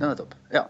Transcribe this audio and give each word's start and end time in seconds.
Ja, 0.00 0.08
nettopp. 0.10 0.32
Ja. 0.52 0.64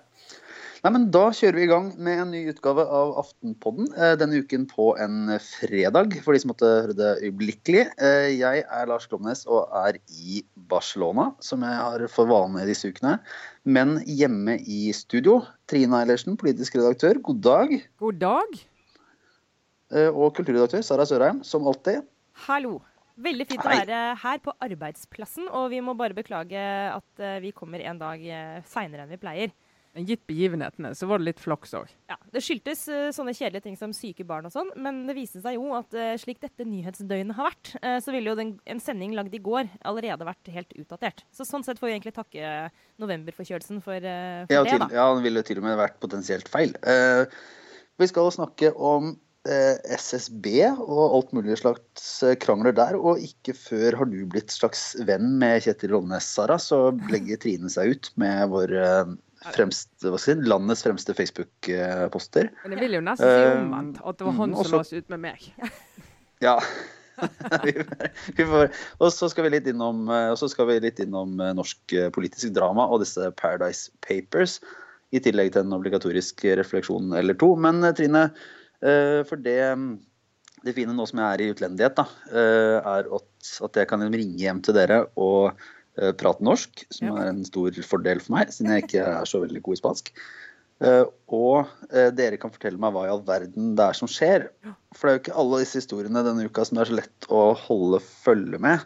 Nei, 0.84 0.90
men 0.92 1.06
Da 1.14 1.22
kjører 1.32 1.56
vi 1.56 1.62
i 1.64 1.68
gang 1.70 1.86
med 1.96 2.18
en 2.20 2.32
ny 2.34 2.42
utgave 2.50 2.82
av 2.84 3.14
Aftenpodden. 3.22 3.86
eh, 3.96 4.16
Denne 4.20 4.42
uken 4.42 4.66
på 4.68 4.90
en 5.00 5.30
fredag, 5.40 6.12
for 6.22 6.34
de 6.34 6.40
som 6.42 6.50
måtte 6.52 6.68
høre 6.68 6.96
det 6.98 7.12
øyeblikkelig. 7.24 7.86
Eh, 7.98 8.36
Jeg 8.38 8.64
er 8.68 8.86
Lars 8.86 9.06
Klomnes 9.06 9.46
og 9.46 9.68
er 9.72 9.98
i 10.10 10.42
Barcelona, 10.56 11.32
som 11.40 11.62
jeg 11.62 11.72
har 11.74 12.06
for 12.08 12.26
vane 12.26 12.66
disse 12.66 12.90
ukene. 12.92 13.18
Men 13.64 14.00
hjemme 14.04 14.58
i 14.60 14.92
studio, 14.92 15.40
Trine 15.66 16.02
Eilertsen, 16.02 16.36
politisk 16.36 16.74
redaktør, 16.76 17.14
god 17.22 17.40
dag. 17.40 17.82
God 17.98 18.18
dag. 18.18 18.64
Eh, 19.92 20.08
Og 20.10 20.34
kulturredaktør 20.34 20.82
Sara 20.82 21.04
Sørheim, 21.06 21.42
som 21.44 21.66
alltid. 21.66 22.02
Hallo. 22.46 22.80
Veldig 23.14 23.46
fint 23.46 23.62
Hei. 23.62 23.76
å 23.76 23.82
være 23.84 23.98
her 24.24 24.40
på 24.42 24.52
arbeidsplassen, 24.66 25.46
og 25.54 25.68
vi 25.70 25.78
må 25.86 25.94
bare 25.94 26.16
beklage 26.16 26.58
at 26.90 27.22
eh, 27.22 27.38
vi 27.44 27.52
kommer 27.54 27.78
en 27.86 28.00
dag 28.00 28.18
uh, 28.26 28.56
seinere 28.66 29.04
enn 29.04 29.12
vi 29.14 29.20
pleier. 29.22 29.52
Men 29.94 30.08
gitt 30.08 30.24
begivenhetene, 30.26 30.90
så 30.98 31.06
var 31.06 31.20
det 31.22 31.28
litt 31.28 31.38
flaks 31.38 31.76
òg. 31.78 31.92
Ja, 32.10 32.16
Det 32.34 32.42
skyldtes 32.42 32.80
uh, 32.90 33.12
sånne 33.14 33.36
kjedelige 33.38 33.68
ting 33.68 33.78
som 33.78 33.92
syke 33.94 34.26
barn 34.26 34.48
og 34.48 34.54
sånn, 34.56 34.72
men 34.82 35.04
det 35.06 35.14
viste 35.14 35.38
seg 35.44 35.54
jo 35.54 35.70
at 35.78 35.94
uh, 35.94 36.16
slik 36.18 36.42
dette 36.42 36.66
nyhetsdøgnet 36.66 37.38
har 37.38 37.52
vært, 37.52 37.70
uh, 37.78 38.00
så 38.02 38.10
ville 38.16 38.32
jo 38.32 38.38
den, 38.40 38.56
en 38.66 38.82
sending 38.82 39.14
lagd 39.14 39.38
i 39.38 39.42
går 39.46 39.70
allerede 39.86 40.26
vært 40.26 40.50
helt 40.56 40.74
utdatert. 40.82 41.22
Så 41.30 41.46
sånn 41.46 41.62
sett 41.62 41.78
får 41.78 41.92
vi 41.92 41.94
egentlig 41.94 42.16
takke 42.18 42.54
novemberforkjølelsen 42.98 43.78
for, 43.86 44.02
eh, 44.02 44.42
for 44.48 44.56
Ja, 44.58 44.64
det, 44.66 44.74
til, 44.74 44.82
da. 44.82 44.90
ja, 44.90 45.06
den 45.14 45.22
ville 45.30 45.46
til 45.46 45.62
og 45.62 45.68
med 45.70 45.78
vært 45.78 46.02
potensielt 46.02 46.50
feil. 46.50 46.74
Eh, 46.82 47.30
vi 48.02 48.10
skal 48.10 48.34
snakke 48.34 48.74
om 48.74 49.12
eh, 49.14 49.20
SSB 49.44 50.46
og 50.72 51.02
alt 51.04 51.34
mulig 51.36 51.58
slags 51.60 52.22
eh, 52.24 52.36
krangler 52.40 52.72
der. 52.76 52.96
Og 52.96 53.20
ikke 53.22 53.54
før 53.58 53.98
har 54.00 54.08
du 54.10 54.22
blitt 54.30 54.54
slags 54.54 54.92
venn 55.08 55.36
med 55.42 55.64
Kjetil 55.66 55.92
Rolnes, 55.92 56.28
Sara, 56.36 56.56
så 56.60 56.88
legger 57.12 57.40
Trine 57.42 57.72
seg 57.72 57.94
ut 57.94 58.10
med 58.20 58.48
vår 58.54 58.74
eh, 58.80 59.14
fremste, 59.52 60.14
si, 60.18 60.34
landets 60.48 60.84
fremste 60.86 61.14
Facebook-poster. 61.16 62.50
Men 62.64 62.76
jeg 62.76 62.84
vil 62.86 62.98
jo 62.98 63.04
nesten 63.04 63.28
si 63.28 63.44
Eh, 63.44 63.60
omvendt. 63.60 64.00
At 64.04 64.18
det 64.18 64.28
var 64.28 64.38
han 64.40 64.50
mm, 64.50 64.56
som 64.56 64.64
også- 64.64 64.76
la 64.76 64.84
seg 64.90 65.04
ut 65.04 65.16
med 65.16 65.20
meg. 65.28 65.48
Ja. 66.42 66.58
og 68.98 69.12
så 69.14 69.28
skal 69.30 69.46
vi 69.46 69.50
litt 69.54 69.68
innom, 69.70 70.08
eh, 70.10 70.66
vi 70.66 70.80
litt 70.82 70.98
innom 71.00 71.40
eh, 71.40 71.54
norsk 71.56 71.92
eh, 71.94 72.10
politisk 72.12 72.52
drama 72.52 72.88
og 72.90 73.00
disse 73.04 73.30
Paradise 73.38 73.90
Papers. 74.04 74.60
I 75.14 75.20
tillegg 75.22 75.52
til 75.54 75.62
en 75.62 75.72
obligatorisk 75.72 76.42
refleksjon 76.58 77.14
eller 77.16 77.34
to. 77.38 77.54
Men 77.56 77.84
eh, 77.84 77.94
Trine, 77.96 78.24
eh, 78.24 78.32
for 79.28 79.40
det, 79.40 79.58
det 80.64 80.74
fine 80.76 80.92
nå 80.96 81.06
som 81.08 81.20
jeg 81.22 81.28
er 81.38 81.42
i 81.44 81.50
utlendighet, 81.54 81.96
da, 81.96 82.04
eh, 82.32 82.78
er 82.80 83.08
at, 83.18 83.28
at 83.68 83.80
jeg 83.80 83.88
kan 83.90 84.04
ringe 84.12 84.38
hjem 84.40 84.60
til 84.64 84.76
dere 84.76 85.02
og 85.16 85.52
eh, 85.98 86.12
prate 86.20 86.44
norsk, 86.44 86.86
som 86.92 87.08
Ja. 87.12 87.16
er 87.24 87.32
en 87.32 87.44
stor 87.48 87.70
fordel 87.86 88.20
for 88.24 88.36
meg, 88.38 88.52
siden 88.52 88.72
jeg 88.74 88.86
ikke 88.88 89.04
er 89.06 89.24
så 89.30 89.40
veldig 89.44 89.62
god 89.64 89.78
i 89.78 89.82
spansk. 89.82 90.10
Eh, 90.84 91.04
og 91.32 91.68
eh, 91.94 92.10
dere 92.10 92.36
kan 92.42 92.50
fortelle 92.50 92.80
meg 92.82 92.92
hva 92.96 93.04
i 93.06 93.12
all 93.12 93.22
verden 93.24 93.76
det 93.78 93.84
er 93.86 93.94
som 93.96 94.10
skjer. 94.10 94.48
For 94.96 95.06
det 95.06 95.12
er 95.12 95.16
jo 95.18 95.22
ikke 95.22 95.38
alle 95.44 95.60
disse 95.62 95.78
historiene 95.80 96.24
denne 96.26 96.48
uka 96.50 96.64
som 96.66 96.76
det 96.80 96.82
er 96.84 96.90
så 96.90 96.98
lett 96.98 97.28
å 97.30 97.44
holde 97.68 98.00
følge 98.02 98.58
med. 98.60 98.82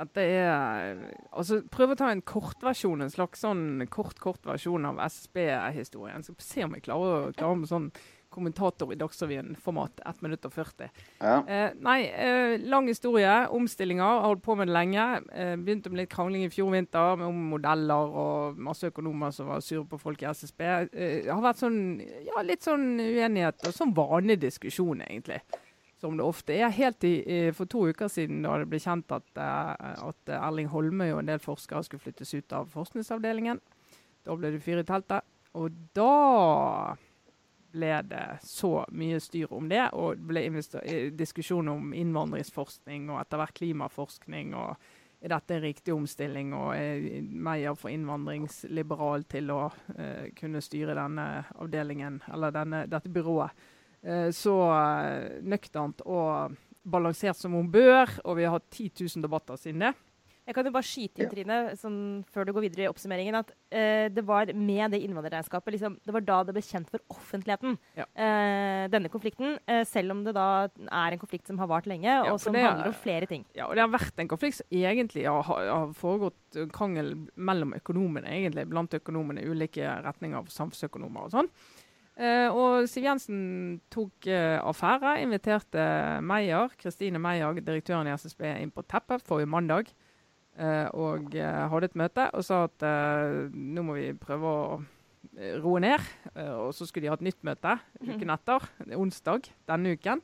At 0.00 0.14
det 0.16 0.22
er 0.32 1.00
Altså, 1.32 1.58
prøv 1.68 1.90
å 1.92 1.96
ta 2.00 2.06
en 2.12 2.22
kortversjon, 2.24 3.02
en 3.04 3.10
slags 3.12 3.42
sånn 3.44 3.82
kort-kort 3.92 4.44
versjon 4.48 4.86
av 4.88 5.00
SSB-historien. 5.08 6.22
Så 6.24 6.32
se 6.40 6.64
om 6.64 6.72
jeg 6.76 6.86
klarer 6.86 7.28
å 7.28 7.34
klare 7.36 7.58
med 7.60 7.68
sånn 7.68 7.90
kommentator 8.30 8.92
i 8.92 8.96
Dagsrevyen-format 8.98 10.00
1 10.06 10.22
minutt 10.24 10.46
og 10.46 10.52
40. 10.54 10.88
Ja. 11.18 11.36
Eh, 11.46 11.72
nei, 11.82 11.98
eh, 12.06 12.58
lang 12.62 12.88
historie. 12.88 13.48
Omstillinger. 13.50 14.04
Har 14.04 14.28
holdt 14.28 14.42
på 14.42 14.56
med 14.56 14.68
det 14.68 14.74
lenge. 14.74 15.06
Eh, 15.32 15.56
begynte 15.56 15.90
med 15.90 16.02
litt 16.02 16.12
krangling 16.12 16.44
i 16.46 16.52
fjor 16.52 16.70
vinter 16.72 17.24
om 17.26 17.40
modeller 17.50 18.14
og 18.22 18.58
masse 18.58 18.86
økonomer 18.90 19.34
som 19.34 19.50
var 19.50 19.60
sure 19.60 19.84
på 19.84 19.98
folk 20.00 20.22
i 20.22 20.30
SSB. 20.30 20.60
Eh, 20.92 21.16
det 21.24 21.32
har 21.32 21.42
vært 21.42 21.62
sånn, 21.62 22.00
ja, 22.26 22.42
litt 22.46 22.62
sånn 22.62 23.00
uenighet 23.00 23.66
og 23.66 23.74
sånn 23.74 23.94
vanlig 23.96 24.40
diskusjon, 24.40 25.02
egentlig. 25.02 25.40
Som 26.00 26.16
det 26.16 26.24
ofte 26.24 26.54
er. 26.56 26.70
Helt 26.70 27.04
i, 27.04 27.16
i, 27.26 27.40
for 27.52 27.66
to 27.66 27.88
uker 27.90 28.08
siden 28.08 28.42
da 28.46 28.56
det 28.58 28.70
ble 28.70 28.80
kjent 28.80 29.10
at, 29.12 29.28
eh, 29.36 30.06
at 30.06 30.34
Erling 30.38 30.70
Holmøy 30.72 31.10
og 31.12 31.24
en 31.24 31.34
del 31.34 31.42
forskere 31.42 31.84
skulle 31.84 32.06
flyttes 32.06 32.34
ut 32.34 32.56
av 32.56 32.70
forskningsavdelingen. 32.72 33.60
Da 34.24 34.36
ble 34.36 34.54
det 34.54 34.62
fyr 34.64 34.80
i 34.80 34.86
teltet. 34.86 35.26
Og 35.58 35.74
da 35.98 36.94
ble 37.72 37.90
det 38.10 38.24
så 38.46 38.84
mye 38.92 39.20
styr 39.22 39.52
om 39.54 39.68
det, 39.70 39.82
og 39.96 40.18
det 40.18 40.26
ble 40.30 41.10
diskusjon 41.18 41.70
om 41.72 41.92
innvandringsforskning 41.96 43.10
og 43.10 43.20
etter 43.22 43.40
hvert 43.40 43.56
klimaforskning. 43.58 44.54
og 44.58 44.76
Er 45.20 45.34
dette 45.34 45.56
en 45.56 45.64
riktig 45.64 45.94
omstilling, 45.94 46.54
og 46.56 46.72
er 46.76 47.20
Meyer 47.22 47.76
for 47.76 47.92
innvandringsliberal 47.92 49.26
til 49.28 49.52
å 49.52 49.66
uh, 49.68 50.26
kunne 50.38 50.62
styre 50.64 50.96
denne 50.96 51.26
avdelingen, 51.60 52.22
eller 52.32 52.54
denne, 52.56 52.86
dette 52.88 53.12
byrået? 53.12 53.68
Uh, 54.00 54.30
så 54.32 54.54
eh, 54.72 55.42
nøkternt 55.44 56.00
og 56.08 56.54
balansert 56.88 57.36
som 57.36 57.52
hun 57.52 57.68
bør, 57.68 58.14
og 58.24 58.38
vi 58.38 58.46
har 58.48 58.56
hatt 58.56 58.70
10 58.72 59.04
000 59.04 59.26
debatter 59.26 59.60
siden 59.60 59.84
det. 59.84 59.92
Jeg 60.50 60.56
kan 60.56 60.66
jo 60.66 60.72
bare 60.74 60.86
skyte 60.88 61.20
inn, 61.22 61.28
Ja. 61.28 61.30
Trine, 61.30 61.56
sånn, 61.78 61.98
før 62.26 62.44
du 62.48 62.52
går 62.56 62.64
videre 62.64 62.82
i 62.84 62.90
oppsummeringen, 62.90 63.36
at 63.38 63.52
eh, 63.70 64.08
det 64.10 64.24
var 64.26 64.50
med 64.52 64.90
det 64.90 64.98
innvandrerregnskapet 65.06 65.76
liksom, 65.76 65.94
Det 66.02 66.12
var 66.16 66.24
da 66.26 66.38
det 66.48 66.54
ble 66.56 66.62
kjent 66.66 66.90
for 66.90 66.98
offentligheten, 67.14 67.76
Ja. 67.96 68.04
eh, 68.18 68.88
denne 68.90 69.08
konflikten. 69.08 69.58
Eh, 69.68 69.84
selv 69.86 70.10
om 70.10 70.24
det 70.26 70.34
da 70.34 70.66
er 70.66 71.12
en 71.14 71.18
konflikt 71.22 71.46
som 71.46 71.58
har 71.62 71.68
vart 71.70 71.86
lenge, 71.86 72.02
Ja, 72.10 72.32
og 72.32 72.40
som 72.40 72.52
det 72.52 72.62
er- 72.64 72.70
handler 72.72 72.88
om 72.88 72.94
flere 72.98 73.26
ting. 73.30 73.44
Ja, 73.54 73.66
og 73.68 73.76
det 73.76 73.80
har 73.86 73.94
vært 73.94 74.18
en 74.18 74.28
konflikt 74.28 74.54
som 74.56 74.66
egentlig 74.72 75.24
har, 75.24 75.42
har 75.44 75.92
foregått 75.94 76.72
krangel 76.72 77.28
mellom 77.36 77.72
økonomene, 77.78 78.26
egentlig, 78.26 78.68
blant 78.68 78.90
økonomene, 78.90 79.38
i 79.44 79.46
ulike 79.46 79.86
retninger 80.02 80.36
av 80.36 80.46
samfunnsøkonomer 80.50 81.24
og 81.24 81.30
sånn. 81.30 81.48
Uh, 82.20 82.50
og 82.52 82.88
Siv 82.90 83.04
Jensen 83.04 83.80
tok 83.88 84.26
uh, 84.26 84.58
affære, 84.68 85.22
inviterte 85.22 86.20
Meyer, 86.22 86.68
Kristine 86.76 87.18
Meyer, 87.18 87.54
direktøren 87.64 88.06
i 88.10 88.12
SSB, 88.12 88.42
inn 88.60 88.70
på 88.74 88.82
teppet 88.84 89.22
forrige 89.24 89.48
mandag. 89.48 89.86
Eh, 90.60 90.86
og 90.96 91.34
eh, 91.36 91.62
hadde 91.72 91.90
et 91.90 91.98
møte 91.98 92.26
og 92.36 92.44
sa 92.46 92.64
at 92.68 92.84
eh, 92.86 93.48
nå 93.50 93.84
må 93.86 93.96
vi 93.98 94.10
prøve 94.18 94.50
å 94.50 94.80
roe 95.60 95.80
ned. 95.84 96.04
Og 96.56 96.70
så 96.74 96.86
skulle 96.88 97.04
de 97.04 97.10
ha 97.12 97.16
et 97.18 97.26
nytt 97.26 97.42
møte 97.46 97.74
uken 98.02 98.32
etter, 98.32 98.64
onsdag 98.96 99.50
denne 99.68 99.92
uken. 99.94 100.22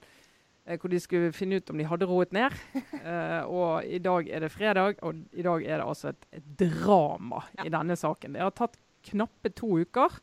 Hvor 0.66 0.90
de 0.90 0.98
skulle 0.98 1.34
finne 1.36 1.60
ut 1.60 1.68
om 1.70 1.78
de 1.78 1.86
hadde 1.86 2.08
roet 2.10 2.32
ned. 2.34 2.56
Og 3.58 3.84
i 3.86 4.00
dag 4.02 4.26
er 4.26 4.42
det 4.42 4.50
fredag, 4.50 4.96
og 5.06 5.20
i 5.36 5.44
dag 5.46 5.62
er 5.62 5.78
det 5.78 5.86
altså 5.86 6.10
et, 6.10 6.26
et 6.40 6.48
drama 6.64 7.44
i 7.62 7.70
denne 7.70 7.94
saken. 8.00 8.34
Det 8.34 8.42
har 8.42 8.56
tatt 8.56 8.80
knappe 9.06 9.52
to 9.54 9.76
uker 9.84 10.16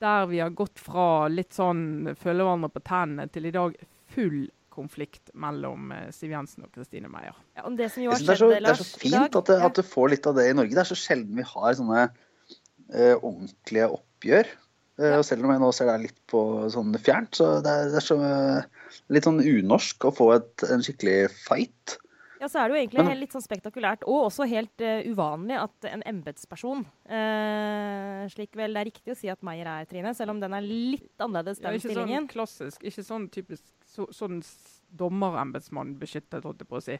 der 0.00 0.26
vi 0.26 0.40
har 0.40 0.56
gått 0.56 0.80
fra 0.80 1.28
litt 1.28 1.54
sånn 1.54 2.14
følge 2.18 2.46
hverandre 2.46 2.72
på 2.72 2.82
tennene 2.88 3.28
til 3.32 3.46
i 3.46 3.54
dag 3.54 3.76
full 4.10 4.42
konflikt 4.80 5.30
mellom 5.36 5.92
eh, 5.94 6.08
Siv 6.14 6.32
Jensen 6.34 6.64
og 6.66 6.72
Kristine 6.74 7.10
Meyer. 7.12 7.36
Ja, 7.58 7.66
om 7.68 7.76
det 7.78 7.90
som 7.94 8.04
jo 8.04 8.14
har 8.14 8.24
det, 8.24 8.32
er 8.32 8.40
så, 8.40 8.48
skjedd, 8.48 8.64
det 8.64 8.72
er 8.72 8.80
så 8.80 8.88
fint 9.04 9.38
at, 9.42 9.52
det, 9.52 9.60
at 9.68 9.78
du 9.78 9.84
får 9.86 10.12
litt 10.14 10.26
av 10.30 10.40
det 10.40 10.48
i 10.50 10.56
Norge. 10.56 10.74
Det 10.74 10.82
er 10.82 10.90
så 10.90 10.98
sjelden 10.98 11.38
vi 11.38 11.46
har 11.46 11.78
sånne 11.78 12.08
uh, 12.10 13.16
ordentlige 13.16 13.90
oppgjør. 14.00 14.52
Eh, 15.00 15.16
og 15.16 15.24
selv 15.26 15.46
om 15.46 15.54
jeg 15.54 15.62
nå 15.62 15.70
ser 15.76 15.90
deg 15.90 16.06
litt 16.08 16.18
på 16.30 16.42
sånn 16.72 16.92
fjernt, 17.00 17.38
så 17.38 17.52
det 17.64 17.72
er, 17.72 17.90
det 17.92 18.00
er 18.00 18.06
så 18.06 18.18
uh, 18.20 18.94
litt 19.14 19.28
sånn 19.28 19.40
unorsk 19.40 20.08
å 20.08 20.14
få 20.16 20.30
et, 20.36 20.66
en 20.68 20.84
skikkelig 20.84 21.18
fight. 21.38 21.96
Ja, 22.40 22.48
så 22.48 22.62
er 22.62 22.68
det 22.70 22.76
jo 22.76 22.80
egentlig 22.80 23.04
Men- 23.04 23.18
litt 23.20 23.34
sånn 23.36 23.44
spektakulært, 23.44 24.04
og 24.08 24.30
også 24.30 24.46
helt 24.48 24.80
uh, 24.80 25.02
uvanlig, 25.12 25.58
at 25.60 25.88
en 25.92 26.02
embetsperson 26.08 26.86
uh, 27.10 28.24
Slik 28.32 28.56
vel 28.56 28.72
det 28.76 28.80
er 28.80 28.88
riktig 28.88 29.12
å 29.12 29.18
si 29.18 29.28
at 29.32 29.42
Meyer 29.44 29.68
er, 29.68 29.88
Trine, 29.90 30.14
selv 30.16 30.32
om 30.34 30.40
den 30.40 30.54
er 30.56 30.64
litt 30.64 31.20
annerledes, 31.20 31.60
den 31.60 31.68
Ja, 31.68 31.76
ikke 31.76 31.90
stillingen. 31.90 32.24
sånn 32.24 32.32
klassisk, 32.32 32.84
ikke 32.88 33.04
sånn 33.04 33.28
typisk 33.32 33.64
så, 33.90 34.06
sånn 34.14 34.40
dommerembetsmann 34.96 35.94
beskyttet, 36.00 36.44
holdt 36.46 36.64
jeg 36.64 36.70
på 36.70 36.78
å 36.80 36.84
si. 36.84 36.96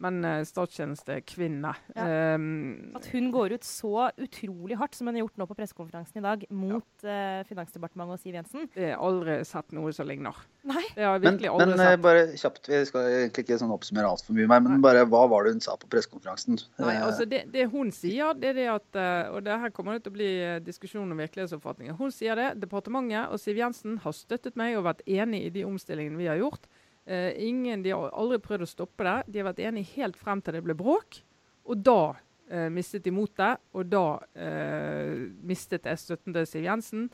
Men 0.00 0.24
uh, 0.24 0.40
statstjenestekvinne. 0.46 1.72
Ja. 1.94 2.34
Um, 2.34 2.92
At 2.96 3.06
hun 3.12 3.30
går 3.32 3.52
ut 3.56 3.64
så 3.66 4.08
utrolig 4.18 4.76
hardt, 4.80 4.96
som 4.96 5.06
hun 5.06 5.14
har 5.18 5.24
gjort 5.26 5.38
nå 5.38 5.46
på 5.50 5.56
pressekonferansen 5.58 6.18
i 6.18 6.24
dag, 6.24 6.46
mot 6.50 7.04
eh, 7.04 7.42
Finansdepartementet 7.48 8.16
og 8.16 8.22
Siv 8.22 8.34
Jensen. 8.38 8.68
det 8.74 8.88
har 8.94 9.02
aldri 9.04 9.36
sett 9.46 9.72
noe 9.76 9.92
som 9.94 10.08
ligner. 10.08 10.36
Nei. 10.66 10.82
Det 10.94 11.04
har 11.04 11.16
jeg 11.18 11.22
Men, 11.22 11.28
virkelig 11.36 11.50
aldri 11.52 11.66
men 11.68 11.80
eh, 11.80 11.90
sett. 11.92 12.02
bare 12.02 12.24
kjapt, 12.42 12.68
vi 12.72 12.80
skal 12.88 13.08
egentlig 13.10 13.44
ikke 13.46 13.58
sånn 13.62 13.74
oppsummere 13.74 14.10
altfor 14.10 14.36
mye 14.38 14.50
mer, 14.50 14.62
men 14.66 14.82
bare 14.84 15.04
hva 15.06 15.22
var 15.30 15.46
det 15.46 15.54
hun 15.56 15.64
sa 15.64 15.76
på 15.78 15.90
pressekonferansen? 15.92 16.60
Nei, 16.82 16.96
Eh, 16.96 17.06
altså 17.06 17.26
det, 17.28 17.44
det 17.52 17.68
hun 17.72 17.90
sier, 17.94 18.34
det 18.38 18.52
er 18.52 18.58
det 18.58 18.68
at 18.72 19.00
Og 19.32 19.42
det 19.44 19.58
her 19.60 19.70
kommer 19.74 19.96
det 19.96 20.04
til 20.06 20.12
å 20.12 20.18
bli 20.18 20.30
diskusjon 20.64 21.10
om 21.10 21.18
virkelighetsoppfatninger. 21.22 21.94
Hun 21.98 22.10
sier 22.14 22.38
det. 22.38 22.48
Departementet 22.62 23.28
og 23.32 23.40
Siv 23.42 23.58
Jensen 23.60 23.98
har 24.02 24.12
støttet 24.16 24.56
meg 24.56 24.76
og 24.78 24.84
vært 24.88 25.02
enig 25.06 25.44
i 25.46 25.50
de 25.54 25.64
omstillingene 25.68 26.18
vi 26.18 26.30
har 26.30 26.40
gjort. 26.40 26.66
Eh, 27.04 27.48
ingen, 27.48 27.82
De 27.82 27.90
har 27.90 28.12
aldri 28.14 28.38
prøvd 28.42 28.66
å 28.66 28.70
stoppe 28.70 29.06
det. 29.06 29.16
De 29.26 29.40
har 29.40 29.50
vært 29.50 29.64
enige 29.64 29.96
helt 29.96 30.18
frem 30.18 30.42
til 30.42 30.56
det 30.56 30.62
ble 30.66 30.76
bråk. 30.78 31.22
Og 31.70 31.82
da 31.86 32.14
uh, 32.14 32.68
mistet 32.74 33.04
de 33.06 33.12
motet, 33.14 33.60
og 33.70 33.86
da 33.86 34.18
uh, 34.18 35.12
mistet 35.46 35.86
jeg 35.86 36.00
støtten 36.02 36.34
til 36.34 36.48
Siv 36.48 36.66
Jensen. 36.66 37.12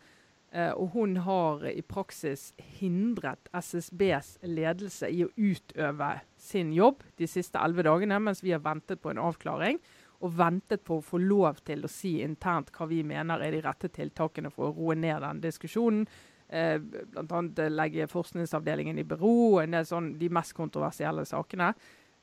Og 0.48 0.94
hun 0.94 1.18
har 1.26 1.66
i 1.68 1.82
praksis 1.84 2.54
hindret 2.78 3.50
SSBs 3.52 4.38
ledelse 4.48 5.10
i 5.12 5.18
å 5.26 5.28
utøve 5.36 6.08
sin 6.40 6.70
jobb 6.72 7.02
de 7.20 7.28
siste 7.28 7.60
elleve 7.60 7.84
dagene, 7.84 8.16
mens 8.16 8.40
vi 8.40 8.54
har 8.54 8.62
ventet 8.64 9.02
på 9.04 9.12
en 9.12 9.20
avklaring. 9.20 9.76
Og 10.24 10.32
ventet 10.38 10.86
på 10.88 10.96
å 10.96 11.04
få 11.04 11.20
lov 11.20 11.60
til 11.68 11.84
å 11.84 11.92
si 11.92 12.14
internt 12.24 12.72
hva 12.72 12.88
vi 12.88 13.02
mener 13.04 13.44
er 13.44 13.52
de 13.52 13.60
rette 13.66 13.92
tiltakene 13.92 14.48
for 14.48 14.70
å 14.70 14.78
roe 14.78 14.96
ned 14.96 15.20
den 15.26 15.44
diskusjonen. 15.44 16.08
Eh, 16.48 16.78
Bl.a. 16.80 17.68
legge 17.68 18.08
forskningsavdelingen 18.08 18.98
i 18.98 19.04
bero, 19.04 19.60
en 19.60 19.76
del 19.76 19.86
sånn, 19.88 20.14
de 20.20 20.30
mest 20.32 20.56
kontroversielle 20.56 21.26
sakene. 21.28 21.74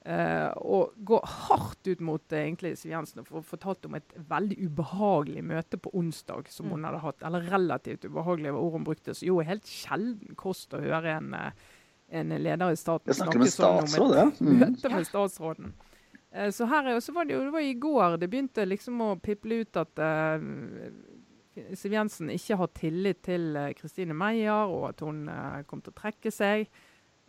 Uh, 0.05 0.51
og 0.61 0.91
gå 1.01 1.17
hardt 1.25 1.87
ut 1.89 2.01
mot 2.05 2.21
uh, 2.29 2.37
egentlig 2.37 2.75
Siv 2.77 2.91
Jensen 2.91 3.23
og 3.23 3.39
fortalt 3.41 3.87
om 3.87 3.95
et 3.97 4.11
veldig 4.29 4.67
ubehagelig 4.67 5.41
møte 5.41 5.79
på 5.81 5.89
onsdag 5.97 6.51
som 6.53 6.69
hun 6.69 6.83
mm. 6.83 6.85
hadde 6.85 6.99
hatt. 7.01 7.25
Eller 7.25 7.47
relativt 7.49 8.05
ubehagelig 8.05 8.53
var 8.53 8.67
ord 8.67 8.75
hun 8.77 8.85
brukte. 8.85 9.15
Så 9.17 9.25
jo, 9.31 9.39
helt 9.41 9.65
sjelden 9.65 10.37
kost 10.37 10.77
å 10.77 10.83
høre 10.83 11.15
en, 11.15 11.33
uh, 11.33 11.81
en 12.13 12.35
leder 12.37 12.69
i 12.69 12.77
staten 12.77 13.17
snakke 13.17 13.41
med 13.41 13.53
sånn 13.55 13.81
om 13.81 14.13
et 14.13 14.45
mm. 14.45 14.53
møte 14.61 14.93
med 14.93 15.09
statsråden. 15.09 15.73
Uh, 16.29 16.51
så 16.53 16.69
her 16.69 16.91
så 17.01 17.17
var 17.17 17.25
det 17.25 17.39
jo 17.39 17.41
det 17.47 17.55
var 17.57 17.65
i 17.65 17.73
går 17.87 18.19
det 18.21 18.29
begynte 18.29 18.69
liksom 18.69 19.01
å 19.01 19.11
piple 19.17 19.63
ut 19.65 19.81
at 19.81 20.05
Siv 21.55 21.93
Jensen 21.95 22.31
ikke 22.33 22.57
har 22.59 22.71
tillit 22.75 23.21
til 23.25 23.55
Kristine 23.79 24.15
Meyer, 24.17 24.67
og 24.67 24.89
at 24.89 25.03
hun 25.05 25.25
kom 25.69 25.83
til 25.83 25.93
å 25.93 25.99
trekke 26.01 26.33
seg. 26.33 26.67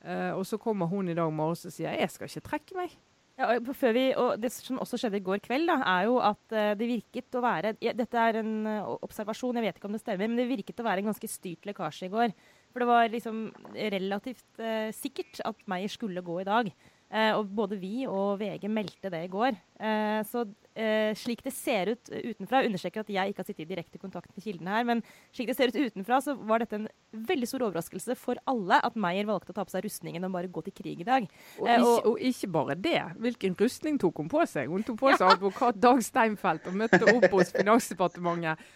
Uh, 0.07 0.37
og 0.37 0.45
så 0.47 0.59
kommer 0.61 0.87
hun 0.91 1.09
i 1.09 1.17
dag 1.17 1.31
morges 1.35 1.65
og 1.67 1.73
sier 1.75 1.97
jeg 1.97 2.13
skal 2.13 2.29
ikke 2.29 2.49
trekke 2.51 2.77
meg. 2.79 2.97
Ja, 3.37 3.49
vi, 3.59 4.05
og 4.17 4.41
Det 4.41 4.51
som 4.53 4.79
også 4.81 5.01
skjedde 5.01 5.19
i 5.19 5.25
går 5.25 5.41
kveld, 5.45 5.67
da, 5.69 5.77
er 5.93 6.07
jo 6.09 6.17
at 6.25 6.55
det 6.79 6.87
virket 6.89 7.37
å 7.37 7.43
være 7.45 7.75
ja, 7.85 7.93
Dette 7.93 8.17
er 8.17 8.39
en 8.41 8.69
observasjon, 8.95 9.59
jeg 9.59 9.67
vet 9.67 9.81
ikke 9.81 9.91
om 9.91 9.97
det 9.97 10.01
stemmer, 10.01 10.31
men 10.31 10.41
det 10.41 10.47
virket 10.49 10.81
å 10.81 10.87
være 10.87 11.05
en 11.05 11.11
ganske 11.11 11.29
styrt 11.29 11.69
lekkasje 11.69 12.09
i 12.09 12.15
går. 12.15 12.33
For 12.73 12.81
det 12.81 12.89
var 12.89 13.13
liksom 13.13 13.43
relativt 13.77 14.63
sikkert 14.97 15.43
at 15.45 15.67
Meyer 15.69 15.93
skulle 15.93 16.25
gå 16.25 16.39
i 16.41 16.49
dag. 16.49 16.73
Eh, 17.07 17.33
og 17.39 17.53
både 17.55 17.79
vi 17.79 18.03
og 18.11 18.41
VG 18.41 18.67
meldte 18.71 19.11
det 19.13 19.23
i 19.27 19.31
går. 19.31 19.55
Eh, 19.79 20.21
så 20.27 20.43
eh, 20.79 21.11
slik 21.19 21.43
det 21.45 21.53
ser 21.57 21.91
ut 21.95 22.11
utenfra 22.13 22.63
Understreker 22.67 23.05
at 23.05 23.11
jeg 23.13 23.33
ikke 23.33 23.43
har 23.43 23.49
sittet 23.49 23.65
i 23.65 23.71
direkte 23.71 24.01
kontakt 24.03 24.31
med 24.35 24.45
kildene 24.45 24.77
her, 24.77 24.87
men 24.89 25.03
slik 25.35 25.51
det 25.51 25.57
ser 25.59 25.73
ut 25.73 25.79
utenfra, 25.91 26.21
så 26.25 26.37
var 26.49 26.63
dette 26.63 26.81
en 26.81 26.89
veldig 27.27 27.49
stor 27.51 27.67
overraskelse 27.69 28.17
for 28.21 28.41
alle 28.51 28.81
at 28.87 28.97
Meyer 29.01 29.29
valgte 29.29 29.55
å 29.55 29.59
ta 29.59 29.67
på 29.67 29.75
seg 29.75 29.87
rustningen 29.87 30.29
og 30.29 30.35
bare 30.37 30.53
gå 30.53 30.65
til 30.67 30.77
krig 30.77 31.05
i 31.05 31.09
dag. 31.09 31.29
Og, 31.59 31.67
ikke, 31.67 31.83
og, 31.83 32.09
og 32.13 32.25
ikke, 32.31 32.53
bare 32.57 32.79
det. 32.87 32.99
Hvilken 33.27 33.59
rustning 33.61 34.01
tok 34.03 34.23
hun 34.23 34.33
på 34.33 34.47
seg? 34.51 34.73
Hun 34.73 34.87
tok 34.87 35.01
på 35.03 35.15
seg 35.17 35.29
advokat 35.37 35.79
Dag 35.83 36.03
Steinfeld 36.05 36.69
og 36.71 36.81
møtte 36.85 37.05
opp 37.13 37.31
hos 37.33 37.55
Finansdepartementet. 37.61 38.75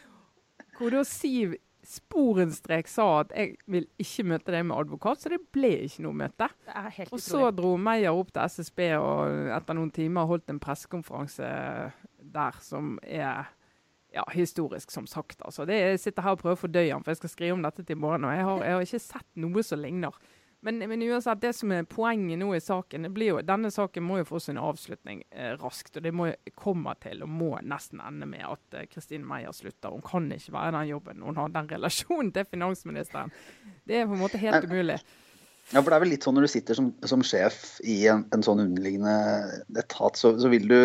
Hvor 0.78 0.94
da 0.94 1.02
Siv 1.04 1.58
sporenstrek 1.90 2.88
sa 2.90 3.06
at 3.24 3.32
jeg 3.34 3.56
vil 3.70 3.86
ikke 4.00 4.26
møte 4.30 4.54
deg 4.54 4.66
med 4.68 4.76
advokat, 4.78 5.22
så 5.22 5.32
det 5.32 5.40
ble 5.54 5.72
ikke 5.86 6.04
noe 6.06 6.18
møte. 6.22 6.50
og 7.10 7.22
så 7.22 7.48
dro 7.54 7.74
Meyer 7.80 8.14
opp 8.14 8.30
til 8.34 8.46
SSB 8.46 8.84
og 8.98 9.50
etter 9.56 9.78
noen 9.78 9.90
timer 9.94 10.28
holdt 10.30 10.52
en 10.52 10.60
pressekonferanse 10.62 11.48
der 12.30 12.60
som 12.62 12.98
er 13.02 13.50
ja, 14.14 14.24
historisk, 14.34 14.90
som 14.90 15.06
sagt. 15.06 15.42
Altså. 15.44 15.64
Det, 15.66 15.78
jeg 15.78 16.00
sitter 16.00 16.26
her 16.26 16.36
og 16.36 16.42
prøver 16.42 16.58
å 16.58 16.62
fordøye 16.64 16.90
den, 16.90 17.04
for 17.04 17.12
jeg 17.12 17.22
skal 17.22 17.34
skrive 17.34 17.56
om 17.56 17.64
dette 17.66 17.84
til 17.84 17.98
i 17.98 18.00
morgen. 18.00 18.26
og 18.26 18.34
jeg 18.34 18.46
har, 18.46 18.62
jeg 18.66 18.76
har 18.76 18.86
ikke 18.86 19.02
sett 19.06 19.28
noe 19.42 19.66
som 19.66 19.82
ligner. 19.82 20.16
Men, 20.62 20.78
men, 20.78 21.02
uansett, 21.02 21.40
det 21.40 21.54
som 21.56 21.72
er 21.72 21.86
poenget 21.88 22.36
nå 22.38 22.50
i 22.52 22.60
saken, 22.60 23.06
det 23.06 23.10
blir 23.16 23.30
jo, 23.32 23.38
denne 23.44 23.70
saken 23.72 24.04
må 24.04 24.18
jo 24.20 24.26
få 24.28 24.40
sin 24.44 24.58
avslutning 24.60 25.22
eh, 25.30 25.54
raskt. 25.56 25.96
Og 25.96 26.04
det 26.04 26.12
må 26.12 26.28
komme 26.52 26.92
til 27.00 27.24
og 27.24 27.32
må 27.32 27.54
nesten 27.64 28.02
ende 28.04 28.28
med 28.28 28.44
at 28.44 28.76
eh, 28.76 28.84
Kristine 28.90 29.24
eh, 29.24 29.30
Meyer 29.30 29.56
slutter. 29.56 29.94
Hun 29.94 30.04
kan 30.04 30.28
ikke 30.36 30.52
være 30.58 30.74
den 30.76 30.92
jobben 30.92 31.24
hun 31.24 31.40
har 31.40 31.56
den 31.56 31.72
relasjonen 31.72 32.34
til 32.36 32.48
finansministeren. 32.52 33.32
Det 33.88 34.02
er 34.02 34.06
på 34.10 34.18
en 34.18 34.22
måte 34.26 34.42
helt 34.42 34.68
umulig. 34.68 35.00
Ja, 35.70 35.80
for 35.80 35.88
det 35.88 35.96
er 35.96 36.04
vel 36.04 36.12
litt 36.12 36.26
sånn 36.26 36.36
når 36.36 36.44
du 36.44 36.52
sitter 36.52 36.76
som, 36.76 36.92
som 37.08 37.24
sjef 37.24 37.78
i 37.86 38.02
en, 38.10 38.26
en, 38.34 38.44
sånn 38.44 38.60
underliggende 38.60 39.16
etat, 39.80 40.18
så, 40.18 40.34
så, 40.40 40.50
vil 40.52 40.66
du 40.68 40.80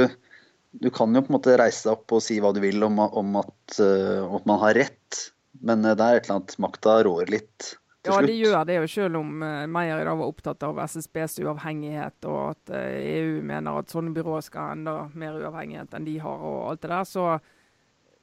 Du 0.76 0.92
kan 0.92 1.16
jo 1.16 1.24
på 1.24 1.32
en 1.32 1.36
måte 1.38 1.56
reise 1.60 1.88
deg 1.88 1.96
opp 1.96 2.14
og 2.16 2.24
si 2.24 2.38
hva 2.44 2.52
du 2.56 2.60
vil 2.64 2.84
om, 2.84 3.00
om 3.00 3.38
at, 3.40 3.80
uh, 3.80 4.28
at 4.36 4.48
man 4.48 4.60
har 4.60 4.76
rett, 4.76 5.20
men 5.64 5.84
det 5.88 5.96
er 5.96 6.20
et 6.20 6.28
eller 6.28 6.36
annet 6.36 6.56
makta 6.64 6.98
rår 7.08 7.32
litt 7.32 7.76
ja, 8.06 8.20
de 8.22 8.36
gjør 8.38 8.66
det 8.68 8.78
jo 8.78 8.88
selv 8.92 9.20
om 9.20 9.44
uh, 9.44 9.66
Meyer 9.72 10.02
i 10.02 10.08
dag 10.08 10.20
var 10.20 10.32
opptatt 10.32 10.66
av 10.68 10.80
SSBs 10.86 11.40
uavhengighet, 11.44 12.28
og 12.30 12.40
at 12.54 12.74
uh, 12.74 12.80
eh, 12.80 13.10
EU 13.20 13.42
mener 13.46 13.82
at 13.82 13.94
sånne 13.94 14.14
byråer 14.16 14.46
skal 14.46 14.70
ha 14.70 14.76
enda 14.78 14.96
mer 15.18 15.40
uavhengighet 15.42 15.96
enn 15.98 16.08
de 16.08 16.18
har, 16.24 16.46
og 16.52 16.70
alt 16.72 16.86
det 16.86 16.92
der. 16.94 17.10
Så, 17.10 17.26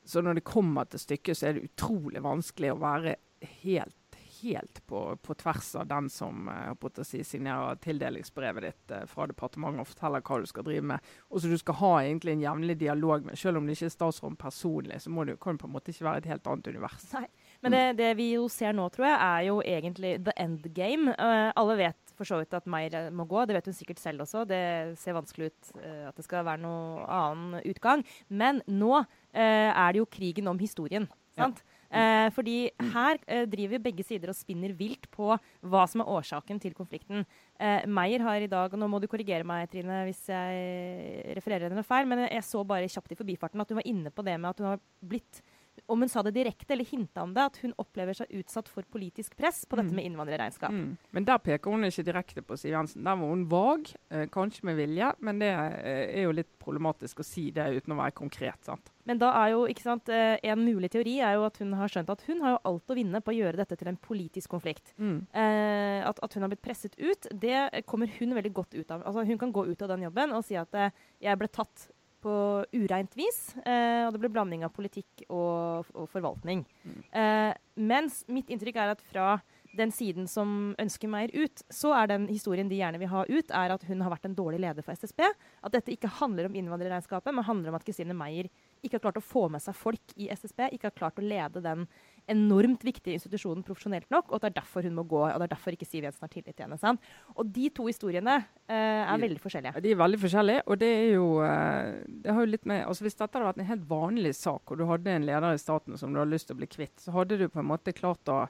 så 0.05 0.23
når 0.25 0.41
det 0.41 0.47
kommer 0.49 0.89
til 0.91 1.03
stykket, 1.03 1.39
så 1.39 1.51
er 1.51 1.59
det 1.59 1.67
utrolig 1.71 2.23
vanskelig 2.25 2.75
å 2.75 2.81
være 2.83 3.17
helt 3.65 3.99
helt 4.43 4.87
på, 4.87 5.17
på, 5.23 5.35
tvers 5.35 5.75
av 5.79 5.87
den 5.87 6.09
som 6.11 6.49
uh, 6.49 7.03
si, 7.07 7.23
signerer 7.25 7.79
tildelingsbrevet 7.83 8.65
ditt 8.67 8.95
uh, 8.95 9.05
fra 9.07 9.27
departementet 9.31 9.85
og 9.85 9.91
forteller 9.93 10.25
hva 10.27 10.39
du 10.43 10.49
skal 10.51 10.67
drive 10.67 10.87
med. 10.93 11.11
Og 11.31 11.43
så 11.43 11.51
du 11.51 11.59
skal 11.61 11.79
ha 11.79 11.93
egentlig 12.03 12.35
en 12.37 12.45
jevnlig 12.47 12.79
dialog 12.83 13.29
med. 13.29 13.39
Selv 13.39 13.61
om 13.61 13.69
det 13.69 13.77
ikke 13.77 13.91
er 13.91 13.95
statsråden 13.95 14.39
personlig, 14.41 14.99
så 15.05 15.13
må 15.15 15.27
du, 15.29 15.37
kan 15.37 15.57
du 15.57 15.63
på 15.63 15.71
en 15.71 15.77
måte 15.77 15.95
ikke 15.95 16.09
være 16.09 16.25
et 16.25 16.31
helt 16.33 16.51
annet 16.51 16.73
univers. 16.73 17.07
Nei. 17.15 17.29
Men 17.63 17.75
det, 17.75 17.83
det, 18.01 18.11
vi 18.19 18.33
jo 18.35 18.49
ser 18.51 18.75
nå, 18.75 18.89
tror 18.93 19.07
jeg, 19.07 19.19
er 19.19 19.45
jo 19.49 19.59
egentlig 19.63 20.17
the 20.27 20.35
end 20.41 20.67
game. 20.75 21.15
Uh, 21.15 21.51
alle 21.59 21.79
vet 21.79 22.15
for 22.19 22.29
så 22.29 22.41
vidt 22.41 22.55
at 22.59 22.67
Meyer 22.71 23.11
må 23.15 23.27
gå. 23.31 23.45
Det 23.47 23.57
vet 23.57 23.71
hun 23.71 23.77
sikkert 23.77 24.03
selv 24.03 24.25
også. 24.27 24.45
Det 24.51 24.63
ser 25.01 25.17
vanskelig 25.17 25.53
ut 25.53 25.75
uh, 25.79 26.09
at 26.11 26.19
det 26.19 26.27
skal 26.27 26.47
være 26.49 26.65
noe 26.65 27.07
annen 27.07 27.61
utgang. 27.71 28.03
Men 28.29 28.61
nå 28.67 28.97
uh, 28.99 29.07
er 29.39 29.95
det 29.95 30.03
jo 30.03 30.11
krigen 30.11 30.51
om 30.51 30.61
historien. 30.63 31.07
sant? 31.39 31.63
Ja. 31.63 31.79
Eh, 31.93 32.31
fordi 32.33 32.57
her 32.95 33.19
eh, 33.29 33.45
driver 33.53 33.81
begge 33.85 34.05
sider 34.07 34.31
og 34.33 34.37
spinner 34.37 34.73
vilt 34.73 35.11
på 35.13 35.29
hva 35.37 35.83
som 35.91 36.01
er 36.01 36.09
årsaken 36.09 36.61
til 36.63 36.73
konflikten. 36.77 37.27
Eh, 37.61 37.85
Meyer 37.85 38.25
har 38.25 38.41
i 38.41 38.49
dag, 38.49 38.73
og 38.73 38.81
nå 38.81 38.89
må 38.89 39.01
du 39.01 39.09
korrigere 39.13 39.45
meg 39.45 39.69
Trine 39.71 40.01
hvis 40.09 40.23
jeg 40.33 41.35
refererer 41.37 41.69
henne 41.69 41.85
feil, 41.85 42.09
men 42.09 42.25
jeg 42.25 42.47
så 42.49 42.65
bare 42.65 42.89
kjapt 42.89 43.13
i 43.13 43.19
forbifarten 43.19 43.61
at 43.61 43.69
hun 43.69 43.81
var 43.83 43.91
inne 43.91 44.13
på 44.15 44.25
det 44.25 44.39
med 44.41 44.55
at 44.55 44.63
hun 44.63 44.71
har 44.71 44.81
blitt 45.05 45.43
om 45.87 46.01
hun 46.01 46.09
sa 46.09 46.23
det 46.23 46.35
direkte 46.37 46.73
eller 46.75 46.85
hinta 46.89 47.23
om 47.23 47.35
det, 47.35 47.45
at 47.51 47.59
hun 47.63 47.75
opplever 47.81 48.17
seg 48.17 48.31
utsatt 48.39 48.69
for 48.71 48.87
politisk 48.93 49.37
press 49.37 49.65
på 49.67 49.79
dette 49.79 49.93
mm. 49.93 49.99
med 49.99 50.09
innvandrerregnskap. 50.09 50.73
Mm. 50.73 50.97
Men 51.17 51.29
der 51.29 51.41
peker 51.43 51.75
hun 51.75 51.89
ikke 51.89 52.07
direkte 52.07 52.45
på 52.47 52.57
Siv 52.61 52.75
Jensen. 52.75 53.05
Der 53.07 53.19
var 53.19 53.33
hun 53.33 53.47
vag, 53.51 53.93
eh, 54.13 54.27
kanskje 54.33 54.67
med 54.69 54.79
vilje, 54.81 55.13
men 55.21 55.43
det 55.43 55.53
eh, 55.53 56.03
er 56.21 56.27
jo 56.27 56.35
litt 56.37 56.53
problematisk 56.63 57.23
å 57.23 57.27
si 57.27 57.51
det 57.55 57.69
uten 57.79 57.97
å 57.97 58.01
være 58.01 58.17
konkret. 58.23 58.61
sant? 58.65 58.93
Men 59.09 59.19
da 59.19 59.33
er 59.41 59.53
jo, 59.55 59.65
ikke 59.71 59.85
sant, 59.85 60.09
eh, 60.13 60.39
En 60.43 60.63
mulig 60.63 60.91
teori 60.93 61.19
er 61.21 61.37
jo 61.37 61.47
at 61.47 61.59
hun 61.63 61.73
har 61.79 61.91
skjønt 61.91 62.11
at 62.13 62.23
hun 62.29 62.43
har 62.43 62.57
jo 62.57 62.61
alt 62.71 62.93
å 62.93 62.97
vinne 62.99 63.21
på 63.21 63.33
å 63.33 63.37
gjøre 63.37 63.61
dette 63.63 63.79
til 63.79 63.91
en 63.91 63.99
politisk 63.99 64.51
konflikt. 64.51 64.93
Mm. 64.99 65.27
Eh, 65.33 66.01
at, 66.07 66.19
at, 66.23 66.35
hun 66.35 66.45
har 66.45 66.53
blitt 66.53 66.63
presset 66.63 66.95
ut, 66.99 67.27
det 67.33 67.85
kommer 67.87 68.11
hun 68.19 68.35
veldig 68.35 68.53
godt 68.53 68.75
ut 68.75 68.91
av. 68.91 69.03
Altså 69.07 69.25
Hun 69.27 69.39
kan 69.39 69.53
gå 69.53 69.67
ut 69.67 69.83
av 69.83 69.89
den 69.95 70.07
jobben 70.07 70.33
og 70.37 70.45
si 70.47 70.59
at 70.59 70.75
eh, 70.75 70.95
jeg 71.23 71.39
ble 71.39 71.51
tatt 71.51 71.89
på 72.23 72.35
ureint 72.73 73.17
vis. 73.19 73.41
Eh, 73.63 74.05
og 74.07 74.15
det 74.15 74.23
ble 74.23 74.33
blanding 74.33 74.65
av 74.67 74.73
politikk 74.75 75.27
og, 75.29 75.89
og 75.95 76.09
forvaltning. 76.13 76.65
Mm. 76.87 77.01
Eh, 77.23 77.51
mens 77.93 78.23
mitt 78.33 78.53
inntrykk 78.53 78.79
er 78.79 78.95
at 78.95 79.05
fra 79.13 79.35
den 79.77 79.93
siden 79.95 80.27
som 80.29 80.75
ønsker 80.81 81.09
Meyer 81.09 81.33
ut, 81.33 81.63
så 81.73 81.95
er 81.97 82.11
den 82.11 82.27
historien 82.29 82.69
de 82.69 82.77
gjerne 82.77 83.01
vil 83.01 83.11
ha 83.13 83.25
ut, 83.29 83.55
er 83.57 83.73
at 83.73 83.87
hun 83.89 84.05
har 84.05 84.13
vært 84.13 84.29
en 84.29 84.37
dårlig 84.37 84.61
leder 84.61 84.85
for 84.85 84.93
SSB. 84.93 85.25
At 85.65 85.75
dette 85.75 85.95
ikke 85.95 86.11
handler 86.21 86.49
om 86.49 86.59
innvandrerregnskapet, 86.61 87.33
men 87.33 87.47
handler 87.49 87.73
om 87.73 87.79
at 87.79 87.87
Kristine 87.87 88.17
Meyer 88.17 88.51
ikke 88.83 88.99
har 88.99 89.05
klart 89.07 89.21
å 89.21 89.25
få 89.25 89.45
med 89.53 89.63
seg 89.63 89.77
folk 89.79 90.15
i 90.19 90.29
SSB, 90.33 90.65
ikke 90.75 90.91
har 90.91 90.97
klart 90.97 91.21
å 91.21 91.25
lede 91.25 91.63
den 91.65 91.85
enormt 92.31 92.85
viktige 92.87 93.17
institusjonen 93.17 93.65
profesjonelt 93.67 94.09
nok, 94.13 94.31
og 94.31 94.37
at 94.37 94.45
det 94.45 94.51
er 94.53 94.59
derfor 94.61 94.87
hun 94.87 94.97
må 94.99 95.05
gå, 95.11 95.21
og 95.27 95.39
det 95.39 95.47
er 95.47 95.53
derfor 95.55 95.75
ikke 95.75 95.89
Siv 95.89 96.07
Jensen 96.07 96.27
har 96.27 96.33
tillit 96.33 96.55
til 96.55 96.67
henne. 96.67 96.79
Sant? 96.81 97.03
Og 97.35 97.49
de 97.55 97.69
to 97.75 97.87
historiene 97.89 98.37
uh, 98.43 98.75
er 98.75 99.11
de, 99.11 99.25
veldig 99.27 99.43
forskjellige. 99.43 99.83
De 99.83 99.95
er 99.95 100.03
veldig 100.03 100.21
forskjellige, 100.23 100.65
og 100.67 100.83
det 100.83 100.91
er 100.99 101.09
jo 101.17 101.29
uh, 101.43 102.03
det 102.23 102.35
har 102.35 102.47
jo 102.47 102.53
litt 102.53 102.69
med, 102.71 102.85
altså 102.87 103.07
Hvis 103.07 103.19
dette 103.19 103.39
hadde 103.39 103.49
vært 103.51 103.63
en 103.63 103.71
helt 103.73 103.89
vanlig 103.91 104.35
sak, 104.39 104.63
og 104.71 104.79
du 104.79 104.87
hadde 104.91 105.17
en 105.17 105.27
leder 105.31 105.55
i 105.55 105.63
staten 105.63 105.99
som 105.99 106.13
du 106.13 106.23
hadde 106.23 106.35
lyst 106.35 106.51
til 106.51 106.59
å 106.59 106.63
bli 106.63 106.71
kvitt, 106.71 106.95
så 107.03 107.15
hadde 107.17 107.41
du 107.41 107.49
på 107.51 107.63
en 107.63 107.71
måte 107.73 107.95
klart 107.97 108.31
å 108.31 108.45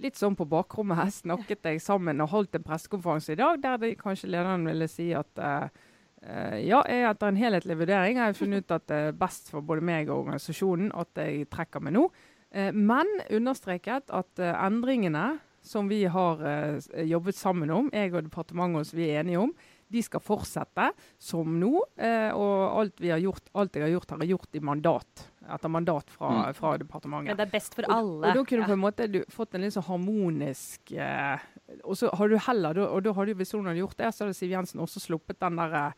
litt 0.00 0.16
sånn 0.16 0.36
på 0.38 0.46
bakrommet 0.48 0.96
her 0.96 1.10
snakket 1.12 1.62
deg 1.66 1.80
sammen 1.82 2.22
og 2.24 2.30
holdt 2.32 2.56
en 2.56 2.64
pressekonferanse 2.64 3.34
i 3.34 3.40
dag 3.40 3.60
der 3.60 3.80
de, 3.82 3.90
kanskje 4.00 4.30
lederen 4.32 4.64
ville 4.64 4.88
si 4.88 5.10
at 5.16 5.42
uh, 5.42 5.68
ja, 6.20 6.82
jeg, 6.84 7.04
etter 7.08 7.30
en 7.30 7.38
helhetlig 7.40 7.78
vurdering 7.80 8.18
har 8.20 8.28
jeg 8.28 8.40
funnet 8.42 8.66
ut 8.66 8.74
at 8.76 8.86
det 8.90 8.98
er 9.08 9.14
best 9.16 9.48
for 9.48 9.64
både 9.64 9.84
meg 9.88 10.10
og 10.10 10.26
organisasjonen 10.26 10.90
at 10.92 11.22
jeg 11.22 11.46
trekker 11.52 11.80
meg 11.86 11.96
nå. 11.96 12.02
Uh, 12.52 12.70
men 12.76 13.08
understreket 13.30 14.12
at 14.12 14.42
endringene 14.50 15.38
som 15.64 15.90
vi 15.90 16.06
har 16.08 16.38
jobbet 17.04 17.36
sammen 17.36 17.68
om, 17.68 17.90
jeg 17.92 18.14
og 18.14 18.24
departementet 18.24 18.88
som 18.88 18.96
vi 18.96 19.10
er 19.10 19.18
enige 19.20 19.42
om, 19.42 19.50
de 19.92 20.00
skal 20.00 20.22
fortsette 20.24 20.86
som 21.20 21.58
nå. 21.60 21.72
og 22.32 22.54
alt, 22.80 22.94
vi 22.96 23.10
har 23.12 23.20
gjort, 23.20 23.50
alt 23.60 23.76
jeg 23.76 23.84
har 23.84 23.92
gjort, 23.92 24.14
har 24.14 24.24
jeg 24.24 24.32
gjort 24.32 24.56
i 24.56 24.62
mandat 24.64 25.26
etter 25.54 25.68
mandat 25.68 26.10
fra, 26.10 26.30
mm. 26.30 26.54
fra, 26.54 26.78
departementet. 26.78 27.30
Men 27.32 27.38
det 27.38 27.46
er 27.46 27.52
best 27.52 27.74
for 27.76 27.88
alle. 27.90 28.18
Og, 28.20 28.28
og 28.28 28.38
da 28.38 28.44
kunne 28.46 28.62
du 28.62 28.70
på 28.70 28.76
en 28.76 28.84
måte 28.84 29.08
du, 29.10 29.20
fått 29.32 29.56
en 29.56 29.64
litt 29.64 29.74
så 29.74 29.82
harmonisk 29.86 30.92
eh, 30.94 31.48
Og 31.82 31.98
så 31.98 32.10
har 32.16 32.30
du 32.30 32.36
heller, 32.46 32.80
og 32.86 33.02
da 33.06 33.14
har 33.16 33.28
du 33.28 33.34
hvis 33.38 33.54
hun 33.56 33.68
hadde 33.70 33.82
gjort 33.82 33.98
det, 34.00 34.12
så 34.14 34.26
hadde 34.26 34.38
Siv 34.38 34.54
Jensen 34.54 34.82
også 34.82 35.02
sluppet 35.02 35.40
den 35.42 35.60
der 35.60 35.94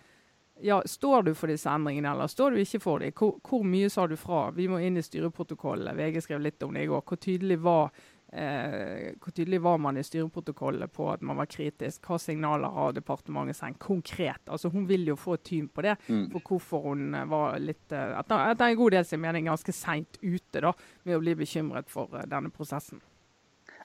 ja, 0.60 0.82
står 0.86 1.22
du 1.22 1.34
for 1.34 1.50
disse 1.50 1.70
endringene, 1.70 2.12
eller 2.12 2.26
står 2.30 2.50
du 2.50 2.62
ikke 2.62 2.80
for 2.82 3.02
dem? 3.02 3.12
Hvor, 3.16 3.36
hvor, 3.42 3.62
mye 3.66 3.90
sa 3.90 4.06
du 4.06 4.16
fra? 4.20 4.50
Vi 4.54 4.68
må 4.70 4.80
inn 4.82 4.98
i 4.98 5.04
styreprotokollet. 5.04 5.96
VG 5.96 6.22
skrev 6.22 6.42
litt 6.44 6.62
om 6.62 6.74
det 6.74 6.84
i 6.84 6.90
går. 6.90 7.02
Hvor 7.08 7.18
tydelig 7.18 7.58
var, 7.64 7.90
eh, 8.32 9.12
hvor 9.18 9.34
tydelig 9.34 9.62
var 9.64 9.80
man 9.82 9.98
i 9.98 10.04
styreprotokollet 10.06 10.92
på 10.92 11.08
at 11.10 11.24
man 11.26 11.40
var 11.40 11.50
kritisk? 11.50 12.04
Hva 12.06 12.18
signaler 12.20 12.74
har 12.76 12.96
departementet 12.96 13.58
sendt 13.58 13.80
konkret? 13.82 14.42
Altså, 14.46 14.70
hun 14.72 14.86
vil 14.90 15.08
jo 15.10 15.16
få 15.18 15.38
et 15.38 15.46
tyn 15.50 15.70
på 15.72 15.86
det, 15.86 15.96
mm. 16.06 16.26
for 16.34 16.52
hvorfor 16.52 16.90
hun 16.90 17.08
eh, 17.14 17.30
var 17.32 17.56
litt 17.62 17.86
etter, 17.88 18.18
At 18.20 18.28
det 18.58 18.66
er 18.66 18.76
en 18.76 18.82
god 18.84 18.98
del 18.98 19.08
sin 19.08 19.24
mening 19.24 19.50
ganske 19.50 19.74
seint 19.74 20.20
ute 20.22 20.62
da, 20.62 20.74
med 21.08 21.18
å 21.18 21.24
bli 21.24 21.34
bekymret 21.42 21.90
for 21.90 22.12
uh, 22.14 22.22
denne 22.28 22.52
prosessen. 22.54 23.02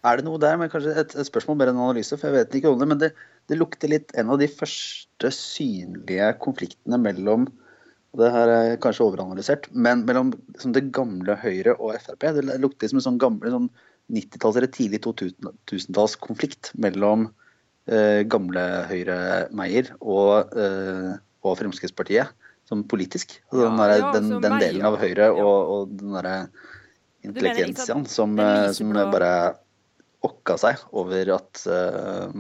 Er 0.05 0.19
det 0.19 0.27
noe 0.27 0.38
der, 0.38 0.59
men 0.59 0.69
kanskje 0.69 0.93
et, 0.93 1.15
et 1.17 1.27
spørsmål 1.27 1.57
mer 1.57 1.71
enn 1.71 1.81
analyse, 1.81 2.13
for 2.19 2.29
jeg 2.29 2.43
vet 2.43 2.59
ikke 2.59 2.69
om 2.69 2.77
det. 2.79 2.88
men 2.91 3.01
det 3.01 3.15
det 3.48 3.58
lukter 3.60 3.92
litt 3.92 4.12
en 4.20 4.34
av 4.34 4.42
de 4.42 4.50
første 4.51 5.32
synlige 5.34 6.34
konfliktene 6.44 7.00
mellom 7.01 7.48
og 8.16 8.22
det 8.24 8.30
her 8.34 8.50
er 8.50 8.80
kanskje 8.82 9.06
overanalysert, 9.06 9.68
men 9.75 10.06
mellom 10.08 10.32
liksom 10.56 10.72
det 10.74 10.88
gamle 10.96 11.36
Høyre 11.38 11.75
og 11.75 11.98
Frp. 12.01 12.24
Det 12.38 12.56
lukter 12.63 12.89
som 12.89 13.01
en 13.01 13.06
sånn 13.06 13.20
gammel 13.22 13.51
sånn 13.54 13.68
90-talls- 14.16 14.58
eller 14.58 14.72
tidlig 14.74 15.01
2000-tallskonflikt 15.04 16.72
mellom 16.82 17.27
eh, 17.92 18.24
gamle 18.32 18.63
Høyre-Meyer 18.89 19.92
og, 20.00 20.56
eh, 20.56 21.12
og, 21.44 21.58
Fremskrittspartiet 21.60 22.32
som 22.68 22.82
politisk. 22.89 23.38
Altså, 23.51 23.68
den, 23.68 23.77
der, 23.84 23.94
ja, 23.94 24.00
den, 24.16 24.32
altså 24.32 24.42
den, 24.48 24.58
delen 24.63 24.88
av 24.88 24.98
Høyre 25.04 25.30
og, 25.36 25.54
og 25.75 25.94
den 26.00 26.18
derre 26.18 26.38
intelligensiaen 27.27 28.08
som, 28.10 28.34
som 28.74 28.98
bare 29.12 29.32
okka 30.25 30.58
seg 30.60 30.82
over 30.98 31.36
at 31.36 31.62
uh, 31.70 32.32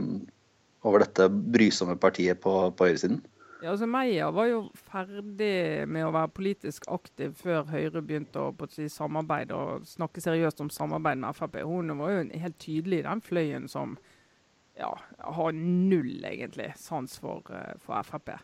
over 0.87 1.03
dette 1.03 1.27
brysomme 1.29 1.97
partiet 2.01 2.39
på, 2.43 2.53
på 2.77 2.89
høyresiden? 2.89 3.21
Ja, 3.61 3.71
altså 3.71 3.87
Meyer 3.89 4.29
var 4.31 4.45
jo 4.51 4.59
ferdig 4.85 5.87
med 5.89 6.05
å 6.05 6.11
være 6.13 6.29
politisk 6.37 6.85
aktiv 6.93 7.33
før 7.39 7.65
Høyre 7.71 8.03
begynte 8.05 8.43
å 8.43 8.67
si, 8.69 8.85
samarbeide 8.91 9.57
og 9.57 9.87
snakke 9.89 10.21
seriøst 10.21 10.61
om 10.61 10.69
samarbeid 10.73 11.17
med 11.23 11.33
Frp. 11.37 11.57
Hun 11.65 11.95
var 11.97 12.13
jo 12.13 12.27
helt 12.43 12.59
tydelig 12.61 13.01
i 13.01 13.07
den 13.07 13.23
fløyen 13.25 13.65
som 13.71 13.97
ja, 14.77 14.91
har 15.17 15.57
null 15.57 16.21
egentlig 16.29 16.69
sans 16.77 17.17
for, 17.17 17.49
uh, 17.49 17.73
for 17.81 18.05
Frp. 18.05 18.35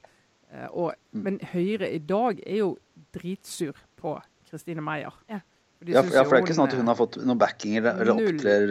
Uh, 0.49 0.67
og, 0.71 0.97
mm. 1.13 1.23
Men 1.27 1.39
Høyre 1.53 1.91
i 1.93 2.01
dag 2.01 2.41
er 2.47 2.63
jo 2.63 2.71
dritsur 3.13 3.77
på 4.01 4.17
Kristine 4.49 4.81
Meyer. 4.81 5.13
Ja. 5.29 5.43
Ja, 5.87 6.01
ja, 6.01 6.23
for 6.23 6.35
det 6.35 6.39
er 6.39 6.45
ikke 6.45 6.55
sånn 6.55 6.69
at 6.69 6.77
hun 6.79 6.89
har 6.91 6.97
fått 6.99 7.19
noen 7.23 7.39
backing 7.41 7.77
eller, 7.81 8.13
opptrer 8.13 8.67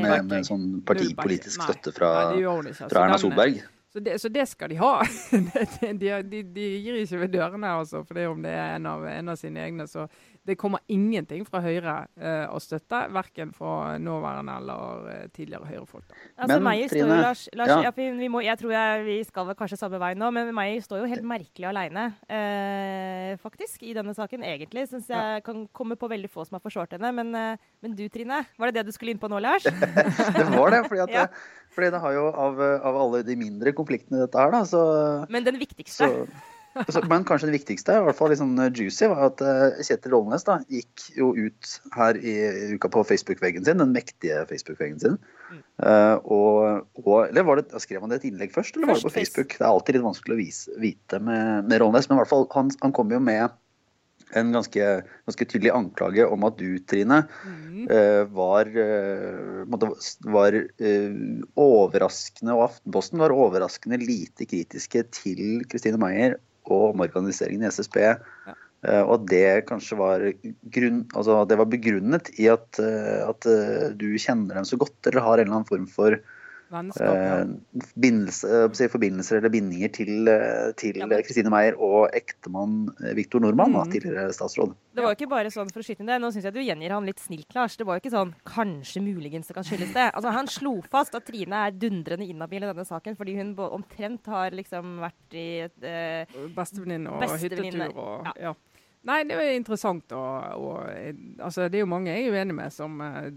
med, 0.00 0.28
med, 0.30 0.46
sånn 0.48 0.66
partipolitisk 0.86 1.60
støtte 1.60 1.92
fra, 1.96 2.12
altså. 2.32 2.88
fra 2.88 3.06
Erna 3.06 3.20
Solberg? 3.20 3.60
Så 3.94 4.00
det, 4.02 4.18
så 4.18 4.28
det, 4.28 4.42
skal 4.50 4.72
de 4.72 4.76
ha. 4.80 5.04
de, 6.00 6.12
de, 6.26 6.40
de, 6.42 6.62
gir 6.82 6.96
ikke 6.98 7.20
ved 7.20 7.30
dørene, 7.36 7.68
altså, 7.78 8.00
for 8.02 8.18
det 8.18 8.24
om 8.26 8.40
det 8.42 8.50
er 8.50 8.72
en 8.74 8.88
av, 8.90 9.04
en 9.06 9.30
av 9.30 9.36
sine 9.38 9.62
egne. 9.62 9.86
Så 9.86 10.08
det 10.42 10.56
kommer 10.58 10.82
ingenting 10.90 11.44
fra 11.46 11.60
Høyre 11.62 11.94
eh, 12.18 12.50
å 12.50 12.58
støtte, 12.58 13.04
verken 13.14 13.52
fra 13.54 13.94
nåværende 14.02 14.56
eller 14.58 15.06
uh, 15.06 15.20
tidligere 15.30 15.70
Høyre-folk. 15.70 16.10
Altså, 16.34 16.58
men 16.58 16.82
Trine 16.90 17.20
Lars, 17.22 17.44
Lars 17.54 17.70
ja. 17.70 17.92
Ja, 17.94 18.18
må, 18.34 18.42
Jeg 18.42 18.58
tror 18.60 18.74
jeg, 18.74 19.06
vi 19.06 19.16
skal 19.28 19.54
kanskje 19.56 19.78
samme 19.78 20.02
vei 20.02 20.10
nå, 20.18 20.32
men 20.34 20.50
Meyer 20.58 20.82
står 20.82 21.04
jo 21.04 21.12
helt 21.14 21.24
merkelig 21.30 21.70
alene, 21.70 22.08
eh, 22.26 23.30
faktisk, 23.40 23.86
i 23.86 23.94
denne 23.94 24.12
saken. 24.18 24.42
Egentlig 24.42 24.88
syns 24.90 25.06
jeg 25.14 25.38
ja. 25.38 25.40
kan 25.46 25.68
komme 25.72 25.94
på 25.96 26.10
veldig 26.10 26.32
få 26.34 26.44
som 26.48 26.58
har 26.58 26.66
forsvart 26.66 26.98
henne. 26.98 27.14
Men, 27.14 27.30
men, 27.30 27.94
du 27.94 28.08
Trine, 28.10 28.42
var 28.58 28.74
det 28.74 28.82
det 28.82 28.90
du 28.90 28.96
skulle 28.98 29.14
inn 29.14 29.22
på 29.22 29.30
nå, 29.30 29.38
Lars? 29.38 29.70
det 30.36 30.50
var 30.50 30.74
det. 30.74 30.82
fordi, 30.90 31.06
det, 31.14 31.28
fordi 31.74 31.92
det 31.94 32.00
har 32.02 32.16
jo 32.16 32.24
av, 32.30 32.58
av, 32.62 32.98
alle 33.04 33.22
de 33.26 33.36
mindre 33.38 33.74
konfliktene 33.76 34.24
dette 34.24 34.40
her, 34.40 34.52
da, 34.54 34.64
så 34.68 34.82
Men 35.32 35.46
den 35.46 35.60
viktigste? 35.60 36.10
Så, 36.90 37.04
men 37.06 37.22
kanskje 37.22 37.46
det 37.46 37.60
viktigste, 37.60 37.94
i 37.94 38.02
hvert 38.02 38.18
fall 38.18 38.32
litt 38.32 38.40
sånn 38.40 38.58
juicy, 38.74 39.06
var 39.06 39.28
at 39.28 39.42
eh, 39.46 39.82
Kjetil 39.86 40.10
Rollnes 40.10 40.42
da, 40.46 40.56
gikk 40.66 41.04
jo 41.14 41.28
ut 41.36 41.74
her 41.94 42.18
i 42.18 42.34
uka 42.74 42.90
på 42.90 43.04
Facebook-veggen 43.06 43.66
sin, 43.66 43.78
den 43.78 43.92
mektige 43.94 44.40
Facebook-veggen 44.50 44.98
sin. 45.02 45.20
Mm. 45.52 45.60
Uh, 45.78 46.16
og, 46.34 46.88
og, 47.04 47.28
eller 47.28 47.46
var 47.46 47.60
det, 47.60 47.68
Skrev 47.82 48.02
han 48.02 48.10
det 48.10 48.18
et 48.22 48.26
innlegg 48.32 48.50
først, 48.54 48.74
eller 48.74 48.90
først, 48.90 49.06
var 49.06 49.12
det 49.12 49.14
på 49.14 49.20
Facebook? 49.20 49.54
Det 49.54 49.62
er 49.62 49.70
alltid 49.70 49.98
litt 49.98 50.06
vanskelig 50.08 50.34
å 50.34 50.40
vise, 50.40 50.74
vite 50.82 51.22
med, 51.22 51.70
med 51.70 51.82
Rollnes, 51.84 52.10
men 52.10 52.18
i 52.18 52.22
hvert 52.24 52.32
fall, 52.32 52.48
han, 52.56 52.74
han 52.82 52.96
kom 52.96 53.14
jo 53.14 53.22
med 53.22 53.54
en 54.32 54.52
ganske, 54.54 54.88
ganske, 55.28 55.46
tydelig 55.50 55.72
anklage 55.74 56.26
om 56.26 56.46
at 56.48 56.56
du, 56.58 56.78
Trine, 56.88 57.20
mm. 57.44 57.84
uh, 57.90 58.22
var, 58.34 58.70
uh, 58.72 59.78
var 60.34 60.58
uh, 60.58 61.46
overraskende, 61.60 62.56
og 62.56 62.68
Aftenposten 62.70 63.22
var 63.22 63.36
overraskende 63.36 64.00
lite 64.02 64.48
kritiske 64.50 65.06
til 65.14 65.64
Kristine 65.70 66.00
Meyer 66.00 66.38
og 66.64 66.94
omorganiseringen 66.94 67.66
i 67.66 67.72
SSB. 67.72 68.00
Ja. 68.04 68.60
Og 68.84 69.22
det 69.30 69.64
kanskje 69.64 69.96
var, 69.96 70.22
grunn, 70.74 70.98
altså 71.16 71.38
det 71.48 71.56
var 71.56 71.68
begrunnet 71.72 72.26
i 72.36 72.50
at, 72.52 72.76
at 72.76 73.46
du 73.96 74.10
kjenner 74.20 74.58
dem 74.58 74.66
så 74.68 74.76
godt, 74.76 74.98
eller 75.08 75.24
har 75.24 75.40
en 75.40 75.46
eller 75.46 75.56
annen 75.56 75.68
form 75.70 75.86
for 75.88 76.18
forbindelser 78.92 79.38
eller 79.38 79.52
bindinger 79.52 79.92
til, 79.94 80.30
ja, 80.30 81.20
Kristine 81.26 81.52
Meyer 81.52 81.76
og 81.78 82.08
ektemann 82.16 82.88
Viktor 83.16 83.42
Nordmann, 83.44 83.74
mm. 83.76 83.92
tidligere 83.92 84.32
statsråd. 84.34 84.74
Det 84.94 85.02
var 85.02 85.12
jo 85.12 85.18
ikke 85.18 85.30
bare 85.30 85.52
sånn 85.52 85.70
for 85.74 85.82
å 85.82 85.86
skyte 85.86 86.04
inn 86.04 86.10
det. 86.10 86.20
Nå 86.22 86.30
syns 86.34 86.46
jeg 86.48 86.54
du 86.56 86.62
gjengir 86.62 86.94
han 86.94 87.08
litt 87.08 87.22
snilt, 87.22 87.50
Lars. 87.56 87.76
Det 87.78 87.86
var 87.86 87.98
jo 87.98 88.04
ikke 88.04 88.14
sånn 88.14 88.34
kanskje, 88.48 89.02
muligens 89.04 89.50
det 89.50 89.56
kan 89.56 89.66
skyldes 89.66 89.94
det. 89.96 90.08
Altså, 90.10 90.34
han 90.34 90.50
slo 90.50 90.76
fast 90.90 91.16
at 91.18 91.26
Trine 91.28 91.64
er 91.66 91.74
dundrende 91.74 92.28
inhabil 92.28 92.62
i 92.62 92.70
denne 92.70 92.86
saken 92.88 93.18
fordi 93.18 93.36
hun 93.38 93.54
omtrent 93.64 94.30
har 94.30 94.54
liksom 94.54 94.98
vært 95.02 95.38
i 95.38 95.48
et 95.66 95.88
uh, 95.88 96.38
Bestevenninne 96.54 97.10
og 97.10 97.36
hyttetur 97.40 97.90
og 97.90 98.30
ja. 98.30 98.34
ja. 98.48 98.54
Nei, 99.04 99.18
det 99.28 99.36
er 99.36 99.52
interessant. 99.52 100.12
Og, 100.16 100.64
og, 100.64 100.78
altså, 101.38 101.66
det 101.68 101.78
er 101.78 101.84
jo 101.84 101.90
mange 101.90 102.12
jeg 102.12 102.24
er 102.30 102.38
uenig 102.38 102.56
med 102.56 102.72
som 102.72 102.96
uh, 103.04 103.28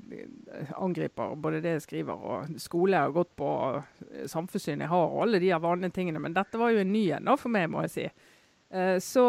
angriper 0.80 1.36
både 1.36 1.60
det 1.64 1.76
jeg 1.76 1.84
skriver 1.84 2.24
og 2.32 2.54
skole 2.62 2.96
jeg 2.96 3.10
har 3.10 3.16
gått 3.16 3.34
på, 3.40 3.50
og 3.52 4.30
samfunnssyn 4.32 4.86
jeg 4.86 4.92
har 4.94 5.12
og 5.12 5.26
alle 5.26 5.42
de 5.44 5.52
vanlige 5.60 5.98
tingene. 6.00 6.24
Men 6.24 6.38
dette 6.38 6.60
var 6.60 6.72
jo 6.72 6.84
en 6.84 6.94
ny 6.94 7.04
en 7.18 7.34
for 7.36 7.52
meg, 7.52 7.68
må 7.74 7.84
jeg 7.84 7.94
si. 7.98 8.08
Uh, 8.72 8.96
så, 9.04 9.26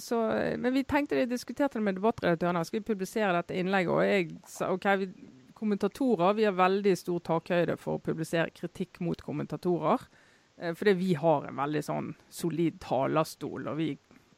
så, 0.00 0.22
men 0.60 0.72
vi 0.72 0.86
tenkte 0.88 1.20
vi 1.20 1.28
diskuterte 1.28 1.76
det 1.76 1.84
med 1.84 2.00
debattredaktørene. 2.00 2.64
Skal 2.64 2.80
vi 2.80 2.88
publisere 2.92 3.36
dette 3.36 3.60
innlegget? 3.60 3.92
Og 3.92 4.08
jeg 4.08 4.30
sa 4.48 4.72
OK, 4.72 4.88
vi, 5.04 5.10
kommentatorer 5.54 6.40
vi 6.40 6.48
har 6.48 6.56
veldig 6.56 6.96
stor 6.96 7.20
takhøyde 7.28 7.76
for 7.80 7.98
å 7.98 8.04
publisere 8.08 8.56
kritikk 8.56 9.04
mot 9.04 9.20
kommentatorer. 9.20 10.08
Fordi 10.54 10.92
vi 10.94 11.16
har 11.18 11.48
en 11.48 11.56
veldig 11.58 11.80
sånn 11.82 12.12
solid 12.30 12.76
talerstol, 12.78 13.64
og 13.72 13.74
vi 13.74 13.88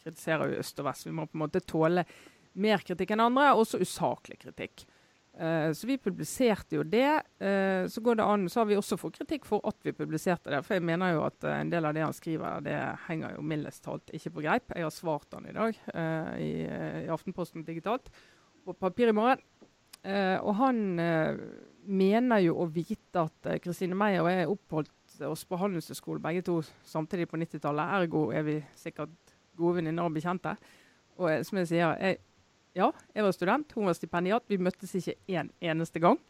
kritiserer 0.06 0.54
jo 0.54 0.62
øst 0.62 0.80
og 0.80 0.88
vest. 0.88 1.08
Vi 1.08 1.14
må 1.14 1.26
på 1.28 1.36
en 1.36 1.44
måte 1.44 1.64
tåle 1.66 2.06
mer 2.56 2.84
kritikk 2.86 3.12
enn 3.12 3.26
andre, 3.26 3.50
også 3.58 3.82
usaklig 3.84 4.40
kritikk. 4.46 4.86
Uh, 5.36 5.68
så 5.76 5.84
vi 5.84 5.98
publiserte 6.00 6.78
jo 6.78 6.84
det. 6.88 7.10
Uh, 7.42 7.84
så 7.92 8.00
går 8.00 8.16
det 8.16 8.24
an, 8.24 8.46
så 8.48 8.62
har 8.62 8.70
vi 8.70 8.78
også 8.78 8.96
fått 8.96 9.18
kritikk 9.18 9.44
for 9.48 9.60
at 9.68 9.76
vi 9.84 9.92
publiserte 9.96 10.52
det. 10.52 10.62
For 10.64 10.78
jeg 10.78 10.86
mener 10.88 11.12
jo 11.12 11.26
at 11.26 11.44
uh, 11.44 11.52
en 11.58 11.72
del 11.72 11.84
av 11.84 11.92
det 11.96 12.06
han 12.06 12.16
skriver, 12.16 12.64
det 12.64 12.78
henger 13.04 13.36
jo 13.36 13.44
mildest 13.44 13.84
talt 13.84 14.14
ikke 14.16 14.32
på 14.38 14.46
greip. 14.46 14.72
Jeg 14.72 14.86
har 14.86 14.94
svart 14.94 15.36
han 15.36 15.50
i 15.50 15.54
dag 15.56 15.76
i, 16.40 16.50
i, 16.64 17.10
Aftenposten 17.12 17.66
digitalt 17.66 18.08
på 18.64 18.74
papir 18.80 19.12
i 19.12 19.16
morgen. 19.16 19.42
og 20.42 20.54
han 20.58 20.78
mener 21.86 22.40
jo 22.42 22.56
å 22.62 22.66
vite 22.66 23.22
at 23.26 23.48
Kristine 23.62 23.94
Meyer 23.94 24.22
og 24.22 24.30
jeg 24.30 24.48
oppholdt 24.50 25.20
oss 25.26 25.44
på 25.46 25.58
Handelshøyskolen 25.60 26.22
begge 26.22 26.42
to 26.46 26.60
samtidig 26.86 27.28
på 27.30 27.38
90-tallet. 27.38 27.94
Ergo 28.00 28.30
er 28.34 28.42
vi 28.46 28.56
sikkert 28.78 29.25
gode 29.58 29.80
venninner 29.80 30.06
og 30.06 30.16
bekjente. 30.16 30.56
Og 31.20 31.30
eh, 31.32 31.42
som 31.46 31.60
jeg 31.60 31.70
sier, 31.72 31.94
jeg, 32.00 32.20
ja, 32.76 32.90
jeg 33.14 33.26
var 33.26 33.36
student, 33.36 33.76
hun 33.76 33.88
var 33.88 33.96
stipendiat. 33.98 34.46
Vi 34.50 34.60
møttes 34.60 34.94
ikke 34.98 35.16
en 35.38 35.50
eneste 35.64 36.02
gang. 36.02 36.20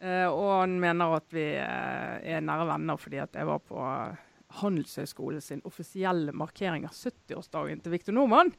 Uh, 0.00 0.32
og 0.32 0.46
han 0.62 0.78
mener 0.80 1.12
at 1.18 1.26
vi 1.36 1.42
uh, 1.60 2.14
er 2.24 2.40
nære 2.40 2.64
venner 2.70 2.96
fordi 2.96 3.18
at 3.20 3.34
jeg 3.36 3.44
var 3.44 3.58
på 3.60 3.82
Handelshøyskolen 4.62 5.42
sin 5.44 5.60
offisielle 5.68 6.32
markering 6.32 6.86
av 6.88 6.94
70-årsdagen 6.96 7.82
til 7.84 7.92
Victor 7.92 8.16
Nordmann. 8.16 8.54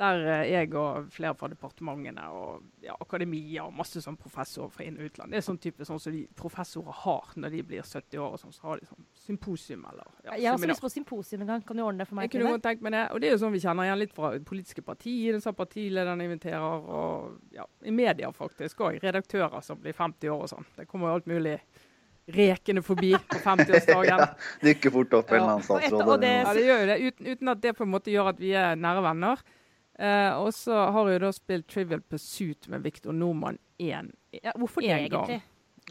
Der 0.00 0.22
eh, 0.24 0.46
jeg 0.48 0.70
og 0.80 1.10
flere 1.12 1.34
fra 1.36 1.48
departementene 1.52 2.22
og 2.32 2.62
ja, 2.84 2.94
akademia 3.00 3.66
og 3.66 3.74
masse 3.76 4.00
sånn 4.00 4.16
professorer 4.20 4.72
fra 4.72 4.86
inn- 4.86 4.96
og 4.96 5.10
utland. 5.10 5.34
Det 5.34 5.40
er 5.42 5.44
sånn 5.44 5.58
type 5.60 5.84
sånn 5.84 6.00
som 6.00 6.14
de 6.14 6.22
professorer 6.38 6.96
har 7.02 7.34
når 7.36 7.56
de 7.56 7.60
blir 7.68 7.84
70 7.84 8.22
år. 8.22 8.36
og 8.38 8.40
sånn, 8.40 8.54
Så 8.56 8.64
har 8.64 8.80
de 8.80 8.88
sånn 8.88 9.04
symposium 9.26 9.84
eller 9.90 10.06
ja, 10.24 10.38
Jeg 10.38 10.48
har 10.48 10.56
også 10.56 10.70
lyst 10.72 10.86
på 10.86 10.92
symposium 10.94 11.44
en 11.44 11.52
gang. 11.52 11.66
Kan 11.68 11.76
du 11.76 11.84
ordne 11.84 12.04
det 12.04 12.08
for 12.08 12.16
meg? 12.16 12.30
Jeg 12.30 12.38
kunne 12.38 12.54
godt 12.56 12.64
tenkt 12.64 12.86
meg 12.86 12.96
det. 12.96 13.04
Og 13.12 13.20
det 13.20 13.28
er 13.28 13.36
jo 13.36 13.42
sånn 13.44 13.52
vi 13.52 13.62
kjenner 13.66 13.90
igjen 13.90 14.02
litt 14.06 14.16
fra 14.16 14.32
politiske 14.38 14.86
partier. 14.86 15.38
Så 15.44 15.52
partilederne 15.52 16.24
inviterer, 16.24 16.88
og 16.96 17.54
ja, 17.54 17.68
i 17.84 17.92
media 17.92 18.32
faktisk 18.32 18.80
òg. 18.86 18.98
Redaktører 19.04 19.60
som 19.62 19.78
blir 19.80 19.92
50 19.92 20.32
år 20.32 20.48
og 20.48 20.52
sånn. 20.54 20.68
Det 20.76 20.88
kommer 20.88 21.10
jo 21.10 21.20
alt 21.20 21.30
mulig 21.30 21.58
rekende 22.30 22.82
forbi 22.82 23.12
på 23.12 23.38
50-årsdagen. 23.42 24.18
ja, 24.24 24.26
Dykker 24.62 24.92
fort 24.94 25.14
opp 25.18 25.32
en 25.32 25.40
eller 25.40 25.54
annen 25.56 25.66
statsråd. 25.66 26.24
Ja, 26.24 26.52
det 26.54 26.66
gjør 26.66 26.82
jo 26.82 26.90
det, 26.90 26.98
uten, 27.06 27.30
uten, 27.32 27.52
at 27.54 27.62
det 27.64 27.72
på 27.78 27.86
en 27.86 27.92
måte 27.94 28.12
gjør 28.12 28.32
at 28.32 28.42
vi 28.42 28.52
er 28.56 28.78
nære 28.78 29.02
venner. 29.04 29.42
Uh, 30.00 30.32
og 30.40 30.54
så 30.56 30.72
har 30.94 31.08
jeg 31.12 31.20
da 31.20 31.28
spilt 31.36 31.66
Trivial 31.68 32.00
Pursuit 32.00 32.68
med 32.72 32.80
Victor 32.86 33.12
Nordmann 33.12 33.58
én 33.76 34.06
ja, 34.32 34.54
Hvorfor 34.56 34.80
det, 34.80 34.94
egentlig? 34.96 35.42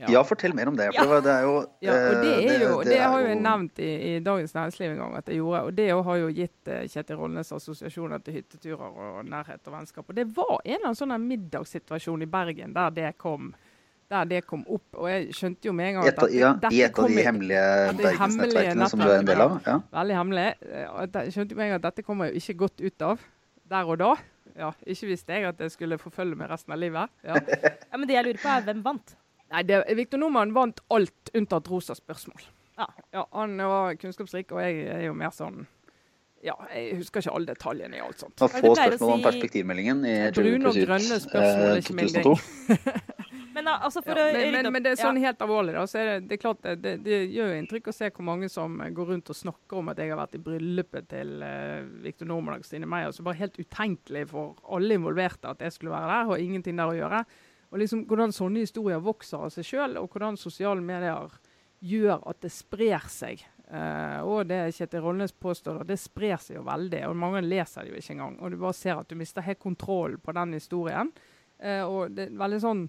Ja, 0.07 0.23
fortell 0.23 0.53
mer 0.55 0.67
om 0.67 0.77
det. 0.77 0.89
For 0.95 1.21
det 1.21 1.31
er 1.33 1.43
jo 1.43 1.55
Ja, 1.83 1.93
og 1.93 2.23
det, 2.23 2.31
eh, 2.31 2.53
er 2.53 2.61
jo, 2.63 2.75
det, 2.83 2.99
har 3.01 3.19
jo 3.19 3.27
jeg 3.27 3.39
nevnt 3.41 3.79
i, 3.83 3.89
i 4.09 4.19
Dagens 4.23 4.53
Næringsliv 4.55 4.91
en 4.91 5.01
gang 5.01 5.15
at 5.17 5.27
jeg 5.27 5.41
gjorde. 5.41 5.61
Og 5.61 5.73
det 5.75 5.87
har 6.07 6.19
jo 6.21 6.29
gitt 6.35 6.71
eh, 6.71 6.85
Kjetil 6.87 7.19
Rollnes 7.19 7.51
assosiasjoner 7.51 8.21
til 8.23 8.37
hytteturer 8.39 9.01
og 9.05 9.25
nærhet 9.27 9.67
og 9.67 9.73
vennskap. 9.75 10.05
Og 10.07 10.15
det 10.15 10.27
var 10.37 10.53
en 10.63 10.75
eller 10.75 10.91
annen 10.91 10.99
sånn 11.01 11.15
middagssituasjon 11.25 12.23
i 12.23 12.29
Bergen 12.31 12.75
der 12.77 12.93
det 12.95 13.09
kom, 13.17 13.51
der 14.09 14.29
det 14.29 14.45
kom 14.47 14.63
opp. 14.67 14.87
Og 14.95 15.09
jeg 15.11 15.33
skjønte 15.35 15.67
jo 15.67 15.73
med 15.75 15.91
en 15.91 15.99
gang 15.99 16.13
at, 16.13 16.23
ja, 16.31 16.53
I 16.71 16.85
et 16.87 17.01
av 17.03 17.09
de 17.09 17.25
hemmelige 17.27 17.65
Ja, 17.65 17.97
bergensnettverkene 17.99 18.89
som 18.93 19.03
du 19.03 19.09
er 19.09 19.17
en 19.17 19.33
del 19.33 19.43
av? 19.43 19.59
Ja. 19.67 19.81
Veldig 19.99 20.21
hemmelig. 20.21 20.47
Eh, 20.69 21.03
Jeg 21.19 21.35
skjønte 21.35 21.53
jo 21.53 21.59
med 21.59 21.67
en 21.67 21.75
gang 21.75 21.83
at 21.83 21.89
dette 21.91 22.07
kommer 22.07 22.29
jeg 22.29 22.37
jo 22.37 22.45
ikke 22.45 22.59
godt 22.63 22.87
ut 22.87 23.07
av 23.09 23.27
der 23.69 23.89
og 23.89 23.99
da. 24.01 24.11
Ja, 24.59 24.71
ikke 24.89 25.07
visste 25.11 25.35
jeg 25.37 25.47
at 25.49 25.59
jeg 25.63 25.71
skulle 25.71 25.97
forfølge 26.01 26.35
meg 26.39 26.49
resten 26.51 26.73
av 26.75 26.81
livet. 26.81 27.11
Ja. 27.23 27.39
Ja, 27.89 27.97
men 27.97 28.07
det 28.09 28.15
jeg 28.17 28.27
lurer 28.27 28.41
på, 28.41 28.51
er 28.53 28.65
hvem 28.67 28.83
vant? 28.85 29.15
Nei, 29.49 29.63
det, 29.65 29.79
Victor 29.97 30.21
Nordmann 30.21 30.53
vant 30.53 30.81
alt 30.93 31.31
unntatt 31.37 31.69
rosa 31.71 31.95
spørsmål. 31.97 32.43
Ja. 32.79 32.87
Ja, 33.15 33.25
Han 33.33 33.57
var 33.57 33.95
kunnskapsrik, 33.99 34.51
og 34.55 34.61
jeg 34.63 34.85
er 34.93 35.05
jo 35.09 35.15
mer 35.17 35.33
sånn 35.35 35.65
Ja, 36.45 36.53
jeg 36.71 36.99
husker 37.01 37.19
ikke 37.19 37.33
alle 37.35 37.49
detaljene 37.51 37.97
i 37.97 38.03
alt 38.03 38.21
sånt. 38.21 38.35
Det 38.37 38.45
var 38.45 38.53
få 38.63 38.75
spørsmål 38.77 39.15
om 39.17 39.23
perspektivmeldingen 39.25 40.05
i 40.07 40.13
Brune 40.37 40.69
og 40.69 40.77
grønne 40.77 41.17
spørsmål 41.19 41.73
eh, 41.73 41.81
ikke 41.81 41.95
2002. 41.97 42.35
Men 43.59 43.67
altså 43.75 44.01
for 44.05 44.17
Ja, 44.17 44.29
men, 44.31 44.53
men, 44.55 44.71
men 44.73 44.85
det 44.85 44.93
er 44.93 45.01
sånn 45.01 45.19
helt 45.19 45.41
alvorlig, 45.43 45.75
da. 45.75 45.83
Så 45.89 46.03
det, 46.07 46.15
det 46.29 46.39
klart 46.39 46.63
det, 46.63 46.93
det, 47.03 47.17
gjør 47.33 47.51
jo 47.51 47.59
inntrykk 47.59 47.91
å 47.91 47.95
se 47.95 48.09
hvor 48.15 48.27
mange 48.29 48.49
som 48.51 48.79
går 48.79 49.11
rundt 49.13 49.31
og 49.33 49.37
snakker 49.37 49.81
om 49.81 49.91
at 49.91 49.99
jeg 49.99 50.13
har 50.13 50.21
vært 50.21 50.39
i 50.39 50.41
bryllupet 50.45 51.09
til 51.11 51.35
uh, 51.43 51.83
Victor 52.05 52.29
Normann 52.31 52.61
og 52.61 52.67
Stine 52.67 52.87
Meyer. 52.89 53.11
Så 53.15 53.25
bare 53.27 53.41
helt 53.41 53.59
utenkelig 53.59 54.25
for 54.31 54.57
alle 54.71 54.95
involverte 54.99 55.51
at 55.51 55.63
jeg 55.65 55.75
skulle 55.75 55.95
være 55.95 56.11
der, 56.13 56.31
og 56.31 56.43
ingenting 56.47 56.79
der 56.79 56.93
å 56.93 56.97
gjøre. 56.97 57.23
Og 57.69 57.83
liksom 57.83 58.05
hvordan 58.09 58.33
sånne 58.33 58.63
historier 58.65 59.03
vokser 59.03 59.45
av 59.45 59.53
seg 59.53 59.67
sjøl, 59.67 59.99
og 60.01 60.09
hvordan 60.13 60.39
sosiale 60.39 60.81
medier 60.81 61.35
gjør 61.85 62.23
at 62.31 62.39
det 62.43 62.53
sprer 62.53 63.09
seg. 63.11 63.43
Uh, 63.69 64.25
og 64.25 64.47
det 64.49 64.63
Kjetil 64.73 65.03
Rollnes 65.03 65.35
påstår, 65.37 65.83
det 65.85 65.99
sprer 66.01 66.39
seg 66.41 66.57
jo 66.57 66.63
veldig. 66.65 67.03
Og 67.11 67.19
mange 67.19 67.43
leser 67.45 67.85
det 67.85 67.93
jo 67.93 67.99
ikke 67.99 68.15
engang. 68.15 68.39
Og 68.39 68.55
du 68.55 68.57
bare 68.63 68.77
ser 68.77 68.97
at 68.97 69.11
du 69.11 69.19
mister 69.19 69.45
helt 69.45 69.61
kontroll 69.61 70.17
på 70.23 70.33
den 70.39 70.57
historien. 70.57 71.11
Uh, 71.61 71.83
og 71.85 72.17
det 72.17 72.29
er 72.29 72.39
veldig 72.39 72.63
sånn 72.63 72.87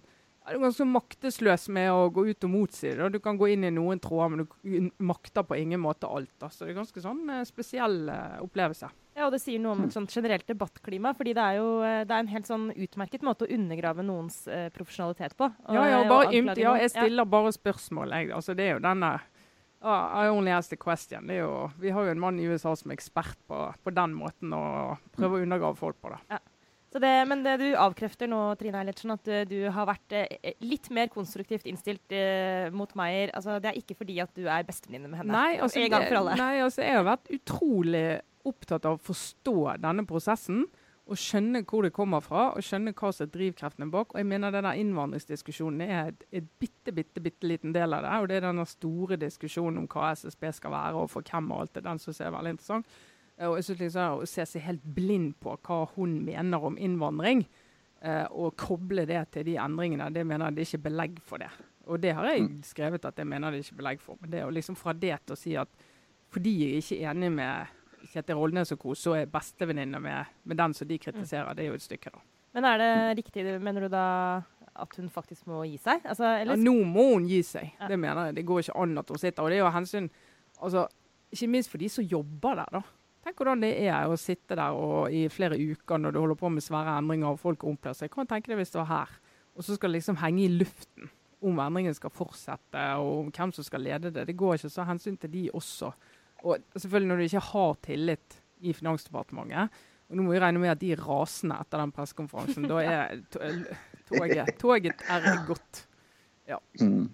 ja, 0.51 0.57
Du 0.57 0.59
er 0.59 0.65
ganske 0.67 0.87
maktesløs 0.91 1.69
med 1.71 1.91
å 1.95 2.09
gå 2.13 2.25
ut 2.31 2.45
og 2.45 2.51
motsi 2.51 2.91
det. 2.99 3.13
Du 3.15 3.21
kan 3.23 3.39
gå 3.39 3.49
inn 3.53 3.65
i 3.65 3.71
noen 3.71 4.01
tråder, 4.03 4.33
men 4.35 4.45
du 4.47 4.91
makter 4.99 5.47
på 5.47 5.57
ingen 5.59 5.81
måte 5.81 6.09
alt. 6.11 6.33
Da. 6.43 6.49
Så 6.51 6.67
det 6.67 6.75
er 6.75 6.81
ganske 6.83 7.01
sånn 7.05 7.23
eh, 7.31 7.45
spesiell 7.49 8.09
eh, 8.11 8.41
opplevelse. 8.43 8.91
Ja, 9.17 9.27
og 9.27 9.33
det 9.35 9.41
sier 9.43 9.59
noe 9.61 9.73
om 9.75 9.83
et 9.85 9.93
sånt 9.95 10.13
generelt 10.15 10.47
debattklima. 10.49 11.15
fordi 11.17 11.35
det 11.37 11.43
er 11.43 11.57
jo 11.59 11.81
eh, 11.83 12.05
det 12.05 12.15
er 12.15 12.23
en 12.25 12.31
helt 12.35 12.47
sånn 12.51 12.69
utmerket 12.75 13.23
måte 13.27 13.47
å 13.47 13.53
undergrave 13.55 14.03
noens 14.07 14.47
eh, 14.49 14.69
profesjonalitet 14.75 15.37
på. 15.37 15.45
og- 15.51 15.75
Ja, 15.75 15.85
ja, 15.87 16.09
bare 16.09 16.33
ymt, 16.33 16.57
ja, 16.59 16.75
jeg 16.77 16.91
stiller 16.91 17.25
bare 17.27 17.53
spørsmål. 17.53 18.11
Jeg. 18.11 18.31
Altså, 18.33 18.55
det 18.57 18.65
er 18.69 18.73
jo 18.79 18.81
denne 18.87 19.21
uh, 19.83 20.25
I 20.25 20.29
only 20.29 20.51
ask 20.53 20.71
the 20.71 20.77
question. 20.77 21.27
Det 21.27 21.37
er 21.39 21.45
jo, 21.45 21.71
vi 21.81 21.91
har 21.91 22.05
jo 22.05 22.11
en 22.11 22.21
mann 22.21 22.39
i 22.41 22.45
USA 22.47 22.75
som 22.77 22.91
er 22.91 22.97
ekspert 22.99 23.37
på, 23.49 23.75
på 23.85 23.95
den 23.95 24.15
måten 24.15 24.53
å 24.53 24.97
prøve 25.17 25.39
å 25.39 25.43
undergrave 25.43 25.77
folk 25.77 26.01
på. 26.01 26.11
det. 26.11 26.21
Så 26.31 26.50
det, 26.99 27.13
men 27.31 27.45
det 27.45 27.53
du 27.61 27.69
avkrefter 27.79 28.27
nå, 28.27 28.41
Trine 28.59 28.81
Eilertsen, 28.81 29.13
at 29.15 29.23
du, 29.23 29.35
du 29.47 29.59
har 29.71 29.87
vært 29.87 30.15
eh, 30.17 30.57
litt 30.67 30.89
mer 30.91 31.07
konstruktivt 31.13 31.69
innstilt 31.71 32.11
eh, 32.17 32.67
mot 32.75 32.91
Meyer. 32.99 33.31
Altså, 33.39 33.61
det 33.63 33.71
er 33.71 33.79
ikke 33.79 34.01
fordi 34.01 34.19
at 34.25 34.33
du 34.35 34.49
er 34.51 34.67
bestevenninne 34.67 35.13
med 35.13 35.23
henne. 35.23 35.37
Nei, 35.37 35.61
altså, 35.63 35.79
en 35.85 35.93
gang 35.95 36.09
for 36.09 36.19
alle. 36.25 36.35
Nei, 36.41 36.57
altså, 36.65 36.83
jeg 36.83 36.99
har 36.99 37.07
vært 37.07 37.31
utrolig 37.37 38.05
opptatt 38.51 38.89
av 38.91 38.97
å 38.99 39.05
forstå 39.07 39.57
denne 39.85 40.07
prosessen. 40.09 40.65
Og 41.11 41.19
skjønne 41.19 41.65
hvor 41.67 41.83
det 41.83 41.91
kommer 41.95 42.23
fra, 42.23 42.53
og 42.55 42.63
skjønne 42.63 42.93
hva 42.95 43.09
som 43.11 43.25
er 43.27 43.31
drivkreftene 43.35 43.89
bak. 43.91 44.13
Og 44.13 44.21
jeg 44.21 44.29
mener 44.31 44.55
denne 44.55 44.77
innvandringsdiskusjonen 44.79 45.83
er 45.83 46.13
et, 46.13 46.27
et 46.39 46.51
bitte, 46.63 46.95
bitte, 46.95 47.23
bitte 47.23 47.49
liten 47.51 47.75
del 47.75 47.97
av 47.97 48.05
det. 48.07 48.13
Og 48.19 48.29
det 48.31 48.37
er 48.39 48.45
denne 48.47 48.67
store 48.71 49.19
diskusjonen 49.19 49.83
om 49.83 49.89
hva 49.91 50.13
SSB 50.15 50.47
skal 50.59 50.75
være, 50.75 51.03
og 51.03 51.11
for 51.11 51.27
hvem 51.27 51.51
og 51.51 51.65
alt 51.65 51.75
det. 51.75 51.87
Den 51.87 52.03
synes 52.03 52.23
jeg 52.23 52.31
er 52.31 52.37
veldig 52.37 52.55
interessant. 52.55 53.01
Eh, 53.41 53.49
Og 53.49 53.57
jeg 53.57 53.65
synes 53.65 53.81
liksom 53.87 54.21
Å 54.21 54.29
se 54.29 54.45
seg 54.47 54.63
helt 54.67 54.85
blind 54.85 55.35
på 55.41 55.57
hva 55.67 55.81
hun 55.97 56.19
mener 56.27 56.63
om 56.69 56.77
innvandring, 56.77 57.47
eh, 58.03 58.27
og 58.31 58.55
koble 58.61 59.07
det 59.09 59.23
til 59.33 59.45
de 59.49 59.57
endringene, 59.57 60.11
det 60.13 60.27
mener 60.27 60.47
jeg 60.51 60.55
det 60.55 60.63
er 60.67 60.71
ikke 60.71 60.85
belegg 60.91 61.19
for 61.25 61.39
det. 61.43 61.49
Og 61.91 62.01
det 62.01 62.13
har 62.15 62.25
jeg 62.29 62.49
skrevet 62.69 63.05
at 63.09 63.17
jeg 63.17 63.27
mener 63.27 63.51
det 63.51 63.59
er 63.63 63.65
ikke 63.73 63.81
belegg 63.83 64.01
for. 64.05 64.17
Men 64.21 64.31
det 64.31 64.39
er 64.41 64.45
jo 64.45 64.51
liksom 64.55 64.77
fra 64.77 64.93
det 64.93 65.17
til 65.27 65.35
å 65.35 65.39
si 65.41 65.57
at 65.57 65.69
fordi 66.31 66.53
jeg 66.61 66.83
ikke 66.85 67.01
er 67.03 67.11
enig 67.15 67.33
med 67.35 67.67
Kjetil 68.13 68.37
Rollnes 68.39 68.71
og 68.73 68.79
co., 68.79 68.95
så 68.95 69.17
er 69.19 69.27
bestevenninne 69.27 69.99
med, 70.01 70.27
med 70.45 70.57
den 70.57 70.73
som 70.77 70.87
de 70.89 70.97
kritiserer. 70.99 71.53
Det 71.55 71.65
er 71.65 71.69
jo 71.73 71.75
et 71.81 71.83
stykke, 71.83 72.13
da. 72.15 72.21
Men 72.55 72.65
er 72.65 72.79
det 72.79 72.93
riktig, 73.19 73.43
mener 73.61 73.81
du 73.81 73.89
da, 73.93 74.05
at 74.81 74.95
hun 74.97 75.09
faktisk 75.11 75.47
må 75.51 75.65
gi 75.67 75.77
seg? 75.83 76.01
Altså, 76.07 76.31
Ja, 76.47 76.55
nå 76.57 76.85
må 76.87 77.09
hun 77.15 77.27
gi 77.29 77.43
seg. 77.43 77.73
Det 77.89 77.99
mener 77.99 78.31
jeg. 78.31 78.37
Det 78.39 78.47
går 78.47 78.63
ikke 78.63 78.77
an 78.81 78.97
at 79.03 79.09
hun 79.11 79.19
sitter. 79.19 79.43
Og 79.43 79.51
det 79.51 79.59
er 79.59 79.65
jo 79.65 79.71
hensyn 79.75 80.09
altså, 80.63 80.87
Ikke 81.33 81.49
minst 81.51 81.71
for 81.71 81.79
de 81.79 81.89
som 81.89 82.05
jobber 82.05 82.55
der, 82.63 82.71
da. 82.79 82.81
Tenk 83.25 83.37
hvordan 83.37 83.61
det 83.61 83.75
er 83.85 84.09
å 84.09 84.17
sitte 84.17 84.57
der 84.57 84.73
og, 84.73 85.11
i 85.13 85.27
flere 85.29 85.59
uker 85.61 86.01
når 86.01 86.15
du 86.15 86.21
holder 86.23 86.39
på 86.41 86.49
med 86.55 86.65
svære 86.65 86.95
endringer 87.03 87.35
og 87.35 87.41
folk 87.43 87.65
omplasserer 87.69 88.09
seg. 88.09 88.15
Hvordan 88.15 88.31
tenker 88.31 88.55
du 88.55 88.61
hvis 88.63 88.73
du 88.73 88.79
var 88.81 88.89
her. 88.95 89.17
Og 89.59 89.67
så 89.67 89.77
skal 89.77 89.91
det 89.93 89.99
liksom 90.01 90.17
henge 90.23 90.45
i 90.47 90.53
luften 90.55 91.11
om 91.45 91.59
endringen 91.61 91.95
skal 91.97 92.13
fortsette, 92.13 92.81
og 93.01 93.27
om 93.27 93.29
hvem 93.33 93.53
som 93.57 93.65
skal 93.65 93.81
lede 93.85 94.11
det. 94.13 94.27
Det 94.29 94.37
går 94.37 94.59
ikke 94.59 94.69
så 94.73 94.85
hensyn 94.89 95.17
til 95.21 95.31
de 95.33 95.47
også. 95.57 95.89
Og 96.45 96.59
selvfølgelig 96.77 97.09
når 97.11 97.21
du 97.21 97.27
ikke 97.29 97.45
har 97.51 97.79
tillit 97.85 98.37
i 98.61 98.73
Finansdepartementet, 98.77 99.79
og 100.11 100.17
nå 100.19 100.25
må 100.27 100.33
vi 100.35 100.41
regne 100.43 100.61
med 100.61 100.73
at 100.73 100.81
de 100.81 100.91
er 100.93 101.01
rasende 101.05 101.57
etter 101.63 101.81
den 101.81 101.93
pressekonferansen, 101.97 102.67
da 102.69 102.81
er 102.83 103.21
to- 103.33 103.41
toget, 104.11 104.53
toget 104.61 105.05
er 105.09 105.29
gått. 105.49 105.85
Mm. 106.81 107.09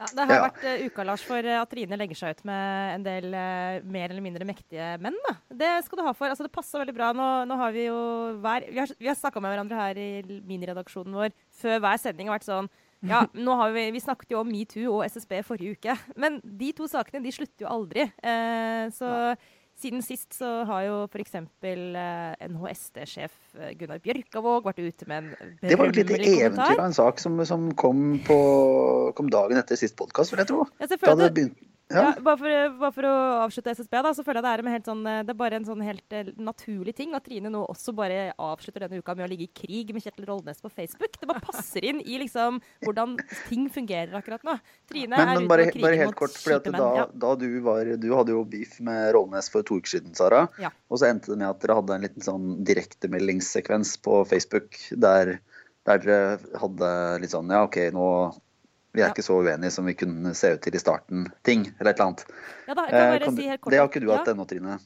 Ja, 0.00 0.06
det 0.10 0.24
har 0.26 0.34
Ja. 0.34 0.42
vært 0.48 0.64
uh, 0.66 0.86
uka, 0.88 1.04
Lars, 1.06 1.22
for 1.26 1.38
eh, 1.46 1.60
at 1.60 1.70
Trine 1.70 1.98
legger 2.00 2.18
seg 2.18 2.34
ut 2.36 2.44
med 2.48 2.94
en 2.96 3.04
del 3.06 3.28
eh, 3.34 3.80
mer 3.86 4.10
eller 4.10 4.24
mindre 4.24 4.46
mektige 4.48 4.88
menn. 5.00 5.16
Da. 5.28 5.34
Det 5.54 5.72
skal 5.86 6.00
du 6.00 6.04
ha 6.06 6.12
for. 6.16 6.28
Altså, 6.32 6.46
det 6.48 6.52
passer 6.54 6.82
veldig 6.82 6.94
bra. 6.96 7.12
Nå, 7.14 7.28
nå 7.46 7.58
har 7.60 7.72
vi 7.76 7.86
jo 7.86 7.98
hver 8.42 8.66
Vi 8.70 8.78
har, 8.82 8.94
vi 8.98 9.06
har 9.10 9.14
snakka 9.18 9.40
med 9.44 9.54
hverandre 9.54 9.78
her 9.78 10.00
i 10.02 10.08
miniredaksjonen 10.48 11.14
vår 11.14 11.30
før 11.60 11.78
hver 11.84 12.00
sending 12.02 12.28
og 12.30 12.36
vært 12.38 12.48
sånn 12.50 12.70
ja, 13.04 13.20
nå 13.46 13.54
har 13.60 13.74
vi, 13.74 13.90
vi 13.92 14.00
snakket 14.00 14.30
jo 14.32 14.40
om 14.40 14.48
metoo 14.48 14.94
og 14.98 15.04
SSB 15.10 15.42
forrige 15.44 15.76
uke, 15.76 15.94
men 16.16 16.38
de 16.42 16.70
to 16.72 16.86
sakene 16.88 17.20
de 17.22 17.32
slutter 17.36 17.66
jo 17.66 17.68
aldri. 17.68 18.06
Eh, 18.24 18.86
så 18.96 19.10
siden 19.80 20.02
sist 20.06 20.36
så 20.36 20.48
har 20.68 20.86
jo 20.86 20.96
f.eks. 21.08 21.34
Eh, 21.34 22.48
NHST-sjef 22.48 23.34
eh, 23.58 23.74
Gunnar 23.78 24.00
Bjørkavåg 24.04 24.68
vært 24.68 24.80
ute 24.82 25.08
med 25.10 25.20
en 25.22 25.30
kommentar. 25.34 25.68
Det 25.68 25.78
var 25.80 25.92
et 25.92 26.00
lite 26.00 26.18
eventyr 26.20 26.78
av 26.78 26.86
en 26.86 26.96
sak 26.96 27.22
som, 27.22 27.38
som 27.48 27.68
kom, 27.78 28.04
på, 28.26 28.38
kom 29.18 29.30
dagen 29.34 29.60
etter 29.60 29.80
sist 29.80 29.98
podkast, 30.00 30.34
vil 30.34 30.44
jeg 30.44 30.52
tro. 30.52 30.66
Ja, 30.78 30.88
jeg 30.88 31.00
Da 31.02 31.14
hadde 31.14 31.30
begynt 31.36 31.70
ja. 31.92 31.96
ja. 32.00 32.20
bare, 32.20 32.38
for, 32.40 32.76
bare 32.80 32.94
for 32.96 33.06
å 33.08 33.14
avslutte 33.44 33.74
SSB, 33.76 33.96
da, 34.06 34.12
så 34.16 34.24
føler 34.24 34.40
jeg 34.40 34.46
det 34.46 34.52
er, 34.52 34.72
helt 34.72 34.88
sånn, 34.88 35.02
eh, 35.10 35.20
det 35.26 35.34
er 35.34 35.38
bare 35.38 35.58
en 35.58 35.66
sånn 35.68 35.82
helt 35.84 36.16
eh, 36.16 36.30
naturlig 36.40 36.94
ting 36.96 37.12
at 37.16 37.26
Trine 37.26 37.52
nå 37.52 37.60
også 37.68 37.92
bare 37.96 38.30
avslutter 38.40 38.86
denne 38.86 39.02
uka 39.02 39.16
med 39.18 39.26
å 39.26 39.30
ligge 39.30 39.46
i 39.48 39.52
krig 39.62 39.92
med 39.94 40.04
Kjetil 40.04 40.26
Rollnes 40.30 40.62
på 40.64 40.72
Facebook. 40.72 41.18
Det 41.20 41.28
bare 41.28 41.44
passer 41.44 41.84
inn 41.84 42.00
i 42.00 42.18
liksom 42.22 42.60
hvordan 42.86 43.18
ting 43.50 43.68
fungerer 43.72 44.16
akkurat 44.16 44.46
nå. 44.46 44.56
Trine 44.90 45.12
Men, 45.12 45.20
er 45.26 45.32
men 45.34 45.44
ute 45.44 45.52
bare, 45.52 45.66
og 45.68 45.74
kriger 45.74 45.86
bare 45.88 46.00
helt 46.00 46.12
mot 46.14 46.20
kort, 46.22 46.38
fordi 46.40 46.74
da. 46.74 46.90
Ja. 47.02 47.08
da 47.26 47.34
du 47.40 47.48
var 47.64 47.92
Du 48.00 48.08
hadde 48.14 48.36
jo 48.36 48.44
beef 48.48 48.78
med 48.84 49.10
Rollnes 49.16 49.50
for 49.52 49.66
to 49.66 49.80
uker 49.80 49.96
siden, 49.96 50.16
Sara. 50.16 50.46
Ja. 50.62 50.72
Og 50.88 51.02
så 51.02 51.10
endte 51.10 51.34
det 51.34 51.40
med 51.42 51.50
at 51.50 51.60
dere 51.60 51.76
hadde 51.80 51.98
en 51.98 52.08
liten 52.08 52.24
sånn 52.24 52.48
direktemeldingssekvens 52.64 53.98
på 54.04 54.22
Facebook 54.30 54.80
der, 54.90 55.36
der 55.84 56.02
dere 56.04 56.58
hadde 56.60 56.94
litt 57.20 57.34
sånn 57.34 57.52
Ja, 57.52 57.64
OK, 57.68 57.80
nå 57.92 58.08
Vi 58.94 59.00
er 59.02 59.08
Ja. 59.08 59.12
ikke 59.12 59.24
så 59.26 59.34
uenige 59.42 59.70
som 59.74 59.84
vi 59.86 59.94
kunne 59.98 60.34
se 60.38 60.52
ut 60.54 60.60
til 60.62 60.74
i 60.74 60.78
starten. 60.78 61.26
Ting, 61.42 61.64
eller 61.80 61.90
et 61.90 61.98
eller 61.98 62.06
annet. 62.12 62.24
Ja, 62.68 62.74
da, 62.74 62.82
jeg 62.86 62.90
kan 62.90 63.22
Eh, 63.22 63.28
si 63.30 63.42
du- 63.42 63.48
helt 63.48 63.60
kort 63.60 63.70
det 63.72 63.78
har 63.80 63.88
ikke 63.88 64.00
du 64.00 64.06
ja. 64.10 64.16
hatt 64.18 64.28
ennå, 64.28 64.46
Trine. 64.46 64.78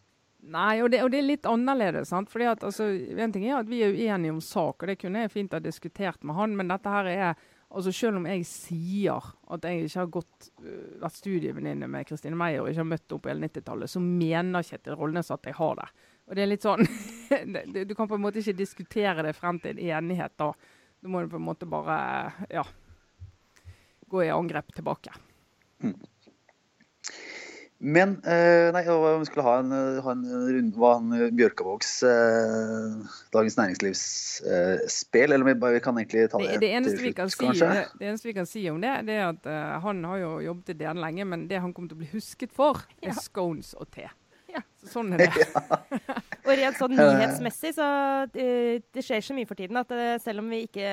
Nei, 0.49 0.81
og 0.81 0.91
det, 0.91 1.03
og 1.03 1.11
det 1.11 1.19
er 1.19 1.27
litt 1.27 1.43
annerledes. 1.43 2.09
sant? 2.09 2.31
Fordi 2.31 2.45
at, 2.51 2.61
altså, 2.65 2.85
en 3.19 3.33
ting 3.33 3.45
er 3.51 3.59
at 3.59 3.67
Vi 3.69 3.83
er 3.83 3.93
uenige 3.93 4.31
om 4.33 4.41
sak, 4.41 4.83
og 4.83 4.87
det 4.87 4.99
kunne 4.99 5.21
jeg 5.21 5.31
fint 5.31 5.53
ha 5.53 5.59
diskutert 5.59 6.23
med 6.25 6.35
han. 6.37 6.57
Men 6.57 6.69
dette 6.69 6.87
her 6.89 7.05
er 7.07 7.35
altså 7.71 7.93
Selv 7.93 8.17
om 8.17 8.25
jeg 8.25 8.47
sier 8.47 9.21
at 9.51 9.61
jeg 9.61 9.85
ikke 9.85 9.99
har 10.01 10.07
gått, 10.07 10.51
øh, 10.65 11.01
vært 11.03 11.13
studievenninne 11.13 11.87
med 11.87 12.07
Kristine 12.07 12.35
Meyer 12.35 12.63
og 12.63 12.69
ikke 12.71 12.79
har 12.79 12.85
møtt 12.85 13.09
på 13.09 13.29
hele 13.29 13.41
90-tallet, 13.47 13.91
så 13.91 14.01
mener 14.01 14.63
Kjetil 14.63 14.97
Rollnes 14.97 15.31
at 15.31 15.43
jeg 15.43 15.53
har 15.55 15.75
det. 15.77 15.89
Og 16.31 16.35
det 16.35 16.43
er 16.43 16.47
litt 16.47 16.63
sånn, 16.63 16.87
Du 17.87 17.95
kan 17.95 18.09
på 18.09 18.15
en 18.15 18.23
måte 18.23 18.37
ikke 18.41 18.57
diskutere 18.57 19.23
det 19.23 19.37
frem 19.37 19.61
til 19.61 19.77
en 19.77 19.85
enighet 20.03 20.33
da. 20.39 20.53
Da 21.03 21.09
må 21.09 21.21
du 21.21 21.29
på 21.29 21.37
en 21.37 21.45
måte 21.45 21.69
bare 21.69 22.33
ja, 22.51 22.63
gå 24.11 24.25
i 24.27 24.31
angrep 24.35 24.73
tilbake. 24.77 25.13
Men 27.79 28.17
eh, 28.27 28.73
nei, 28.75 28.81
og 28.91 29.21
vi 29.23 29.27
skulle 29.29 29.45
ha 29.47 29.61
en, 29.63 29.71
eh, 29.71 30.01
ha 30.03 30.11
en 30.17 30.25
runde 30.27 30.75
Hva 30.75 30.97
han 30.97 31.13
eh, 31.15 31.29
Bjørkavågs 31.39 31.93
eh, 32.11 32.97
Dagens 33.35 33.55
Næringslivsspel 33.61 35.23
eh, 35.31 35.37
eller 35.37 35.47
vi, 35.47 35.55
bare, 35.63 35.77
vi 35.77 35.83
kan 35.85 36.01
egentlig 36.01 36.25
ta 36.33 36.41
det, 36.43 36.57
Det, 36.57 36.61
det, 36.65 36.73
eneste 36.75 36.97
til 36.99 37.07
vi 37.07 37.13
kan 37.15 37.31
slutt, 37.31 37.39
si, 37.39 37.47
kanskje? 37.47 37.69
det, 37.77 38.01
det 38.01 38.09
eneste 38.11 38.29
vi 38.29 38.35
kan 38.41 38.51
si 38.51 38.65
om 38.73 38.81
det, 38.83 38.95
det 39.07 39.21
er 39.21 39.29
at 39.29 39.47
han 39.87 40.03
har 40.11 40.25
jo 40.25 40.33
jobbet 40.49 40.75
i 40.75 40.79
DN 40.81 41.05
lenge, 41.05 41.29
men 41.31 41.47
det 41.47 41.63
han 41.63 41.71
kommer 41.77 41.93
til 41.93 42.01
å 42.01 42.03
bli 42.03 42.11
husket 42.17 42.57
for, 42.57 42.83
er 42.99 43.13
Ja. 43.15 43.21
scones 43.23 43.77
og 43.79 43.87
te. 43.95 44.09
Ja. 44.59 44.65
Sånn 44.89 45.15
er 45.17 45.23
det. 45.25 45.47
Og 46.45 46.53
rent 46.57 46.79
sånn 46.79 46.95
nyhetsmessig, 46.97 47.75
så 47.77 47.87
det, 48.33 48.49
det 48.95 49.05
skjer 49.05 49.25
så 49.25 49.37
mye 49.37 49.49
for 49.49 49.59
tiden 49.59 49.81
at 49.81 49.91
det, 49.93 50.11
selv 50.25 50.43
om 50.43 50.53
vi 50.53 50.63
ikke 50.69 50.93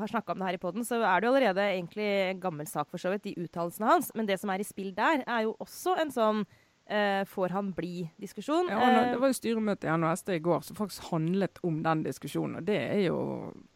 har 0.00 0.10
snakka 0.10 0.34
om 0.34 0.42
det 0.42 0.50
her 0.50 0.58
i 0.58 0.62
poden, 0.62 0.86
så 0.86 1.00
er 1.00 1.20
det 1.22 1.28
jo 1.28 1.34
allerede 1.34 1.68
egentlig 1.74 2.08
en 2.30 2.42
gammel 2.42 2.68
sak 2.68 2.90
for 2.90 3.02
så 3.02 3.14
vidt, 3.14 3.28
de 3.28 3.46
uttalelsene 3.46 3.88
hans. 3.88 4.10
Men 4.18 4.28
det 4.28 4.40
som 4.42 4.52
er 4.52 4.62
i 4.62 4.68
spill 4.68 4.92
der, 4.96 5.24
er 5.26 5.46
jo 5.46 5.54
også 5.62 5.96
en 6.02 6.12
sånn 6.14 6.44
uh, 6.44 7.22
får 7.30 7.56
han 7.56 7.72
bli-diskusjon. 7.76 8.70
Ja, 8.72 8.92
det 9.12 9.22
var 9.22 9.32
jo 9.32 9.38
styremøte 9.38 9.88
i 9.88 9.96
NHSD 9.96 10.36
i 10.36 10.44
går 10.44 10.66
som 10.66 10.78
faktisk 10.78 11.10
handlet 11.12 11.62
om 11.66 11.80
den 11.86 12.04
diskusjonen. 12.06 12.60
Og 12.60 12.68
det 12.68 12.78
er 12.82 13.02
jo 13.06 13.18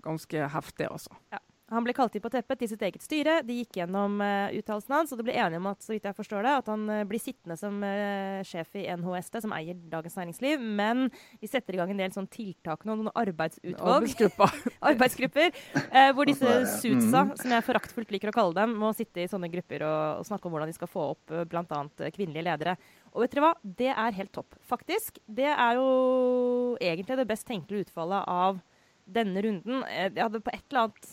ganske 0.05 0.49
heftig, 0.55 0.91
altså. 0.91 1.17
Ja. 1.33 1.41
Han 1.75 1.87
ble 1.87 1.95
kalt 1.97 2.15
inn 2.17 2.25
på 2.25 2.33
teppet 2.33 2.63
til 2.63 2.71
sitt 2.71 2.85
eget 2.87 3.05
styre. 3.05 3.41
De 3.47 3.59
gikk 3.61 3.81
gjennom 3.81 4.21
uh, 4.23 4.53
uttalelsen 4.55 4.97
hans, 4.97 5.13
og 5.13 5.21
det 5.21 5.29
ble 5.29 5.37
enige 5.37 5.61
om 5.63 5.71
at 5.73 5.85
så 5.85 5.95
vidt 5.95 6.09
jeg 6.09 6.17
forstår 6.17 6.47
det, 6.47 6.55
at 6.63 6.71
han 6.73 6.87
uh, 6.91 7.03
blir 7.09 7.23
sittende 7.23 7.59
som 7.61 7.81
uh, 7.83 8.41
sjef 8.47 8.79
i 8.81 8.87
NHST, 8.95 9.41
som 9.45 9.55
eier 9.57 9.79
Dagens 9.93 10.19
Næringsliv. 10.21 10.63
Men 10.81 11.09
vi 11.43 11.51
setter 11.51 11.77
i 11.77 11.83
gang 11.83 11.95
en 11.95 12.03
del 12.05 12.15
sånn 12.15 12.31
tiltak 12.33 12.87
nå, 12.87 12.99
noen 13.01 13.13
arbeidsutvalg. 13.15 13.83
Arbeidsgrupper. 14.05 14.59
arbeidsgrupper 14.85 15.63
hvor 16.15 16.29
disse 16.29 16.51
suitsa, 16.79 17.25
mm. 17.25 17.33
som 17.41 17.55
jeg 17.55 17.65
foraktfullt 17.67 18.13
liker 18.15 18.31
å 18.31 18.35
kalle 18.37 18.57
dem, 18.57 18.75
må 18.81 18.91
sitte 18.97 19.23
i 19.23 19.31
sånne 19.31 19.51
grupper 19.53 19.85
og, 19.87 20.21
og 20.21 20.29
snakke 20.29 20.49
om 20.49 20.55
hvordan 20.55 20.71
de 20.71 20.77
skal 20.77 20.91
få 20.91 21.09
opp 21.15 21.35
uh, 21.35 21.45
bl.a. 21.49 21.81
kvinnelige 22.15 22.47
ledere. 22.47 22.77
Og 23.15 23.25
vet 23.25 23.35
dere 23.35 23.47
hva? 23.47 23.55
Det 23.63 23.91
er 23.93 24.17
helt 24.19 24.33
topp. 24.35 24.57
Faktisk. 24.67 25.21
Det 25.27 25.51
er 25.51 25.79
jo 25.79 25.89
egentlig 26.83 27.19
det 27.21 27.29
best 27.31 27.47
tenkelige 27.49 27.89
utfallet 27.89 28.31
av 28.31 28.63
denne 29.05 29.43
runden. 29.45 29.83
Jeg 29.91 30.17
hadde 30.17 30.41
på 30.43 30.53
et 30.55 30.65
eller 30.71 30.87
annet 30.87 31.11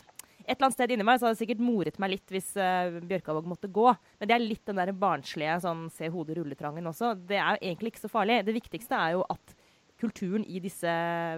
et 0.52 0.58
eller 0.58 0.68
annet 0.68 0.78
sted 0.78 0.94
inni 0.94 1.06
meg 1.08 1.20
så 1.20 1.28
hadde 1.28 1.38
det 1.38 1.42
sikkert 1.46 1.64
moret 1.64 1.98
meg 2.02 2.14
litt 2.14 2.34
hvis 2.34 2.52
uh, 2.60 3.00
Bjørkavåg 3.08 3.48
måtte 3.48 3.72
gå. 3.72 3.88
Men 4.20 4.30
det 4.30 4.36
er 4.36 4.44
litt 4.44 4.66
den 4.68 4.82
der 4.82 4.92
barnslige 4.96 5.58
sånn 5.64 5.86
se 5.94 6.10
hodet 6.12 6.38
rulle-trangen 6.40 6.92
også. 6.92 7.14
Det 7.16 7.40
er 7.40 7.56
jo 7.56 7.72
egentlig 7.72 7.94
ikke 7.94 8.04
så 8.04 8.12
farlig. 8.12 8.42
Det 8.48 8.58
viktigste 8.58 9.00
er 9.00 9.16
jo 9.16 9.24
at 9.32 9.56
kulturen 10.02 10.44
i 10.50 10.60
disse 10.64 10.92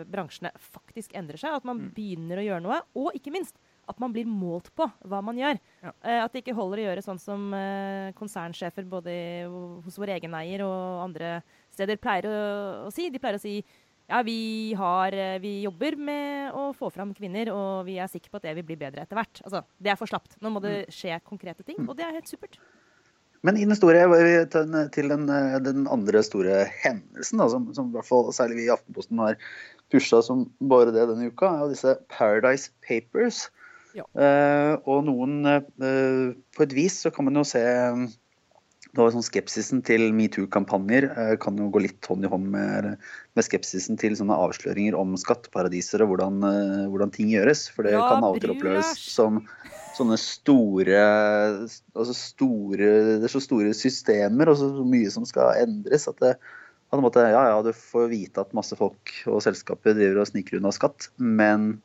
bransjene 0.10 0.54
faktisk 0.58 1.14
endrer 1.20 1.40
seg. 1.42 1.60
At 1.60 1.68
man 1.68 1.82
mm. 1.82 1.94
begynner 1.96 2.42
å 2.42 2.48
gjøre 2.48 2.66
noe. 2.66 2.82
Og 2.98 3.14
ikke 3.20 3.34
minst 3.36 3.60
at 3.92 4.00
man 4.00 4.14
blir 4.16 4.28
målt 4.30 4.70
på 4.78 4.88
hva 5.12 5.20
man 5.26 5.40
gjør. 5.40 5.60
Ja. 5.84 5.92
Uh, 6.00 6.20
at 6.24 6.34
det 6.34 6.44
ikke 6.44 6.58
holder 6.58 6.82
å 6.82 6.88
gjøre 6.88 7.06
sånn 7.06 7.22
som 7.22 7.50
uh, 7.54 8.14
konsernsjefer 8.18 8.88
både 8.90 9.16
hos 9.86 10.00
vår 10.00 10.16
egen 10.18 10.38
eier 10.40 10.64
og 10.66 11.04
andre 11.04 11.36
steder 11.74 12.00
pleier 12.02 12.30
å, 12.30 12.38
å 12.88 12.94
si. 12.94 13.10
De 13.12 13.22
pleier 13.22 13.38
å 13.38 13.44
si 13.44 13.60
ja, 14.12 14.22
vi, 14.26 14.74
har, 14.78 15.16
eh, 15.16 15.40
vi, 15.44 15.62
jobber 15.64 15.96
med 15.96 16.56
å 16.60 16.70
få 16.78 16.90
fram 16.94 17.14
kvinner, 17.16 17.52
og 17.54 17.86
vi 17.88 17.98
er 18.02 18.12
sikre 18.12 18.32
på 18.32 18.42
at 18.42 18.48
det 18.50 18.56
vil 18.60 18.68
bli 18.68 18.80
bedre 18.80 19.06
etter 19.06 19.18
hvert. 19.18 19.44
Altså, 19.46 19.64
det 19.80 19.94
er 19.94 20.00
for 20.00 20.12
slapt. 20.12 20.36
Nå 20.44 20.52
må 20.54 20.64
det 20.64 20.76
mm. 20.84 20.96
skje 20.96 21.20
konkrete 21.28 21.66
ting, 21.68 21.80
og 21.88 21.96
det 21.98 22.08
er 22.08 22.18
helt 22.18 22.32
supert. 22.32 22.60
Men 23.44 23.58
i 23.60 23.66
den 23.68 23.76
store, 23.76 24.06
til 24.96 25.10
den, 25.12 25.26
den 25.66 25.88
andre 25.92 26.22
store 26.24 26.62
hendelsen, 26.80 27.42
da, 27.42 27.50
som, 27.52 27.66
som, 27.76 27.90
i 27.92 27.98
hvert 27.98 28.08
fall 28.08 28.30
særlig 28.36 28.62
vi 28.62 28.68
i 28.70 28.72
Aftenposten 28.72 29.20
har 29.20 29.36
pusha 29.92 30.22
som 30.24 30.46
bare 30.64 30.94
det 30.96 31.10
denne 31.10 31.28
uka, 31.28 31.50
er 31.50 31.66
jo 31.66 31.74
disse 31.74 31.98
Paradise 32.12 32.72
Papers. 32.88 33.50
Ja. 33.94 34.08
Uh, 34.18 34.80
og 34.90 35.04
noen 35.06 35.44
uh, 35.46 36.32
På 36.58 36.64
et 36.66 36.72
vis 36.74 36.96
så 37.04 37.12
kan 37.14 37.28
man 37.28 37.36
jo 37.38 37.44
se 37.46 37.62
var 38.98 39.14
sånn 39.14 39.26
Skepsisen 39.26 39.82
til 39.86 40.12
metoo-kampanjer 40.14 41.08
eh, 41.10 41.34
kan 41.42 41.58
jo 41.58 41.70
gå 41.74 41.82
litt 41.82 42.06
hånd 42.10 42.28
i 42.28 42.30
hånd 42.30 42.50
med, 42.54 42.90
med, 43.34 43.46
skepsisen 43.46 43.98
til 44.02 44.18
sånne 44.20 44.38
avsløringer 44.38 44.98
om 44.98 45.16
skatteparadiser 45.18 46.04
og 46.06 46.14
hvordan, 46.14 46.44
eh, 46.46 46.84
hvordan 46.92 47.14
ting 47.16 47.32
gjøres. 47.34 47.66
For 47.74 47.88
det 47.88 47.96
ja, 47.96 48.04
kan 48.06 48.26
av 48.26 48.38
og 48.38 48.44
til 48.44 48.54
oppleves 48.54 48.94
som 49.02 49.42
sånne 49.94 50.18
store, 50.18 51.02
altså 51.94 52.16
store 52.18 52.92
Det 53.22 53.28
er 53.28 53.34
så 53.34 53.42
store 53.44 53.74
systemer 53.78 54.50
og 54.50 54.58
så 54.62 54.70
mye 54.86 55.10
som 55.14 55.26
skal 55.30 55.64
endres. 55.64 56.08
at 56.10 56.22
det, 56.22 56.36
at 56.94 57.02
måte, 57.02 57.26
ja, 57.26 57.44
ja, 57.50 57.60
du 57.66 57.74
får 57.74 58.10
vite 58.12 58.42
at 58.46 58.54
masse 58.58 58.78
folk 58.78 59.14
og 59.26 59.42
selskaper 59.46 59.98
driver 59.98 60.22
og 60.22 60.30
sniker 60.30 60.60
unna 60.60 60.74
skatt, 60.74 61.10
men 61.18 61.80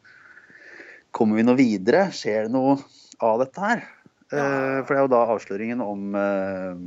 kommer 1.16 1.40
vi 1.40 1.46
noe 1.48 1.56
videre? 1.56 2.10
Skjer 2.12 2.48
det 2.48 2.52
noe 2.56 2.76
av 3.24 3.40
dette 3.40 3.64
her? 3.64 3.86
Ja. 4.32 4.84
For 4.84 4.92
det 4.92 4.98
er 4.98 5.04
jo 5.06 5.12
da 5.12 5.20
avsløringen 5.34 5.82
om 5.84 6.16
eh, 6.18 6.80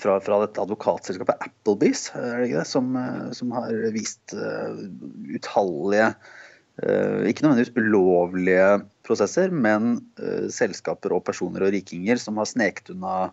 fra, 0.00 0.18
fra 0.24 0.40
dette 0.44 0.60
advokatselskapet 0.60 1.46
Applebees, 1.46 2.10
er 2.16 2.40
det 2.40 2.50
ikke 2.50 2.62
det, 2.62 2.70
som, 2.70 2.90
eh, 3.00 3.30
som 3.36 3.54
har 3.56 3.72
vist 3.94 4.36
utallige 5.34 6.14
Ikke 6.74 7.44
nødvendigvis 7.44 7.76
ulovlige 7.78 8.82
prosesser, 9.06 9.52
men 9.54 10.00
selskaper 10.50 11.12
og 11.14 11.22
personer 11.22 11.62
og 11.62 11.70
rikinger 11.70 12.18
som 12.18 12.40
har 12.40 12.48
sneket 12.50 12.90
unna 12.90 13.30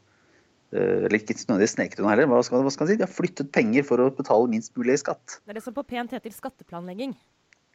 eller 0.71 1.17
ikke 1.17 1.33
nødvendigvis 1.33 1.73
sneket 1.73 1.99
unna 1.99 2.13
heller. 2.13 2.29
Hva 2.29 2.43
skal, 2.45 2.61
hva 2.61 2.69
skal 2.71 2.85
man 2.85 2.91
si? 2.91 2.99
De 3.01 3.07
har 3.07 3.11
flyttet 3.11 3.49
penger 3.51 3.83
for 3.83 3.99
å 3.99 4.11
betale 4.13 4.45
minst 4.53 4.77
mulig 4.77 4.99
skatt. 5.01 5.41
Det 5.41 5.55
er 5.55 5.57
det 5.57 5.65
som 5.65 5.73
på 5.73 5.83
pent 5.89 6.13
heter 6.13 6.31
skatteplanlegging. 6.37 7.17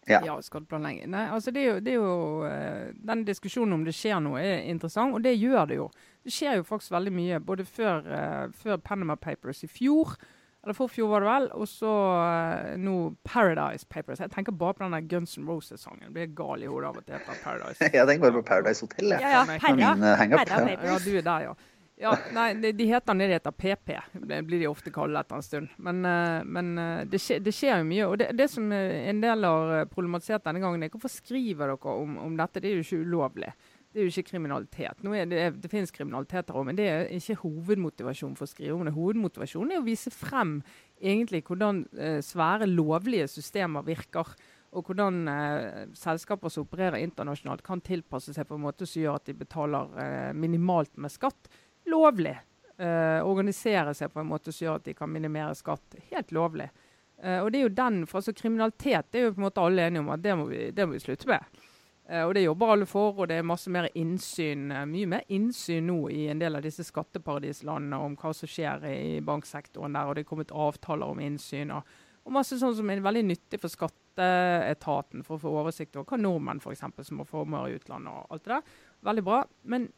Ja, 0.07 0.21
ja 0.25 0.37
skatteplanlegging. 0.43 1.11
Nei, 1.11 1.25
altså 1.35 1.51
det 1.51 1.65
er 1.65 1.69
jo, 1.69 1.79
det 1.83 1.93
er 1.93 1.99
jo 1.99 2.15
uh, 2.47 2.95
Den 3.09 3.25
diskusjonen 3.27 3.75
om 3.75 3.85
det 3.87 3.95
skjer 3.97 4.21
noe, 4.23 4.39
er 4.39 4.65
interessant, 4.71 5.17
og 5.17 5.25
det 5.25 5.35
gjør 5.35 5.67
det 5.67 5.81
jo. 5.81 5.91
Det 6.23 6.35
skjer 6.35 6.61
jo 6.61 6.67
faktisk 6.67 6.95
veldig 6.95 7.13
mye. 7.17 7.43
Både 7.43 7.67
før, 7.67 8.07
uh, 8.07 8.55
før 8.55 8.79
Panama 8.83 9.19
Papers 9.19 9.65
i 9.67 9.71
fjor, 9.71 10.15
eller 10.63 10.75
forfjor 10.75 11.11
var 11.11 11.23
det 11.23 11.31
vel, 11.31 11.45
og 11.55 11.69
så 11.71 11.93
uh, 12.19 12.73
nå 12.83 12.97
Paradise 13.27 13.87
Papers. 13.91 14.23
Jeg 14.23 14.33
tenker 14.35 14.55
bare 14.55 14.75
på 14.75 14.87
den 14.87 14.97
der 14.97 15.09
Guns 15.11 15.37
N' 15.39 15.47
Roses-sangen. 15.51 16.13
Blir 16.15 16.31
gal 16.39 16.63
i 16.63 16.71
hodet 16.71 16.91
av 16.91 16.99
at 17.03 17.07
det 17.07 17.19
heter 17.19 17.43
Paradise. 17.45 17.91
jeg 17.99 18.07
tenker 18.11 18.29
bare 18.29 18.39
på 18.39 18.47
Paradise 18.49 18.87
Hotel. 18.87 19.15
Ja, 19.15 19.41
ja, 19.41 19.45
Perra. 19.47 19.95
Perra 20.43 20.63
Ja, 20.75 20.99
du 21.03 21.13
er 21.17 21.27
der, 21.27 21.51
ja. 21.51 21.57
Ja, 21.97 22.13
nei, 22.37 22.51
de, 22.61 22.75
de 22.77 22.87
heter 22.91 23.17
nede 23.17 23.41
PP, 23.41 23.95
blir 24.45 24.61
de 24.61 24.69
ofte 24.69 24.93
kalt 24.93 25.17
etter 25.17 25.39
en 25.39 25.45
stund. 25.45 25.71
Men, 25.81 26.03
uh, 26.05 26.43
men 26.45 26.75
uh, 26.77 27.05
det, 27.09 27.21
skjer, 27.23 27.41
det, 27.41 27.55
skjer, 27.57 27.81
jo 27.81 27.87
mye. 27.89 28.09
Og 28.11 28.19
det, 28.21 28.29
det 28.37 28.51
som 28.53 28.69
en 28.73 29.23
del 29.23 29.47
har 29.49 29.89
problematisert 29.89 30.45
denne 30.45 30.61
gangen, 30.61 30.85
er 30.85 30.93
hvorfor 30.93 31.13
skriver 31.13 31.73
dere 31.73 31.95
om, 31.97 32.19
om, 32.27 32.37
dette? 32.37 32.61
Det 32.61 32.69
er 32.69 32.77
jo 32.77 32.85
ikke 32.85 33.07
ulovlig. 33.07 33.55
Det 33.89 34.03
er 34.03 34.11
jo 34.11 34.13
ikke 34.13 34.31
kriminalitet. 34.35 35.01
Det, 35.01 35.23
det, 35.31 35.47
det, 35.63 35.71
finnes 35.73 35.95
kriminalitet 35.95 36.53
her 36.53 36.59
òg, 36.61 36.67
men 36.69 36.77
det 36.77 36.91
er 36.93 37.09
ikke 37.17 37.39
hovedmotivasjonen 37.47 38.37
for 38.37 38.45
å 38.45 38.51
skrive 38.51 38.77
om 38.77 38.85
det. 38.85 38.93
Hovedmotivasjonen 38.93 39.73
er 39.73 39.81
å 39.81 39.87
vise 39.87 40.13
frem 40.13 40.59
egentlig 41.01 41.41
hvordan 41.49 41.81
svære 42.25 42.69
lovlige 42.69 43.31
systemer 43.33 43.85
virker 43.89 44.37
og 44.77 44.91
hvordan 44.91 45.29
eh, 45.31 45.85
selskaper 45.97 46.53
som 46.53 46.67
opererer 46.67 47.01
internasjonalt, 47.01 47.65
kan 47.65 47.83
tilpasse 47.85 48.35
seg 48.37 48.49
på 48.49 48.59
en 48.59 48.65
måte 48.67 48.89
som 48.89 49.03
gjør 49.03 49.21
at 49.21 49.29
de 49.29 49.37
betaler 49.39 49.95
eh, 50.03 50.33
minimalt 50.37 50.93
med 51.01 51.13
skatt 51.13 51.49
lovlig. 51.91 52.37
Eh, 52.79 53.21
organisere 53.25 53.95
seg 53.97 54.13
på 54.13 54.21
en 54.21 54.29
måte 54.29 54.53
som 54.53 54.67
gjør 54.67 54.81
at 54.81 54.85
de 54.85 54.95
kan 54.97 55.09
minimere 55.09 55.55
skatt. 55.57 55.97
Helt 56.11 56.35
lovlig. 56.37 56.69
Eh, 57.23 57.41
og 57.41 57.49
det 57.53 57.61
er 57.61 57.65
jo 57.65 57.77
den, 57.79 58.03
for 58.09 58.21
altså 58.21 58.35
Kriminalitet 58.37 59.09
det 59.11 59.21
er 59.21 59.31
jo 59.31 59.37
på 59.37 59.41
en 59.41 59.47
måte 59.47 59.65
alle 59.65 59.87
enige 59.89 60.05
om 60.05 60.13
at 60.13 60.23
det 60.25 60.35
må 60.37 60.45
vi, 60.51 60.67
det 60.77 60.85
må 60.85 60.97
vi 60.97 61.01
slutte 61.01 61.31
med. 61.31 61.63
Eh, 62.09 62.23
og 62.23 62.35
Det 62.37 62.45
jobber 62.45 62.75
alle 62.75 62.87
for, 62.87 63.17
og 63.17 63.31
det 63.31 63.39
er 63.41 63.49
masse 63.49 63.73
mer 63.73 63.89
innsyn, 63.97 64.69
mye 64.93 65.09
mer 65.09 65.25
innsyn 65.33 65.89
nå 65.89 65.99
i 66.13 66.27
en 66.31 66.43
del 66.43 66.59
av 66.59 66.67
disse 66.67 66.85
skatteparadislandene 66.85 68.03
om 68.05 68.19
hva 68.21 68.35
som 68.37 68.51
skjer 68.51 68.85
i 68.93 69.21
banksektoren 69.25 69.97
der. 69.97 70.07
og 70.07 70.15
Det 70.15 70.27
er 70.27 70.31
kommet 70.35 70.53
avtaler 70.53 71.17
om 71.17 71.23
innsyn. 71.25 71.73
og, 71.73 71.97
og 72.27 72.35
masse 72.37 72.59
sånn 72.61 72.77
som 72.77 72.91
er 72.91 73.01
veldig 73.01 73.25
nyttig 73.25 73.63
for 73.63 73.73
skatteetaten 73.73 75.25
for 75.25 75.39
å 75.39 75.47
få 75.47 75.61
oversikt 75.63 75.97
over 75.97 76.11
hva 76.11 76.21
nordmenn 76.21 76.61
for 76.61 76.77
eksempel, 76.77 77.07
som 77.09 77.23
har 77.23 77.31
formuer 77.31 77.71
i 77.71 77.79
utlandet 77.81 78.13
og 78.13 78.35
alt 78.35 78.45
det 78.45 78.59
der. 78.59 78.75
Veldig 79.07 79.25
bra. 79.25 79.45
Men 79.65 79.89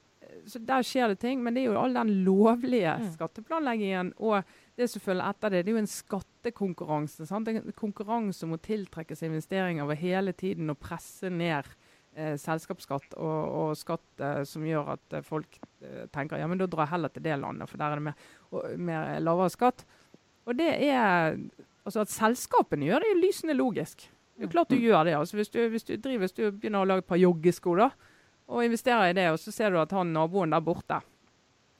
så 0.47 0.61
Der 0.65 0.85
skjer 0.87 1.13
det 1.13 1.21
ting, 1.23 1.43
men 1.43 1.55
det 1.55 1.63
er 1.63 1.73
jo 1.73 1.81
all 1.81 1.95
den 1.97 2.11
lovlige 2.25 2.95
mm. 3.01 3.11
skatteplanleggingen. 3.15 4.13
Og 4.19 4.43
det 4.79 4.89
som 4.93 5.03
følger 5.03 5.29
etter 5.29 5.53
det, 5.53 5.63
det 5.65 5.73
er 5.73 5.79
jo 5.79 5.83
en 5.83 5.91
skattekonkurranse. 5.93 7.27
Sant? 7.29 7.49
En 7.51 7.77
konkurranse 7.77 8.47
om 8.47 8.57
å 8.57 8.63
tiltrekke 8.63 9.17
seg 9.19 9.33
investeringer 9.33 9.87
over 9.87 9.99
hele 9.99 10.35
tiden 10.37 10.73
og 10.73 10.81
presse 10.83 11.31
ned 11.33 11.69
eh, 12.15 12.35
selskapsskatt 12.41 13.17
og, 13.17 13.39
og 13.61 13.73
skatt 13.79 14.25
eh, 14.25 14.43
som 14.49 14.67
gjør 14.67 14.95
at 14.97 15.19
eh, 15.19 15.25
folk 15.27 15.61
eh, 15.83 16.05
tenker 16.15 16.41
ja, 16.41 16.51
men 16.51 16.61
da 16.61 16.69
drar 16.71 16.87
jeg 16.87 16.97
heller 16.97 17.15
til 17.15 17.25
det 17.27 17.41
landet, 17.41 17.71
for 17.71 17.81
der 17.81 17.95
er 17.95 18.03
det 18.03 18.09
mer, 18.11 18.29
og, 18.53 18.69
mer 18.91 19.17
lavere 19.25 19.55
skatt. 19.55 19.87
Og 20.49 20.57
det 20.59 20.71
er 20.91 21.37
Altså 21.89 22.03
At 22.05 22.11
selskapene 22.13 22.85
gjør 22.85 23.01
det, 23.01 23.11
er 23.15 23.21
lysende 23.23 23.55
logisk. 23.57 24.03
Det 24.37 24.43
er 24.43 24.45
jo 24.45 24.51
klart 24.53 24.69
du 24.69 24.75
mm. 24.77 24.83
gjør 24.83 25.07
det. 25.09 25.13
altså 25.17 25.39
Hvis 25.39 25.49
du, 25.49 25.57
hvis 25.73 25.87
du 25.89 25.95
driver, 25.97 26.19
hvis 26.21 26.35
du 26.37 26.43
begynner 26.51 26.83
å 26.85 26.89
lage 26.91 27.01
et 27.01 27.09
par 27.09 27.17
joggesko, 27.17 27.77
da, 27.79 27.87
og 28.49 28.65
investerer 28.65 29.11
i 29.11 29.17
det, 29.17 29.29
og 29.33 29.39
så 29.41 29.53
ser 29.53 29.71
du 29.71 29.81
at 29.81 29.93
han 29.93 30.13
naboen 30.17 30.55
der 30.55 30.65
borte 30.65 31.03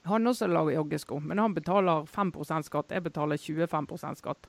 han 0.09 0.27
også 0.27 0.47
lager 0.47 0.77
joggesko, 0.79 1.19
men 1.19 1.39
han 1.41 1.53
betaler 1.53 2.07
5% 2.07 2.67
skatt. 2.69 2.93
Jeg 2.95 3.03
betaler 3.05 3.37
25% 3.37 4.21
skatt. 4.21 4.47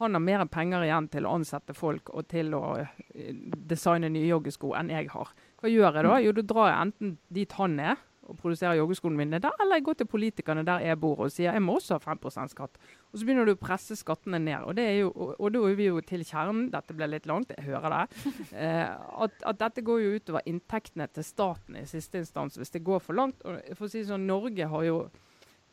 Han 0.00 0.16
har 0.16 0.22
mer 0.24 0.44
penger 0.48 0.84
igjen 0.86 1.08
til 1.12 1.26
å 1.28 1.34
ansette 1.36 1.74
folk 1.76 2.12
og 2.14 2.28
til 2.30 2.54
å 2.56 2.62
eh, 2.80 3.34
designe 3.72 4.08
nye 4.12 4.30
joggesko 4.30 4.72
enn 4.78 4.92
jeg 4.92 5.10
har. 5.12 5.32
Hva 5.60 5.72
gjør 5.72 5.98
jeg 5.98 6.06
da? 6.06 6.20
Jo, 6.24 6.32
da 6.38 6.44
drar 6.52 6.76
enten 6.78 7.18
dit 7.28 7.56
han 7.58 7.76
er, 7.84 8.00
og 8.30 8.38
produserer 8.38 8.78
joggeskoene 8.78 9.18
mine 9.18 9.40
der, 9.42 9.54
eller 9.62 9.80
jeg 9.80 9.86
går 9.88 9.98
til 10.00 10.08
politikerne 10.10 10.64
der 10.66 10.84
jeg 10.86 10.98
bor 11.02 11.24
og 11.24 11.32
sier 11.34 11.56
jeg 11.56 11.64
må 11.64 11.76
også 11.80 11.98
ha 11.98 12.14
5 12.14 12.50
skatt. 12.52 12.78
Og 13.10 13.18
så 13.18 13.26
begynner 13.26 13.48
du 13.48 13.56
å 13.56 13.60
presse 13.60 13.96
skattene 13.98 14.38
ned. 14.38 14.62
Og, 14.70 14.78
jo, 14.78 15.10
og, 15.10 15.32
og 15.40 15.54
da 15.54 15.62
er 15.66 15.78
vi 15.78 15.88
jo 15.88 16.02
til 16.06 16.22
kjernen. 16.26 16.68
Dette 16.70 16.94
ble 16.94 17.08
litt 17.10 17.26
langt, 17.26 17.50
jeg 17.56 17.66
hører 17.70 17.96
det. 17.96 18.04
Eh, 18.60 18.88
at, 19.24 19.34
at, 19.46 19.58
dette 19.60 19.82
går 19.84 20.00
jo 20.02 20.16
utover 20.18 20.44
inntektene 20.48 21.06
til 21.14 21.24
staten 21.24 21.76
i 21.78 21.84
siste 21.88 22.18
instans 22.20 22.58
hvis 22.58 22.72
det 22.74 22.82
går 22.84 23.00
for 23.02 23.16
langt. 23.16 23.40
Og 23.46 23.60
for 23.78 23.86
å 23.86 23.90
si 23.92 24.02
sånn, 24.04 24.26
Norge 24.28 24.66
har 24.68 24.84
jo 24.84 24.96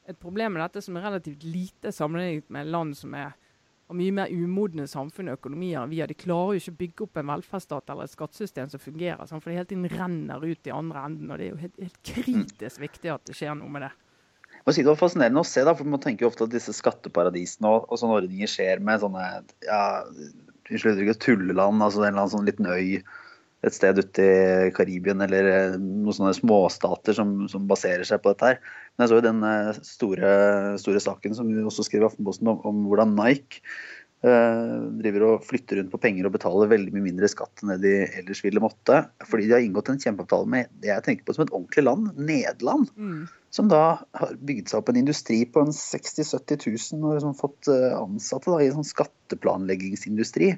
et 0.08 0.20
problem 0.22 0.56
med 0.56 0.64
dette 0.64 0.84
som 0.86 0.98
er 0.98 1.08
relativt 1.08 1.44
lite 1.44 1.92
sammenlignet 1.96 2.48
med 2.54 2.70
land 2.72 2.96
som 2.98 3.16
er, 3.18 3.36
har 3.88 3.96
mye 3.96 4.16
mer 4.16 4.32
umodne 4.34 4.88
samfunn 4.90 5.32
og 5.32 5.38
økonomier 5.40 5.82
enn 5.82 5.92
vi 5.92 6.02
har. 6.02 6.10
De 6.12 6.18
klarer 6.18 6.58
jo 6.58 6.62
ikke 6.62 6.74
å 6.74 6.80
bygge 6.82 7.06
opp 7.06 7.22
en 7.22 7.30
velferdsstat 7.32 7.94
eller 7.94 8.08
et 8.08 8.16
skattesystem 8.16 8.72
som 8.74 8.84
fungerer. 8.84 9.24
Sånn, 9.30 9.44
for 9.44 9.52
det 9.52 9.62
hele 9.62 9.70
tiden 9.70 9.88
renner 9.94 10.44
ut 10.44 10.68
i 10.68 10.74
andre 10.76 11.06
enden. 11.08 11.32
Og 11.32 11.40
det 11.40 11.48
er 11.48 11.54
jo 11.54 11.62
helt, 11.62 11.80
helt 11.80 12.02
kritisk 12.12 12.84
viktig 12.84 13.14
at 13.14 13.24
det 13.30 13.38
skjer 13.38 13.56
noe 13.60 13.72
med 13.72 13.88
det. 13.88 13.94
si 14.74 14.84
Det 14.84 14.90
var 14.90 15.00
fascinerende 15.00 15.44
å 15.44 15.48
se, 15.48 15.64
da, 15.64 15.76
for 15.78 15.88
man 15.88 16.04
tenker 16.04 16.26
jo 16.26 16.32
ofte 16.34 16.48
at 16.48 16.56
disse 16.56 16.76
skatteparadisene 16.76 17.72
og, 17.72 17.88
og 17.88 18.02
sånne 18.02 18.20
ordninger 18.24 18.52
skjer 18.52 18.84
med 18.84 19.06
sånne 19.06 19.30
ja, 19.64 19.82
unnskyld 20.68 20.98
uttrykket, 20.98 21.24
tulleland, 21.24 21.80
altså 21.80 22.04
en 22.04 22.12
eller 22.12 22.26
annen 22.26 22.36
sånn 22.36 22.48
liten 22.50 22.68
øy 22.68 23.00
et 23.66 23.74
sted 23.74 23.98
ute 23.98 24.24
i 24.24 24.72
Karibien 24.76 25.22
eller 25.26 25.50
eh, 25.50 25.76
noen 25.82 26.14
sånne 26.14 26.36
småstater 26.38 27.16
som, 27.18 27.34
som 27.50 27.66
baserer 27.70 28.06
seg 28.08 28.22
på 28.22 28.34
dette 28.34 28.52
her. 28.52 28.60
Men 28.96 29.06
jeg 29.06 29.12
så 29.12 29.20
jo 29.20 29.26
den 29.26 29.46
eh, 29.48 29.80
store, 29.86 30.34
store 30.82 31.02
saken 31.04 31.38
som 31.38 31.50
vi 31.50 31.64
også 31.66 31.88
skrev 31.88 32.06
i 32.06 32.10
Aftenposten 32.12 32.52
om, 32.54 32.62
om 32.70 32.84
hvordan 32.86 33.16
Nike 33.18 33.64
eh, 34.26 34.76
driver 35.02 35.26
og 35.32 35.48
flytter 35.48 35.82
rundt 35.82 35.94
på 35.94 36.02
penger 36.06 36.30
og 36.30 36.36
betaler 36.38 36.72
veldig 36.76 36.94
mye 36.94 37.08
mindre 37.10 37.32
skatt 37.34 37.64
enn 37.64 37.74
det 37.74 37.80
de 37.82 37.96
ellers 38.22 38.44
ville 38.46 38.62
måtte. 38.64 39.02
Fordi 39.26 39.50
de 39.50 39.58
har 39.58 39.66
inngått 39.66 39.90
en 39.94 40.02
kjempeavtale 40.06 40.54
med 40.54 40.72
det 40.84 40.94
jeg 40.94 41.08
tenker 41.10 41.26
på 41.26 41.38
som 41.38 41.48
et 41.48 41.54
ordentlig 41.54 41.88
land, 41.88 42.14
Nederland. 42.30 42.94
Mm. 42.94 43.26
Som 43.58 43.74
da 43.74 43.84
har 44.20 44.38
bygd 44.38 44.70
seg 44.70 44.84
opp 44.84 44.94
en 44.94 45.02
industri 45.02 45.42
på 45.50 45.66
en 45.66 45.74
60 45.74 46.28
000-70 46.30 46.70
000 46.94 47.06
og 47.08 47.18
liksom 47.18 47.38
fått 47.42 47.74
eh, 47.74 47.98
ansatte 47.98 48.54
da, 48.54 48.62
i 48.62 48.70
en 48.70 48.78
sånn 48.78 48.92
skatteplanleggingsindustri. 48.94 50.54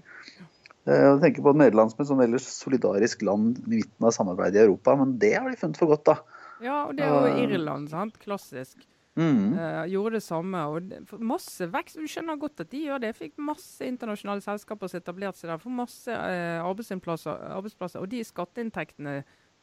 Eh, 0.87 1.05
Jeg 1.05 1.21
tenker 1.23 1.45
på 1.45 1.55
Nederland 1.57 1.91
som 1.91 2.03
et 2.03 2.11
sånn 2.11 2.23
ellers 2.23 2.47
solidarisk 2.53 3.23
land 3.27 3.59
i 3.65 3.79
midten 3.81 4.05
av 4.05 4.15
samarbeidet 4.15 4.61
i 4.61 4.65
Europa, 4.67 4.95
men 4.95 5.17
det 5.19 5.33
har 5.35 5.49
de 5.49 5.59
funnet 5.59 5.79
for 5.79 5.91
godt, 5.91 6.05
da. 6.05 6.39
Ja, 6.63 6.85
og 6.87 6.95
det 6.97 7.05
er 7.07 7.27
jo 7.29 7.43
Irland, 7.47 7.89
sant. 7.91 8.17
Klassisk. 8.19 8.85
Mm. 9.19 9.53
Uh, 9.57 9.85
gjorde 9.91 10.15
det 10.15 10.23
samme. 10.23 10.59
og 10.67 11.19
Masse 11.19 11.67
vekst. 11.71 11.97
Du 11.99 12.07
skjønner 12.07 12.39
godt 12.39 12.63
at 12.63 12.71
de 12.71 12.85
gjør 12.85 13.01
det. 13.03 13.15
Fikk 13.17 13.39
masse 13.41 13.83
internasjonale 13.83 14.43
selskaper 14.43 14.91
som 14.91 15.01
etablerte 15.01 15.41
seg 15.41 15.51
der. 15.51 15.59
For 15.59 15.75
masse 15.75 16.13
uh, 16.13 16.59
arbeidsplasser, 16.63 17.41
arbeidsplasser. 17.57 18.03
Og 18.03 18.11
de 18.11 18.23
skatteinntektene 18.27 19.17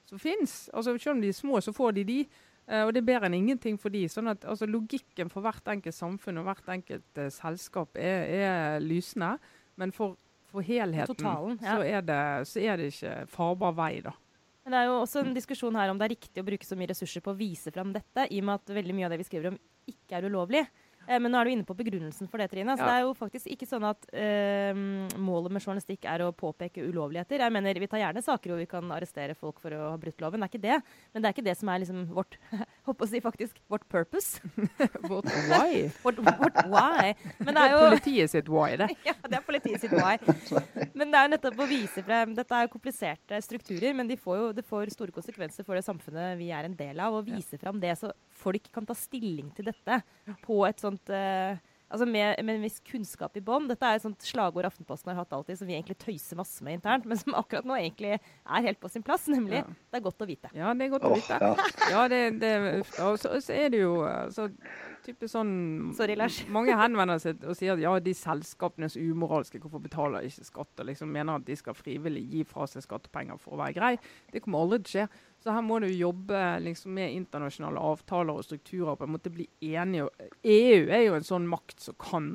som 0.07 0.21
finnes, 0.23 0.67
altså 0.73 0.97
selv 0.99 1.17
om 1.17 1.25
de 1.25 1.33
er 1.33 1.37
små, 1.37 1.61
så 1.65 1.73
får 1.77 1.97
de 1.99 2.05
de. 2.09 2.19
Uh, 2.67 2.83
og 2.87 2.93
det 2.93 3.01
er 3.03 3.09
bedre 3.13 3.31
enn 3.31 3.39
ingenting 3.39 3.81
for 3.81 3.95
de. 3.95 4.05
sånn 4.13 4.33
at 4.33 4.45
altså, 4.45 4.69
Logikken 4.69 5.33
for 5.33 5.45
hvert 5.47 5.73
enkelt 5.73 5.97
samfunn 5.97 6.43
og 6.43 6.49
hvert 6.51 6.73
enkelt 6.77 7.21
eh, 7.23 7.33
selskap 7.33 7.97
er, 7.97 8.25
er 8.27 8.81
lysende. 8.85 9.37
Men 9.81 9.93
for, 9.93 10.17
for 10.51 10.65
helheten 10.65 11.11
Totalen, 11.11 11.59
ja. 11.63 11.77
så, 11.77 11.85
er 11.85 12.07
det, 12.07 12.23
så 12.51 12.63
er 12.63 12.81
det 12.81 12.93
ikke 12.93 13.15
farbar 13.33 13.75
vei, 13.77 13.93
da. 14.05 14.15
Men 14.67 14.75
det 14.75 14.79
er 14.83 14.89
jo 14.89 14.97
også 14.99 15.23
en 15.23 15.37
diskusjon 15.37 15.77
her 15.79 15.93
om 15.93 15.99
det 15.99 16.09
er 16.09 16.15
riktig 16.17 16.43
å 16.43 16.47
bruke 16.47 16.67
så 16.67 16.79
mye 16.79 16.91
ressurser 16.91 17.23
på 17.23 17.31
å 17.31 17.39
vise 17.39 17.71
fram 17.75 17.93
dette, 17.95 18.27
i 18.35 18.41
og 18.43 18.49
med 18.49 18.59
at 18.59 18.73
veldig 18.75 18.97
mye 18.99 19.07
av 19.07 19.15
det 19.15 19.21
vi 19.21 19.27
skriver 19.29 19.53
om, 19.53 19.59
ikke 19.87 20.19
er 20.19 20.27
ulovlig. 20.27 20.65
Eh, 21.09 21.19
men 21.23 21.31
nå 21.33 21.39
er 21.41 21.45
du 21.45 21.51
inne 21.55 21.67
på 21.69 21.77
begrunnelsen 21.79 22.29
for 22.31 22.39
det, 22.43 22.51
Trine. 22.51 22.75
Så 22.77 22.83
Ja. 22.83 22.87
det 22.87 22.95
er 22.97 23.03
jo 23.07 23.15
faktisk 23.15 23.47
ikke 23.53 23.67
sånn 23.69 23.85
at 23.89 24.07
eh, 24.13 24.73
målet 25.19 25.53
med 25.55 25.63
journalistikk 25.63 26.05
er 26.11 26.25
å 26.27 26.33
påpeke 26.35 26.83
ulovligheter. 26.89 27.39
Jeg 27.39 27.53
mener, 27.53 27.75
Vi 27.77 27.87
tar 27.87 27.99
gjerne 28.01 28.23
saker 28.25 28.51
hvor 28.51 28.59
vi 28.59 28.67
kan 28.67 28.91
arrestere 28.91 29.35
folk 29.37 29.61
for 29.61 29.71
å 29.71 29.91
ha 29.93 29.97
brutt 29.97 30.21
loven, 30.21 30.41
det 30.41 30.49
er 30.49 30.53
ikke 30.59 30.63
det. 30.63 30.83
Men 31.15 31.23
det 31.23 31.29
er 31.29 31.35
ikke 31.37 31.45
det 31.47 31.57
som 31.59 31.69
er 31.69 31.79
liksom 31.85 32.07
vårt 32.15 32.37
håper 32.87 33.05
å 33.07 33.09
si 33.09 33.21
faktisk, 33.21 33.59
vårt 33.71 33.87
purpose. 33.89 34.41
Vårt 35.07 35.27
why? 35.51 35.91
Vårt, 36.05 36.19
vårt 36.19 36.59
why. 36.71 37.15
Men 37.39 37.55
det 37.55 37.63
er 37.63 37.71
jo 37.75 37.81
Politiet 37.87 38.31
sitt 38.31 38.49
why, 38.49 38.77
det. 38.77 38.89
ja, 39.07 39.15
det 39.29 39.39
er 39.39 39.45
politiet 39.47 39.81
sitt 39.81 39.93
why. 39.93 40.17
Men 40.95 41.11
det 41.11 41.19
er 41.19 41.27
jo 41.29 41.33
nettopp 41.37 41.61
å 41.63 41.67
vise 41.69 42.03
frem 42.07 42.35
Dette 42.37 42.55
er 42.57 42.67
jo 42.67 42.73
kompliserte 42.75 43.39
strukturer, 43.45 43.95
men 43.95 44.09
de 44.09 44.17
får 44.17 44.37
jo, 44.41 44.47
det 44.57 44.65
får 44.67 44.91
store 44.95 45.13
konsekvenser 45.15 45.65
for 45.67 45.75
det 45.79 45.85
samfunnet 45.87 46.37
vi 46.39 46.51
er 46.55 46.65
en 46.69 46.75
del 46.79 46.99
av. 47.01 47.15
Å 47.19 47.25
vise 47.27 47.59
frem 47.61 47.79
det 47.83 47.95
så 47.99 48.11
folk 48.37 48.71
kan 48.73 48.87
ta 48.87 48.95
stilling 48.95 49.51
til 49.57 49.67
dette 49.71 50.01
på 50.45 50.61
et 50.69 50.79
sånt 50.97 51.15
eh, 51.15 51.65
Altså 51.87 52.03
med, 52.03 52.41
med 52.43 52.57
en 52.57 52.65
viss 52.67 52.81
kunnskap 52.83 53.37
i 53.39 53.41
bånn. 53.47 53.69
Dette 53.71 53.87
er 53.87 54.01
et 54.01 54.03
sånt 54.03 54.25
slagord 54.27 54.67
Aftenposten 54.67 55.13
har 55.13 55.21
hatt 55.21 55.31
alltid, 55.37 55.61
som 55.61 55.69
vi 55.69 55.77
egentlig 55.77 55.95
tøyser 56.03 56.35
masse 56.35 56.65
med 56.67 56.81
internt, 56.81 57.05
men 57.07 57.21
som 57.21 57.37
akkurat 57.39 57.69
nå 57.69 57.77
egentlig 57.79 58.17
er 58.17 58.65
helt 58.65 58.81
på 58.83 58.91
sin 58.91 59.05
plass, 59.07 59.29
nemlig 59.31 59.61
Ja. 59.61 59.69
det 59.71 60.01
er 60.01 60.03
godt 60.03 60.25
å 60.25 60.27
vite. 60.27 60.51
Ja, 60.51 60.73
det 60.75 60.89
er 60.89 60.91
godt 60.97 61.07
å 61.07 61.13
vite. 61.15 61.39
ja. 61.39 61.53
Ja, 61.95 62.09
det, 62.11 62.41
det. 62.43 62.51
Og 63.07 63.21
så, 63.23 63.37
så 63.39 63.55
er 63.55 63.71
det 63.71 63.85
jo 63.85 63.93
så 64.35 64.49
type 65.07 65.31
sånn 65.31 65.55
Sorry, 65.95 66.17
Lars. 66.19 66.41
Mange 66.59 66.75
henvender 66.75 67.23
seg 67.23 67.47
og 67.47 67.55
sier 67.55 67.77
at 67.77 67.85
ja, 67.87 67.95
de 68.03 68.17
selskapene 68.19 68.91
er 68.91 68.95
så 68.97 69.07
umoralske, 69.07 69.63
hvorfor 69.63 69.87
betaler 69.87 70.27
ikke 70.27 70.49
skatt? 70.51 70.75
Og 70.83 70.91
liksom 70.91 71.15
mener 71.15 71.39
at 71.39 71.47
de 71.47 71.55
skal 71.55 71.79
frivillig 71.79 72.27
gi 72.35 72.43
fra 72.51 72.67
seg 72.67 72.83
skattepenger 72.83 73.39
for 73.39 73.55
å 73.55 73.63
være 73.63 73.79
grei. 73.79 73.95
Det 74.35 74.43
kommer 74.43 74.67
aldri 74.67 74.83
til 74.83 74.91
å 74.91 74.95
skje. 75.07 75.07
Så 75.47 75.55
her 75.55 75.63
må 75.63 75.77
du 75.79 75.87
jobbe 75.87 76.39
liksom, 76.59 76.91
med 76.97 77.13
internasjonale 77.15 77.79
avtaler 77.79 78.35
og 78.35 78.43
strukturer. 78.43 78.97
på 78.99 79.07
en 79.07 79.13
måte 79.15 79.31
bli 79.31 79.47
enige. 79.63 80.09
EU 80.43 80.89
er 80.91 81.05
jo 81.05 81.15
en 81.15 81.27
sånn 81.29 81.47
makt 81.47 81.85
som 81.85 81.95
kan 82.03 82.31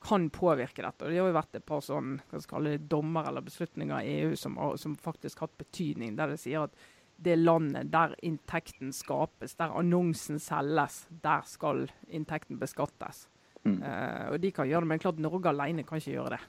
kan 0.00 0.30
påvirke 0.30 0.82
dette. 0.82 1.04
Og 1.04 1.10
Det 1.10 1.18
har 1.18 1.26
jo 1.28 1.34
vært 1.36 1.56
et 1.58 1.66
par 1.66 1.82
sånn, 1.84 2.20
hva 2.30 2.40
skal 2.40 2.56
kalle 2.56 2.76
det, 2.76 2.88
dommer 2.88 3.26
eller 3.28 3.44
beslutninger 3.44 3.98
i 4.00 4.14
EU 4.22 4.36
som, 4.38 4.56
som 4.78 4.94
faktisk 4.96 5.40
har 5.40 5.50
hatt 5.50 5.58
betydning, 5.58 6.14
der 6.16 6.32
det 6.32 6.40
sier 6.40 6.68
at 6.68 6.86
det 7.18 7.34
landet 7.36 7.90
der 7.90 8.14
inntekten 8.22 8.92
skapes, 8.94 9.56
der 9.58 9.74
annonsen 9.74 10.38
selges, 10.38 11.02
der 11.10 11.42
skal 11.50 11.88
inntekten 12.06 12.60
beskattes. 12.60 13.26
Mm. 13.64 13.82
Uh, 13.82 14.26
og 14.32 14.38
de 14.40 14.52
kan 14.54 14.70
gjøre 14.70 14.86
det, 14.86 14.92
men 14.94 15.02
klart 15.02 15.18
Norge 15.18 15.50
alene 15.50 15.82
kan 15.84 15.98
ikke 15.98 16.14
gjøre 16.14 16.36
det. 16.36 16.40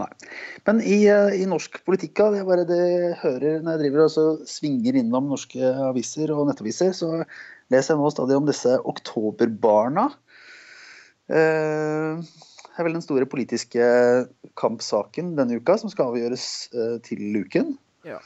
Nei. 0.00 0.08
Men 0.68 0.80
i, 0.80 0.98
eh, 1.12 1.36
i 1.42 1.46
norsk 1.48 1.80
politikk, 1.86 2.22
det 2.34 2.42
er 2.42 2.48
bare 2.48 2.66
det 2.68 2.80
jeg 2.80 3.16
hører 3.22 3.60
når 3.60 3.76
jeg 3.76 3.82
driver 3.84 4.04
og 4.06 4.12
så 4.14 4.26
svinger 4.48 4.98
innom 5.00 5.30
norske 5.32 5.72
aviser 5.90 6.32
og 6.34 6.46
nettaviser, 6.48 6.94
så 6.96 7.10
leser 7.70 7.94
jeg 7.94 8.00
nå 8.00 8.12
stadig 8.14 8.38
om 8.38 8.48
disse 8.48 8.78
oktoberbarna. 8.94 10.10
Eh, 11.30 12.30
Det 12.70 12.84
er 12.84 12.86
vel 12.86 12.94
den 12.96 13.04
store 13.04 13.26
politiske 13.28 13.86
kampsaken 14.56 15.34
denne 15.36 15.58
uka, 15.60 15.74
som 15.76 15.90
skal 15.92 16.14
avgjøres 16.14 16.44
eh, 16.72 16.94
til 17.04 17.42
uken. 17.42 17.74
Ja. 18.08 18.22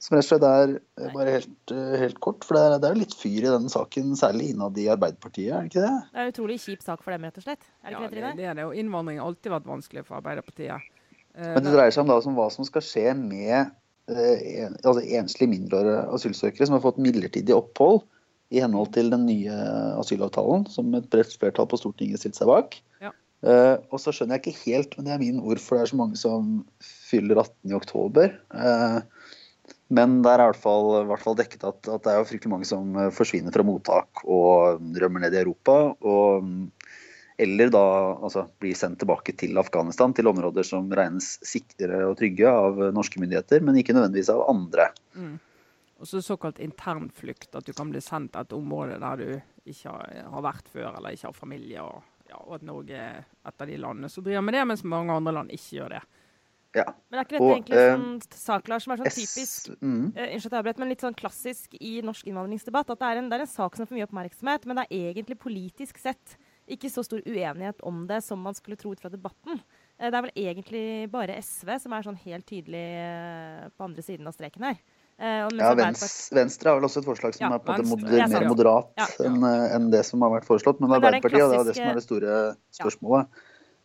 Som 0.00 0.16
rett 0.16 0.24
og 0.24 0.30
slett 0.30 0.44
er 0.48 0.70
eh, 0.78 1.10
bare 1.12 1.34
helt, 1.34 1.72
eh, 1.74 1.96
helt 2.00 2.20
kort, 2.24 2.46
for 2.48 2.56
det 2.56 2.78
er, 2.78 2.94
jo 2.94 3.02
litt 3.02 3.16
fyr 3.20 3.42
i 3.44 3.50
denne 3.50 3.68
saken, 3.68 4.14
særlig 4.16 4.54
innad 4.54 4.78
i 4.80 4.86
Arbeiderpartiet, 4.88 5.50
er 5.52 5.66
det 5.66 5.68
ikke 5.68 5.84
det? 5.84 5.98
Det 6.06 6.22
er 6.22 6.24
en 6.24 6.32
utrolig 6.32 6.56
kjip 6.62 6.86
sak 6.86 7.02
for 7.04 7.12
dem, 7.12 7.26
rett 7.28 7.42
og 7.42 7.44
slett. 7.44 7.66
Er 7.82 7.90
det 7.90 7.92
Ja, 7.92 8.00
ikke 8.06 8.14
det, 8.14 8.22
det, 8.24 8.32
det 8.38 8.46
er 8.48 8.56
det. 8.56 8.64
Og 8.70 8.80
innvandring 8.80 9.20
har 9.20 9.28
alltid 9.28 9.52
vært 9.52 9.68
vanskelig 9.68 10.06
for 10.08 10.16
Arbeiderpartiet. 10.22 10.88
Eh, 11.36 11.52
Men 11.54 11.66
det 11.66 11.74
dreier 11.74 11.94
seg 11.94 12.04
om, 12.04 12.10
da, 12.10 12.18
om 12.26 12.38
hva 12.38 12.48
som 12.52 12.66
skal 12.66 12.84
skje 12.84 13.12
med 13.18 13.56
eh, 14.10 14.64
en, 14.64 14.78
altså 14.82 15.02
enslige 15.04 15.52
mindreårige 15.52 16.06
asylsøkere 16.16 16.68
som 16.68 16.78
har 16.78 16.84
fått 16.84 17.00
midlertidig 17.02 17.54
opphold 17.56 18.02
i 18.50 18.62
henhold 18.62 18.90
til 18.96 19.12
den 19.12 19.28
nye 19.28 19.56
asylavtalen, 20.00 20.66
som 20.70 20.90
et 20.98 21.06
bredt 21.12 21.36
flertall 21.38 21.68
på 21.70 21.78
Stortinget 21.78 22.22
stilte 22.22 22.42
seg 22.42 22.50
bak. 22.50 22.74
Ja. 23.02 23.12
Eh, 23.46 23.76
og 23.88 24.02
så 24.02 24.12
skjønner 24.12 24.36
jeg 24.36 24.50
ikke 24.50 24.64
helt, 24.64 24.96
men 24.96 25.06
det 25.06 25.14
er 25.14 25.22
min 25.22 25.38
ord, 25.38 25.60
for 25.62 25.78
det 25.78 25.84
er 25.84 25.92
så 25.92 26.00
mange 26.00 26.18
som 26.18 26.48
fyller 26.82 27.38
18 27.38 27.70
i 27.70 27.76
oktober. 27.78 28.34
Eh, 28.50 28.98
men 29.94 30.18
det 30.24 30.32
er 30.32 30.42
i 30.42 30.48
hvert 30.50 30.62
fall, 30.62 30.90
i 31.00 31.06
hvert 31.08 31.22
fall 31.22 31.38
dekket 31.38 31.64
at, 31.66 31.78
at 31.86 32.02
det 32.04 32.10
er 32.10 32.18
jo 32.20 32.26
fryktelig 32.28 32.52
mange 32.52 32.66
som 32.68 32.98
forsvinner 33.14 33.54
fra 33.54 33.64
mottak 33.66 34.22
og 34.22 34.82
rømmer 35.02 35.24
ned 35.24 35.34
i 35.34 35.40
Europa. 35.44 35.78
og 35.98 36.46
mm, 36.46 36.68
eller 37.40 37.70
da 37.72 37.82
altså, 38.20 38.46
bli 38.60 38.72
sendt 38.76 39.00
tilbake 39.02 39.34
til 39.40 39.58
Afghanistan, 39.60 40.12
til 40.16 40.28
områder 40.30 40.66
som 40.66 40.90
regnes 40.92 41.32
sikre 41.46 42.04
og 42.08 42.18
trygge 42.20 42.50
av 42.50 42.80
norske 42.96 43.22
myndigheter, 43.22 43.64
men 43.64 43.78
ikke 43.80 43.96
nødvendigvis 43.96 44.32
av 44.34 44.44
andre. 44.52 44.90
Mm. 45.16 45.38
Og 46.00 46.08
så 46.08 46.22
såkalt 46.24 46.60
internflukt, 46.64 47.50
at 47.56 47.66
du 47.66 47.74
kan 47.76 47.90
bli 47.92 48.00
sendt 48.04 48.32
til 48.32 48.44
et 48.44 48.56
område 48.56 48.96
der 49.02 49.20
du 49.20 49.68
ikke 49.68 49.92
har, 49.92 50.44
vært 50.44 50.70
før, 50.72 50.94
eller 50.94 51.16
ikke 51.16 51.28
har 51.28 51.36
familie, 51.36 51.82
og, 51.84 52.06
ja, 52.30 52.38
og 52.40 52.56
at 52.56 52.64
Norge 52.64 52.96
er 52.96 53.20
et 53.20 53.64
av 53.64 53.68
de 53.68 53.76
landene 53.80 54.08
som 54.12 54.24
driver 54.24 54.46
med 54.46 54.56
det, 54.56 54.64
mens 54.70 54.86
mange 54.88 55.16
andre 55.16 55.34
land 55.36 55.52
ikke 55.56 55.76
gjør 55.80 55.96
det. 55.98 56.02
Ja. 56.76 56.86
Men 57.10 57.18
er 57.18 57.26
ikke 57.26 57.34
dette 57.34 57.44
Og, 57.44 57.52
egentlig 57.56 57.80
en 57.80 57.88
eh, 57.90 57.96
sånn 57.98 58.40
sak, 58.44 58.68
Lars, 58.70 58.84
som 58.86 58.94
er 58.94 59.00
sånn 59.00 59.10
S- 59.10 59.18
typisk 59.18 59.72
Mm. 59.80 60.12
Eh, 60.14 60.74
men 60.78 60.88
litt 60.88 61.02
sånn 61.02 61.16
klassisk 61.18 61.74
i 61.80 62.00
norsk 62.04 62.26
innvandringsdebatt. 62.30 62.92
At 62.94 63.00
det 63.00 63.08
er, 63.08 63.20
en, 63.20 63.28
det 63.28 63.38
er 63.38 63.44
en 63.46 63.50
sak 63.50 63.76
som 63.76 63.88
får 63.88 63.96
mye 63.96 64.06
oppmerksomhet, 64.06 64.66
men 64.66 64.78
det 64.78 64.86
er 64.86 65.10
egentlig 65.10 65.38
politisk 65.40 65.98
sett 65.98 66.36
ikke 66.70 66.90
så 66.92 67.02
stor 67.06 67.20
uenighet 67.26 67.80
om 67.86 68.04
det 68.08 68.20
som 68.24 68.40
man 68.40 68.54
skulle 68.56 68.78
tro 68.80 68.92
ut 68.94 69.00
fra 69.02 69.10
debatten. 69.12 69.60
Eh, 69.98 70.08
det 70.10 70.16
er 70.16 70.24
vel 70.26 70.32
egentlig 70.38 70.84
bare 71.12 71.36
SV 71.42 71.74
som 71.82 71.92
er 71.96 72.06
sånn 72.06 72.18
helt 72.24 72.46
tydelig 72.48 72.84
eh, 73.02 73.68
på 73.76 73.86
andre 73.88 74.02
siden 74.06 74.26
av 74.30 74.36
streken 74.36 74.66
her. 74.70 74.80
Eh, 75.20 75.42
Ja, 75.60 75.74
Venstre, 75.76 76.08
Venstre 76.38 76.70
har 76.72 76.78
vel 76.80 76.88
også 76.88 77.02
et 77.02 77.08
forslag 77.10 77.34
som 77.36 77.44
Ja, 77.44 77.54
er 77.54 77.60
på 77.64 77.74
en 77.74 77.84
måte 77.84 78.04
moder, 78.06 78.28
mer 78.32 78.48
moderat 78.48 78.92
Ja. 78.96 79.06
enn 79.26 79.44
en 79.44 79.90
det 79.92 80.04
som 80.08 80.22
har 80.22 80.30
vært 80.38 80.46
foreslått. 80.48 80.80
Men 80.80 80.88
Men 80.90 81.00
det 81.00 81.08
er 81.08 81.10
den 81.10 81.20
Arbeiderpartiet, 81.20 81.44
og 81.44 81.50
det 81.50 81.60
er 81.60 81.64
det 81.64 81.76
som 81.76 81.90
er 81.90 81.94
det 81.94 82.06
store 82.06 82.56
spørsmålet, 82.72 83.26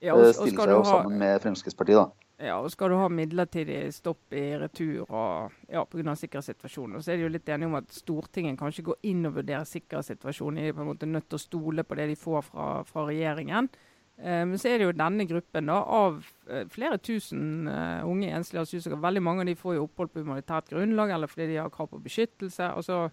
Ja, 0.02 0.14
og, 0.14 0.24
og 0.28 0.34
stiller 0.36 0.62
seg 0.64 0.76
jo 0.76 0.84
ha, 0.84 0.92
sammen 0.92 1.18
med 1.20 1.42
Fremskrittspartiet, 1.42 1.98
da. 2.00 2.25
Ja, 2.38 2.58
og 2.60 2.68
skal 2.74 2.92
du 2.92 2.98
ha 3.00 3.08
midlertidig 3.08 3.80
stopp 3.96 4.34
i 4.36 4.44
retur 4.60 5.06
og, 5.06 5.56
ja, 5.72 5.86
pga. 5.88 6.16
sikkerhetssituasjonen, 6.20 7.02
så 7.04 7.14
er 7.14 7.20
de 7.20 7.28
jo 7.28 7.32
litt 7.32 7.50
enige 7.50 7.70
om 7.70 7.78
at 7.80 7.96
Stortinget 7.96 8.60
kan 8.60 8.74
ikke 8.74 8.90
gå 8.92 8.98
inn 9.12 9.24
og 9.30 9.38
vurdere 9.38 9.64
sikkerhetssituasjonen. 9.70 10.60
De 10.60 10.72
er 10.72 10.76
på 10.76 10.84
en 10.84 10.92
måte 10.92 11.10
nødt 11.10 11.30
til 11.30 11.40
å 11.40 11.46
stole 11.46 11.86
på 11.88 11.98
det 12.00 12.10
de 12.12 12.18
får 12.20 12.44
fra, 12.50 12.68
fra 12.90 13.06
regjeringen. 13.08 13.70
Eh, 14.18 14.44
men 14.48 14.60
så 14.60 14.72
er 14.72 14.80
det 14.80 14.90
jo 14.90 14.98
denne 15.00 15.28
gruppen 15.30 15.72
da, 15.72 15.80
av 15.80 16.20
eh, 16.50 16.68
flere 16.72 17.00
tusen 17.00 17.72
eh, 17.72 18.04
unge 18.08 18.34
enslige 18.36 18.68
asylsøkere. 18.68 19.04
Veldig 19.08 19.24
mange 19.24 19.46
av 19.46 19.52
de 19.52 19.58
får 19.60 19.78
jo 19.78 19.88
opphold 19.88 20.12
på 20.12 20.26
humanitært 20.26 20.72
grunnlag 20.76 21.16
eller 21.16 21.32
fordi 21.32 21.54
de 21.54 21.62
har 21.64 21.72
krav 21.72 21.94
på 21.94 22.04
beskyttelse. 22.04 22.68
altså 22.68 23.06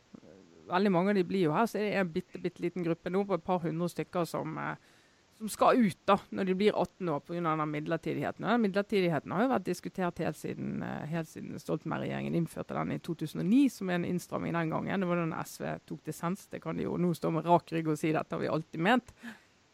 veldig 0.73 0.93
mange 0.93 1.13
av 1.13 1.19
de 1.19 1.25
blir 1.27 1.47
jo 1.47 1.55
her, 1.55 1.69
så 1.69 1.79
er 1.79 1.89
det 1.89 2.01
en 2.01 2.13
bitte, 2.13 2.41
bitte 2.43 2.63
liten 2.65 2.87
gruppe 2.87 3.13
nå 3.13 3.25
på 3.29 3.39
et 3.39 3.47
par 3.47 3.63
hundre 3.65 3.89
stykker 3.91 4.27
som, 4.29 4.59
eh, 4.59 4.77
som 5.43 5.51
skal 5.51 5.81
ut 5.83 5.99
da, 6.07 6.15
når 6.31 6.47
de 6.47 6.55
blir 6.55 6.77
18 6.79 7.09
år 7.11 7.21
pga. 7.27 7.67
midlertidigheten. 7.67 8.45
Og 8.45 8.51
den 8.51 8.63
midlertidigheten 8.63 9.33
har 9.35 9.43
jo 9.43 9.51
vært 9.51 9.67
diskutert 9.67 10.19
helt 10.23 10.39
siden, 10.39 10.83
eh, 10.87 11.07
helt 11.11 11.29
siden 11.29 11.59
Stoltenberg-regjeringen 11.59 12.37
innførte 12.39 12.77
den 12.79 12.93
i 12.95 12.99
2009, 12.99 13.69
som 13.71 13.91
er 13.91 13.95
en 13.95 14.05
innstramming 14.05 14.55
den 14.55 14.71
gangen. 14.71 15.01
Det 15.01 15.09
var 15.09 15.17
da 15.27 15.43
SV 15.43 15.81
tok 15.87 16.05
dissens. 16.05 16.47
Det 16.47 16.63
kan 16.63 16.77
de 16.77 16.85
jo 16.85 16.97
nå 16.97 17.13
stå 17.15 17.33
med 17.33 17.45
rak 17.45 17.73
rygg 17.73 17.89
og 17.89 17.99
si 17.99 18.13
dette 18.13 18.33
har 18.33 18.41
vi 18.41 18.53
alltid 18.53 18.81
ment. 18.81 19.13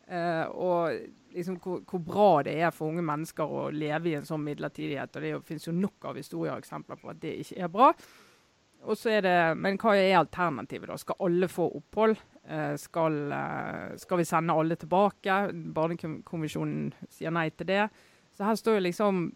Uh, 0.09 0.48
og 0.57 0.96
liksom 1.35 1.59
hvor, 1.61 1.83
hvor, 1.85 2.00
bra 2.00 2.42
det 2.42 2.54
er 2.62 2.70
for 2.72 2.88
unge 2.88 3.04
mennesker 3.04 3.44
å 3.44 3.66
leve 3.68 4.09
i 4.09 4.14
en 4.16 4.24
sånn 4.24 4.40
midlertidighet. 4.40 5.16
og 5.16 5.22
Det 5.22 5.35
finnes 5.44 5.68
jo 5.68 5.76
nok 5.76 6.09
av 6.09 6.16
historier 6.16 6.54
og 6.54 6.64
eksempler 6.64 6.96
på 6.96 7.12
at 7.12 7.20
det 7.20 7.35
ikke 7.44 7.61
er 7.61 7.68
bra. 7.68 7.92
Og 8.88 8.96
så 8.96 9.11
er 9.18 9.20
det, 9.26 9.37
Men 9.59 9.76
hva 9.76 9.96
er 9.98 10.16
alternativet? 10.16 10.88
da? 10.88 10.96
Skal 10.96 11.20
alle 11.20 11.48
få 11.50 11.68
opphold? 11.76 12.16
Eh, 12.48 12.76
skal, 12.76 13.32
eh, 13.32 13.96
skal, 13.96 14.18
vi 14.18 14.24
sende 14.24 14.56
alle 14.56 14.76
tilbake? 14.80 15.37
Barnekonvensjonen 15.52 16.94
sier 17.12 17.34
nei 17.34 17.50
til 17.52 17.68
det. 17.68 17.84
Så 18.32 18.46
her 18.48 18.56
står 18.56 18.78
jo 18.78 18.87
liksom 18.87 19.26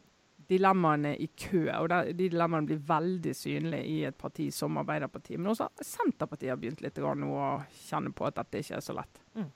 dilemmaene 0.48 1.12
i 1.20 1.28
kø. 1.36 1.66
Og 1.76 1.90
de 1.92 2.14
dilemmaene 2.16 2.70
blir 2.70 2.84
veldig 2.88 3.34
synlige 3.36 3.88
i 3.88 3.98
et 4.08 4.16
parti 4.18 4.48
som 4.54 4.78
Arbeiderpartiet. 4.80 5.40
Men 5.40 5.52
også 5.52 5.68
Senterpartiet 5.84 6.54
har 6.54 6.60
begynt 6.60 6.80
litt 6.84 7.00
å 7.02 7.16
kjenne 7.84 8.14
på 8.16 8.28
at 8.28 8.40
dette 8.40 8.62
ikke 8.62 8.78
er 8.78 8.86
så 8.86 8.96
lett. 8.96 9.20
Mm. 9.36 9.50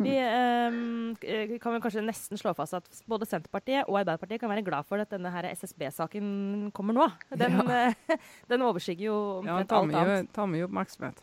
Vi 0.00 0.14
um, 0.16 1.16
kan 1.60 1.74
vel 1.74 1.82
kanskje 1.82 2.04
nesten 2.06 2.38
slå 2.40 2.54
fast 2.56 2.78
at 2.78 3.02
både 3.10 3.26
Senterpartiet 3.28 3.84
og 3.84 3.98
Arbeiderpartiet 4.00 4.40
kan 4.40 4.52
være 4.52 4.64
glad 4.64 4.86
for 4.88 5.02
at 5.02 5.10
denne 5.12 5.32
SSB-saken 5.50 6.70
kommer 6.76 6.96
nå. 6.96 7.10
Den, 7.36 7.58
ja. 7.66 7.90
den 8.52 8.64
overskygger 8.64 9.10
jo 9.10 9.18
omtrent 9.42 9.66
ja, 9.66 9.82
alt 9.82 9.92
annet. 9.98 10.14
Ja, 10.14 10.22
Tar 10.38 10.48
mye 10.48 10.70
oppmerksomhet. 10.70 11.20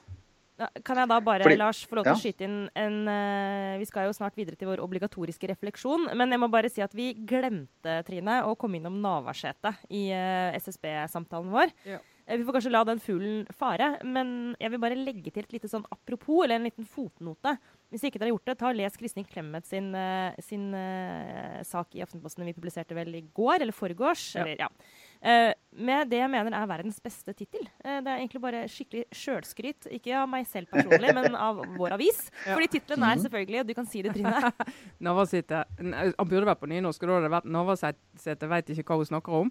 Kan 0.57 0.97
jeg 0.97 1.09
da 1.11 1.19
bare, 1.21 1.45
Fordi, 1.45 1.57
Lars, 1.59 1.83
få 1.85 1.99
lov 1.99 2.07
til 2.07 2.15
ja. 2.15 2.17
å 2.17 2.21
skyte 2.21 2.45
inn 2.47 2.57
en 2.73 2.95
uh, 3.05 3.77
Vi 3.77 3.85
skal 3.85 4.07
jo 4.07 4.15
snart 4.17 4.37
videre 4.39 4.57
til 4.57 4.71
vår 4.71 4.81
obligatoriske 4.81 5.51
refleksjon. 5.51 6.09
Men 6.17 6.33
jeg 6.33 6.41
må 6.41 6.49
bare 6.49 6.71
si 6.73 6.81
at 6.81 6.95
vi 6.97 7.11
glemte, 7.29 7.99
Trine, 8.07 8.39
å 8.47 8.55
komme 8.57 8.79
innom 8.79 8.97
Navarsete 9.03 9.75
i 9.93 10.07
uh, 10.09 10.55
SSB-samtalen 10.57 11.53
vår. 11.53 11.73
Ja. 11.85 12.01
Vi 12.27 12.43
får 12.43 12.57
kanskje 12.57 12.71
la 12.73 12.81
den 12.83 12.99
fuglen 12.99 13.45
fare, 13.55 13.93
men 14.03 14.31
jeg 14.59 14.73
vil 14.73 14.81
bare 14.83 14.97
legge 14.99 15.31
til 15.31 15.45
et 15.45 15.53
lite 15.55 15.69
sånn 15.71 15.85
apropos, 15.93 16.41
eller 16.43 16.57
en 16.57 16.65
liten 16.67 16.87
fotnote. 16.89 17.53
Hvis 17.93 18.03
ikke 18.03 18.19
dere 18.19 18.27
har 18.27 18.33
gjort 18.33 18.49
det, 18.49 18.55
ta 18.59 18.71
og 18.73 18.75
les 18.75 18.99
Kristin 18.99 19.27
Clemet 19.29 19.69
sin, 19.69 19.93
uh, 19.95 20.35
sin 20.43 20.65
uh, 20.75 21.61
sak 21.67 21.95
i 21.95 22.03
Aftenposten 22.03 22.43
vi 22.49 22.55
publiserte 22.57 22.97
vel 22.97 23.15
i 23.15 23.23
går, 23.29 23.61
eller 23.61 23.75
foregårs. 23.75 24.33
Ja. 24.35 24.43
Eller, 24.43 24.65
ja. 24.65 25.05
Uh, 25.17 25.53
med 25.77 26.09
det 26.09 26.19
jeg 26.19 26.29
mener 26.29 26.53
er 26.57 26.69
verdens 26.69 26.97
beste 27.01 27.33
tittel. 27.37 27.63
Uh, 27.81 27.99
det 28.05 28.11
er 28.11 28.19
egentlig 28.19 28.41
bare 28.41 28.63
skikkelig 28.69 29.05
sjølskryt. 29.15 29.87
Ikke 29.97 30.13
av 30.19 30.27
meg 30.29 30.45
selv 30.49 30.69
personlig, 30.73 31.13
men 31.17 31.37
av 31.37 31.63
vår 31.77 31.97
avis. 31.97 32.25
Ja. 32.47 32.53
Fordi 32.53 32.67
tittelen 32.71 33.03
er 33.03 33.17
selvfølgelig, 33.19 33.57
og 33.59 33.67
du 33.67 33.73
kan 33.75 33.87
si 33.89 34.01
det, 34.05 34.13
Trine 34.15 34.51
Navarsete 35.03 35.63
Han 35.81 36.29
burde 36.29 36.47
vært 36.47 36.61
på 36.61 36.69
nynorsk, 36.69 37.01
og 37.03 37.09
da 37.09 37.15
hadde 37.17 37.25
det 37.25 37.31
vært 37.33 37.49
Navarsete 37.51 38.49
veit 38.51 38.69
ikke 38.71 38.85
hva 38.87 38.97
hun 39.01 39.09
snakker 39.09 39.35
om. 39.41 39.49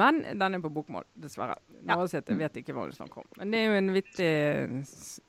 Men 0.00 0.22
den 0.38 0.56
er 0.56 0.62
på 0.64 0.70
bokmål, 0.72 1.04
dessverre. 1.18 1.58
Navarsete 1.88 2.32
ja. 2.32 2.38
vet 2.44 2.60
ikke 2.62 2.76
hva 2.76 2.86
hun 2.86 2.94
snakker 2.94 3.20
om. 3.24 3.28
Men 3.40 3.52
det 3.52 3.60
er 3.60 3.68
jo 3.68 3.76
en 3.82 3.92
vittig 3.96 4.30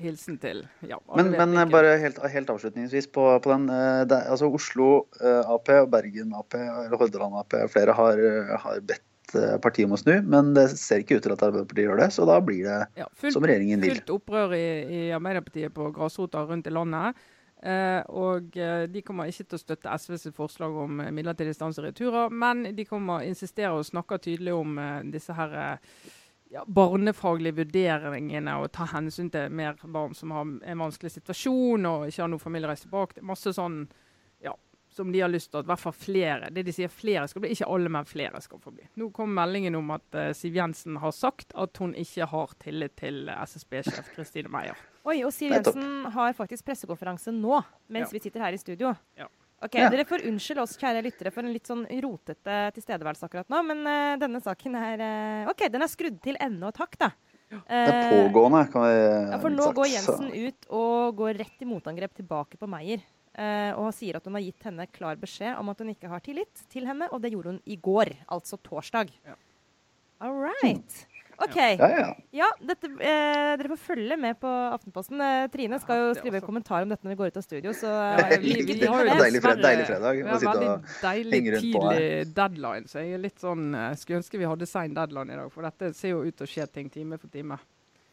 hilsen 0.06 0.40
til 0.40 0.64
ja, 0.88 1.02
Men, 1.18 1.34
men 1.36 1.74
bare 1.74 1.98
helt, 2.00 2.22
helt, 2.24 2.54
avslutningsvis 2.56 3.10
på, 3.16 3.26
på 3.44 3.54
den. 3.56 3.68
Uh, 3.74 4.06
det, 4.08 4.22
altså 4.32 4.52
Oslo 4.54 4.90
Ap 5.20 5.74
og 5.76 5.92
Bergen 5.92 6.38
Ap, 6.40 6.56
eller 6.56 7.00
Hordaland 7.02 7.42
Ap, 7.42 7.60
flere 7.74 7.98
har, 8.00 8.26
har 8.64 8.84
bedt 8.86 9.09
Eh, 9.38 9.58
partiet 9.62 9.90
må 9.90 10.00
snu, 10.00 10.16
men 10.26 10.54
det 10.58 10.70
ser 10.80 11.04
ikke 11.04 11.20
ut 11.20 11.26
til 11.26 11.36
at 11.36 11.44
Arbeiderpartiet 11.46 11.86
gjør 11.88 12.02
det. 12.04 12.10
Så 12.16 12.28
da 12.30 12.40
blir 12.44 12.64
det 12.66 12.80
ja, 13.00 13.10
fullt, 13.14 13.36
som 13.36 13.46
regjeringen 13.46 13.84
vil. 13.84 13.98
Fullt 13.98 14.16
opprør 14.16 14.56
i, 14.58 14.70
i 14.86 15.04
Arbeiderpartiet 15.16 15.76
på 15.76 15.92
grasrota 15.96 16.46
rundt 16.50 16.70
i 16.70 16.74
landet. 16.74 17.20
Eh, 17.60 18.00
og 18.16 18.56
eh, 18.56 18.86
de 18.88 19.02
kommer 19.04 19.28
ikke 19.28 19.44
til 19.50 19.58
å 19.58 19.60
støtte 19.60 19.96
SVs 20.00 20.30
forslag 20.36 20.76
om 20.80 21.02
eh, 21.04 21.12
midlertidig 21.12 21.58
stans 21.58 21.82
i 21.82 21.84
returer, 21.84 22.32
men 22.32 22.70
de 22.76 22.86
kommer 22.88 23.26
insistere 23.28 23.74
og 23.76 23.88
snakke 23.88 24.22
tydelig 24.24 24.54
om 24.56 24.78
eh, 24.80 25.02
disse 25.12 25.36
her 25.36 25.58
ja, 26.50 26.64
barnefaglige 26.64 27.58
vurderingene 27.60 28.56
og 28.62 28.72
ta 28.74 28.88
hensyn 28.94 29.28
til 29.34 29.52
mer 29.52 29.76
barn 29.84 30.16
som 30.16 30.32
har 30.34 30.48
en 30.48 30.86
vanskelig 30.86 31.12
situasjon 31.18 31.90
og 31.90 32.08
ikke 32.08 32.24
har 32.24 32.32
noen 32.32 32.46
familiereise 32.46 32.88
tilbake. 32.88 33.26
Masse 33.28 33.52
sånn 33.58 33.84
som 35.00 35.14
de 35.16 35.22
har 35.24 35.32
lyst 35.32 35.54
til 35.54 35.62
at 35.62 35.68
i 35.68 35.72
hvert 35.72 35.80
fall 35.80 35.96
flere 35.96 36.50
det 36.52 36.66
de 36.68 36.76
sier 36.76 36.92
flere 36.92 37.24
skal 37.32 37.44
bli, 37.46 37.54
ikke 37.56 37.70
alle, 37.72 37.92
men 37.96 38.08
flere 38.08 38.42
skal 38.44 38.60
få 38.60 38.74
bli. 38.76 38.84
Nå 39.00 39.10
kom 39.16 39.32
meldingen 39.36 39.80
om 39.80 39.96
at 39.96 40.20
uh, 40.20 40.30
Siv 40.36 40.60
Jensen 40.60 41.00
har 41.00 41.16
sagt 41.16 41.56
at 41.56 41.80
hun 41.80 41.96
ikke 41.98 42.28
har 42.28 42.56
tillit 42.60 42.98
til 43.00 43.32
SSB-sjef 43.32 44.12
Kristine 44.18 44.52
Meyer. 44.52 44.80
Oi, 45.08 45.22
og 45.24 45.32
Siv 45.36 45.56
Jensen 45.56 46.10
har 46.12 46.36
faktisk 46.36 46.68
pressekonferanse 46.68 47.32
nå, 47.36 47.62
mens 47.88 48.10
ja. 48.10 48.18
vi 48.18 48.24
sitter 48.28 48.44
her 48.44 48.58
i 48.58 48.60
studio. 48.60 48.92
Ja. 49.20 49.30
Ok, 49.60 49.76
ja. 49.76 49.88
Dere 49.92 50.06
får 50.08 50.24
unnskylde 50.28 50.64
oss 50.64 50.78
kjære 50.80 51.02
lyttere 51.04 51.32
for 51.36 51.44
en 51.44 51.52
litt 51.52 51.68
sånn 51.68 51.82
rotete 52.04 52.60
tilstedeværelse 52.76 53.28
akkurat 53.28 53.50
nå, 53.52 53.64
men 53.72 53.82
uh, 53.88 54.20
denne 54.20 54.44
saken 54.44 54.78
er 54.80 55.04
uh, 55.04 55.50
OK, 55.52 55.66
den 55.72 55.84
er 55.84 55.92
skrudd 55.92 56.20
til 56.24 56.40
ende 56.40 56.70
og 56.70 56.76
takk, 56.76 57.00
da. 57.00 57.14
Det 57.50 57.78
er 57.82 58.12
pågående, 58.12 58.60
kan 58.70 58.84
vi 58.86 58.98
ja, 59.00 59.38
For 59.42 59.54
nå 59.54 59.72
går 59.74 59.88
Jensen 59.90 60.28
ut 60.30 60.68
og 60.70 61.16
går 61.18 61.40
rett 61.40 61.64
i 61.66 61.68
motangrep 61.68 62.14
tilbake 62.20 62.60
på 62.62 62.70
Meyer. 62.70 63.02
Uh, 63.40 63.72
og 63.80 63.94
sier 63.96 64.18
at 64.20 64.26
hun 64.28 64.36
har 64.36 64.44
gitt 64.44 64.66
henne 64.68 64.84
klar 64.92 65.20
beskjed 65.20 65.56
om 65.56 65.72
at 65.72 65.80
hun 65.80 65.94
ikke 65.94 66.10
har 66.12 66.24
tillit 66.26 66.66
til 66.72 66.90
henne, 66.90 67.08
og 67.16 67.22
det 67.24 67.32
gjorde 67.32 67.54
hun 67.54 67.62
i 67.64 67.78
går, 67.80 68.12
altså 68.36 68.60
torsdag. 68.60 69.14
Ja. 69.24 69.38
All 70.20 70.36
right. 70.36 71.06
OK. 71.40 71.56
Ja, 71.56 71.90
ja. 71.90 72.08
ja 72.36 72.48
dette, 72.60 72.90
eh, 73.00 73.54
dere 73.60 73.72
får 73.72 73.80
følge 73.80 74.18
med 74.20 74.36
på 74.42 74.50
Aftenposten. 74.50 75.22
Eh, 75.24 75.46
Trine 75.54 75.80
skal 75.80 76.02
jo 76.02 76.10
skrive 76.18 76.42
en 76.42 76.46
kommentar 76.46 76.84
om 76.84 76.92
dette 76.92 77.08
når 77.08 77.14
vi 77.14 77.20
går 77.22 77.32
ut 77.32 77.40
av 77.40 77.46
studio. 77.46 77.74
Så 77.78 77.88
eh, 77.88 78.36
vi, 78.44 78.58
vi, 78.60 78.76
vi 78.82 78.90
har 78.92 79.08
jo 79.08 79.16
deilig, 79.24 79.42
fred, 79.46 79.64
deilig 79.64 79.88
fredag. 79.88 80.20
Vi 80.20 80.28
har 80.28 80.44
veldig 80.44 80.72
deilig 81.00 81.42
tidlig 81.56 82.10
deadline, 82.36 82.92
så 82.92 83.04
jeg 83.06 83.16
er 83.16 83.24
litt 83.24 83.40
sånn 83.40 83.72
eh, 83.72 83.92
Skulle 84.02 84.20
ønske 84.20 84.42
vi 84.42 84.50
hadde 84.52 84.68
sein 84.70 84.96
deadline 84.98 85.36
i 85.36 85.40
dag, 85.40 85.52
for 85.54 85.68
dette 85.68 85.94
ser 85.98 86.18
jo 86.18 86.26
ut 86.28 86.36
til 86.36 86.50
å 86.50 86.54
skje 86.58 86.68
ting 86.76 86.92
time 86.92 87.20
for 87.22 87.32
time. 87.32 87.60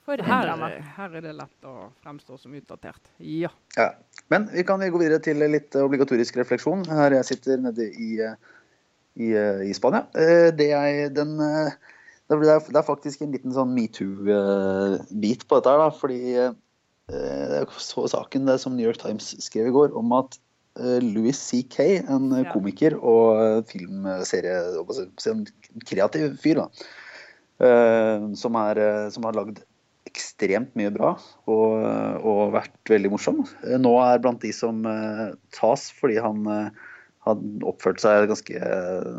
For 0.06 0.22
her, 0.22 0.50
her, 0.54 1.14
er 1.18 1.22
det 1.24 1.32
lett 1.34 1.66
å 1.66 1.88
fremstå 2.04 2.36
som 2.38 2.52
utdatert. 2.54 3.08
Ja. 3.18 3.48
ja. 3.74 3.88
Men 4.30 4.44
vi 4.52 4.62
kan 4.66 4.78
gå 4.78 5.00
videre 5.02 5.18
til 5.22 5.42
litt 5.50 5.74
obligatorisk 5.80 6.38
refleksjon. 6.38 6.84
Her 6.86 7.16
jeg 7.16 7.26
sitter 7.32 7.58
nede 7.64 7.88
i, 7.90 8.12
i, 9.18 9.32
i 9.66 9.74
Spania. 9.74 10.04
Eh, 10.14 10.52
det 10.54 10.70
er, 10.78 11.10
den, 11.16 11.34
eh, 11.42 11.74
det 12.30 12.38
er 12.54 12.86
faktisk 12.86 13.26
en 13.26 13.34
liten 13.34 13.56
sånn 13.56 13.74
metoo-bit 13.74 15.42
på 15.50 15.58
dette 15.58 15.74
her, 15.74 15.82
da. 15.82 15.90
Fordi 15.98 16.22
jeg 16.22 16.54
eh, 17.66 17.76
så 17.82 18.06
saken 18.14 18.46
det 18.46 18.60
som 18.62 18.78
New 18.78 18.86
York 18.86 19.02
Times 19.02 19.34
skrev 19.42 19.72
i 19.72 19.74
går, 19.74 19.90
om 19.98 20.14
at 20.22 20.38
Louis 21.02 21.34
C.K., 21.34 22.04
en 22.12 22.30
komiker 22.52 22.94
og 23.00 23.64
filmserie, 23.66 24.58
en 25.32 25.46
kreativ 25.88 26.34
fyr, 26.42 26.60
da, 26.60 26.66
som, 28.36 28.58
er, 28.60 28.82
som 29.14 29.24
har 29.24 29.38
lagd 29.38 29.62
ekstremt 30.06 30.74
mye 30.78 30.92
bra 30.94 31.14
og, 31.50 31.86
og, 32.22 32.42
vært 32.54 32.92
veldig 32.92 33.12
morsom. 33.12 33.42
Nå 33.82 33.94
er 34.04 34.22
blant 34.22 34.42
de 34.44 34.52
som 34.54 34.84
uh, 34.86 35.34
tas 35.56 35.88
fordi 35.96 36.18
han 36.22 36.46
uh, 36.48 36.70
har 37.26 37.42
oppført 37.66 38.02
seg 38.02 38.28
ganske 38.30 38.60
uh, 38.62 39.12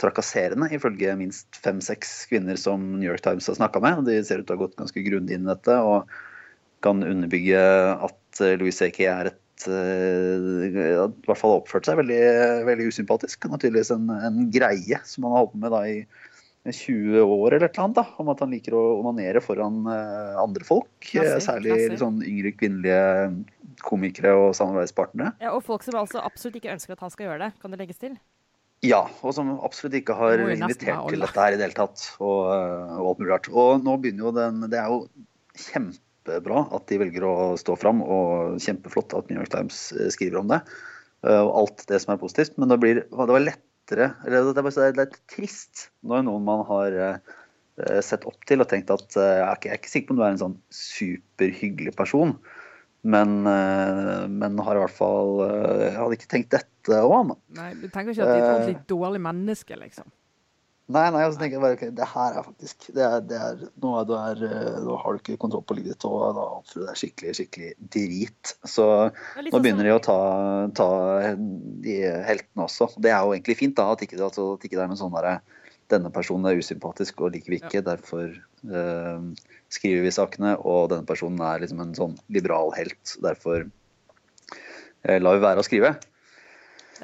trakasserende, 0.00 0.70
ifølge 0.74 1.14
minst 1.20 1.60
fem-seks 1.64 2.24
kvinner 2.32 2.58
som 2.60 2.94
New 2.98 3.08
York 3.08 3.24
Times 3.26 3.48
har 3.50 3.58
snakka 3.60 3.82
med. 3.84 4.04
De 4.08 4.18
ser 4.24 4.42
ut 4.42 4.48
til 4.48 4.56
å 4.56 4.58
ha 4.58 4.64
gått 4.66 4.78
ganske 4.80 5.06
grundig 5.06 5.38
inn 5.38 5.46
i 5.46 5.52
dette 5.52 5.78
og 5.84 6.10
kan 6.84 7.00
underbygge 7.06 7.62
at 8.04 8.44
Louis 8.60 8.76
C.K. 8.76 9.06
er 9.08 9.32
et 9.32 9.40
i 9.64 10.70
hvert 10.74 11.38
fall 11.38 11.60
oppført 11.60 11.86
seg 11.86 11.96
veldig, 11.96 12.18
veldig 12.66 12.88
usympatisk. 12.90 13.46
Han 13.46 13.54
har 13.54 13.62
tydeligvis 13.62 13.92
en, 13.94 14.10
en 14.12 14.42
greie 14.52 14.98
som 15.08 15.24
han 15.24 15.32
har 15.32 15.44
holdt 15.44 15.54
på 15.54 15.60
med 15.62 15.72
da 15.72 15.80
i 15.88 15.94
20 16.72 17.20
år 17.20 17.54
eller 17.54 17.66
et 17.66 17.74
eller 17.74 17.84
annet, 17.84 17.98
da, 17.98 18.04
om 18.22 18.30
at 18.32 18.40
han 18.40 18.52
liker 18.54 18.76
å 18.76 18.82
onanere 19.02 19.42
foran 19.44 19.82
uh, 19.84 20.38
andre 20.40 20.64
folk. 20.64 20.88
Klasser, 21.04 21.42
særlig 21.44 21.74
klasser. 21.74 21.98
sånn 22.00 22.22
yngre 22.24 22.54
kvinnelige 22.56 23.82
komikere 23.84 24.32
og 24.38 24.54
samarbeidspartnere. 24.56 25.34
Ja, 25.44 25.52
Og 25.52 25.64
folk 25.66 25.84
som 25.84 25.98
altså 26.00 26.22
absolutt 26.24 26.56
ikke 26.62 26.72
ønsker 26.72 26.96
at 26.96 27.04
han 27.04 27.12
skal 27.12 27.28
gjøre 27.28 27.42
det, 27.44 27.50
kan 27.60 27.74
det 27.74 27.80
legges 27.82 28.00
til? 28.00 28.16
Ja, 28.84 29.02
og 29.24 29.36
som 29.36 29.52
absolutt 29.64 29.96
ikke 29.98 30.16
har 30.16 30.40
invitert 30.44 31.08
til 31.08 31.24
dette 31.24 31.40
her 31.40 31.54
i 31.54 31.60
det 31.60 31.68
hele 31.68 31.76
tatt. 31.76 32.02
Og, 32.18 32.40
eh, 32.52 32.96
og 32.98 33.12
alt 33.12 33.20
mulig 33.22 33.32
rart. 33.32 33.50
Og 33.52 33.84
nå 33.84 33.94
begynner 34.00 34.26
jo 34.26 34.34
den 34.36 34.64
Det 34.68 34.80
er 34.80 34.90
jo 34.92 35.06
kjempebra 35.68 36.66
at 36.76 36.88
de 36.90 37.00
velger 37.00 37.24
å 37.28 37.34
stå 37.60 37.78
fram, 37.80 38.02
og 38.04 38.58
kjempeflott 38.60 39.16
at 39.16 39.30
New 39.30 39.40
York 39.40 39.52
Times 39.54 39.86
eh, 39.96 40.10
skriver 40.12 40.42
om 40.42 40.52
det. 40.52 40.60
Og 41.24 41.54
alt 41.56 41.86
det 41.88 42.02
som 42.02 42.12
er 42.12 42.20
positivt. 42.20 42.58
Men 42.60 42.68
det, 42.68 42.76
blir, 42.82 42.98
det 43.08 43.32
var 43.32 43.40
lett 43.40 43.62
lettere. 43.84 44.14
Eller 44.26 44.52
det 44.52 44.58
er, 44.58 44.66
bare, 44.66 44.92
det 44.92 45.04
er 45.04 45.16
trist 45.28 45.90
når 46.02 46.24
noen 46.24 46.44
man 46.44 46.64
har 46.68 46.98
uh, 46.98 48.00
sett 48.02 48.24
opp 48.24 48.44
til 48.48 48.60
og 48.60 48.68
tenkt 48.68 48.90
at 48.90 49.16
uh, 49.16 49.22
jeg, 49.22 49.46
er 49.46 49.56
ikke, 49.56 49.68
jeg, 49.68 49.72
er 49.72 49.80
ikke, 49.82 49.92
sikker 49.92 50.08
på 50.08 50.14
om 50.14 50.18
du 50.18 50.24
er 50.24 50.34
en 50.34 50.42
sånn 50.42 50.58
superhyggelig 50.70 51.94
person, 51.96 52.36
men, 53.04 53.44
uh, 53.44 54.26
men 54.28 54.58
har 54.64 54.76
i 54.76 54.80
hvert 54.80 54.96
fall 54.96 55.42
Jeg 55.44 55.96
hadde 55.98 56.16
ikke 56.16 56.30
tenkt 56.30 56.54
dette 56.54 57.00
òg, 57.04 57.34
Nei, 57.56 57.74
du 57.76 57.88
tenker 57.88 58.14
ikke 58.14 58.24
at 58.24 58.30
de 58.30 58.38
er 58.38 58.44
et 58.44 58.52
ordentlig 58.54 58.78
dårlig 58.88 59.20
menneske, 59.24 59.76
liksom? 59.80 60.08
Nei, 60.92 61.06
nei, 61.14 61.22
så 61.32 61.38
tenker 61.40 61.56
jeg 61.56 61.62
bare 61.62 61.76
ok, 61.78 61.84
det 61.96 62.06
her 62.10 62.34
er 62.36 62.44
faktisk 62.44 62.82
det 62.92 63.04
er, 63.06 63.22
det 63.24 63.36
er, 63.40 63.60
nå, 63.80 63.92
er, 63.96 64.04
du 64.04 64.10
er, 64.18 64.42
eh, 64.50 64.74
nå 64.84 64.98
har 65.00 65.14
du 65.16 65.22
ikke 65.22 65.38
kontroll 65.40 65.62
på 65.64 65.76
livet 65.78 65.94
ditt, 65.94 66.04
og 66.04 66.34
da 66.36 66.42
oppfører 66.58 66.82
du 66.84 66.90
deg 66.90 66.98
skikkelig, 67.00 67.32
skikkelig 67.38 67.70
drit. 67.94 68.52
Så 68.68 68.84
nå 69.08 69.46
sånn 69.48 69.64
begynner 69.64 69.88
de 69.88 69.94
å 69.94 70.02
ta, 70.04 70.18
ta 70.76 70.88
de 71.86 71.96
heltene 72.28 72.66
også. 72.66 72.90
Det 73.00 73.14
er 73.14 73.24
jo 73.24 73.32
egentlig 73.32 73.56
fint, 73.62 73.76
da, 73.80 73.86
at 73.94 74.04
ikke, 74.04 74.18
det- 74.20 74.26
altså, 74.28 74.50
at 74.58 74.66
ikke 74.68 74.76
det 74.76 74.84
er 74.84 74.92
noen 74.92 75.00
sånn 75.00 75.16
derre 75.16 75.38
Denne 75.92 76.08
personen 76.08 76.48
er 76.48 76.56
usympatisk 76.56 77.18
og 77.20 77.34
liker 77.34 77.52
vi 77.52 77.58
ikke, 77.60 77.82
derfor 77.84 78.30
eh, 78.32 79.48
skriver 79.68 80.06
vi 80.06 80.12
sakene. 80.16 80.54
Og 80.64 80.88
denne 80.88 81.04
personen 81.04 81.40
er 81.44 81.60
liksom 81.60 81.82
en 81.84 81.92
sånn 81.96 82.14
liberal 82.32 82.72
helt, 82.76 83.12
derfor 83.20 83.66
eh, 85.04 85.18
lar 85.20 85.36
vi 85.36 85.42
være 85.44 85.60
å 85.60 85.66
skrive. 85.66 85.90